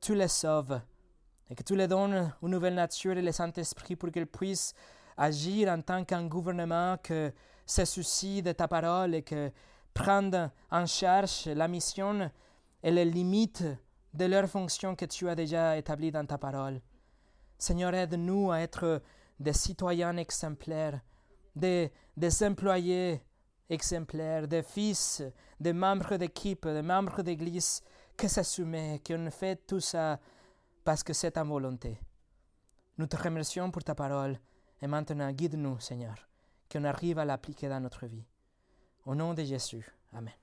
tu 0.00 0.14
les 0.14 0.28
sauves 0.28 0.80
et 1.50 1.54
que 1.54 1.62
tu 1.62 1.76
les 1.76 1.86
donnes 1.86 2.32
une 2.42 2.48
nouvelle 2.48 2.74
nature 2.74 3.16
et 3.16 3.22
le 3.22 3.32
Saint-Esprit 3.32 3.96
pour 3.96 4.10
qu'ils 4.10 4.26
puissent 4.26 4.74
agir 5.16 5.68
en 5.68 5.80
tant 5.82 6.04
qu'un 6.04 6.26
gouvernement 6.26 6.96
que 7.02 7.32
se 7.66 7.84
soucie 7.84 8.42
de 8.42 8.52
ta 8.52 8.66
parole 8.68 9.14
et 9.14 9.22
que 9.22 9.50
prendre 9.92 10.50
en 10.70 10.86
charge 10.86 11.46
la 11.46 11.68
mission 11.68 12.30
et 12.82 12.90
les 12.90 13.04
limites 13.04 13.64
de 14.14 14.24
leur 14.24 14.48
fonction 14.48 14.96
que 14.96 15.04
tu 15.04 15.28
as 15.28 15.34
déjà 15.34 15.76
établies 15.76 16.10
dans 16.10 16.26
ta 16.26 16.38
parole. 16.38 16.80
Seigneur, 17.62 17.94
aide-nous 17.94 18.50
à 18.50 18.58
être 18.58 19.00
des 19.38 19.52
citoyens 19.52 20.16
exemplaires, 20.16 21.00
des, 21.54 21.92
employés 22.42 23.22
exemplaires, 23.70 24.48
des 24.48 24.64
fils, 24.64 25.22
des 25.60 25.72
membres 25.72 26.16
d'équipe, 26.16 26.66
des 26.66 26.82
membres 26.82 27.22
d'église 27.22 27.80
qui 28.16 28.28
s'assument, 28.28 28.98
qui 28.98 29.14
ont 29.14 29.30
fait 29.30 29.64
tout 29.64 29.78
ça 29.78 30.18
parce 30.82 31.04
que 31.04 31.12
c'est 31.12 31.30
ta 31.30 31.44
volonté. 31.44 32.00
Nous 32.98 33.06
te 33.06 33.16
remercions 33.16 33.70
pour 33.70 33.84
ta 33.84 33.94
parole 33.94 34.40
et 34.80 34.88
maintenant 34.88 35.30
guide-nous, 35.30 35.78
Seigneur, 35.78 36.16
qu'on 36.68 36.82
arrive 36.82 37.20
à 37.20 37.24
l'appliquer 37.24 37.68
dans 37.68 37.78
notre 37.78 38.06
vie. 38.06 38.26
Au 39.06 39.14
nom 39.14 39.34
de 39.34 39.44
Jésus. 39.44 39.88
Amen. 40.12 40.41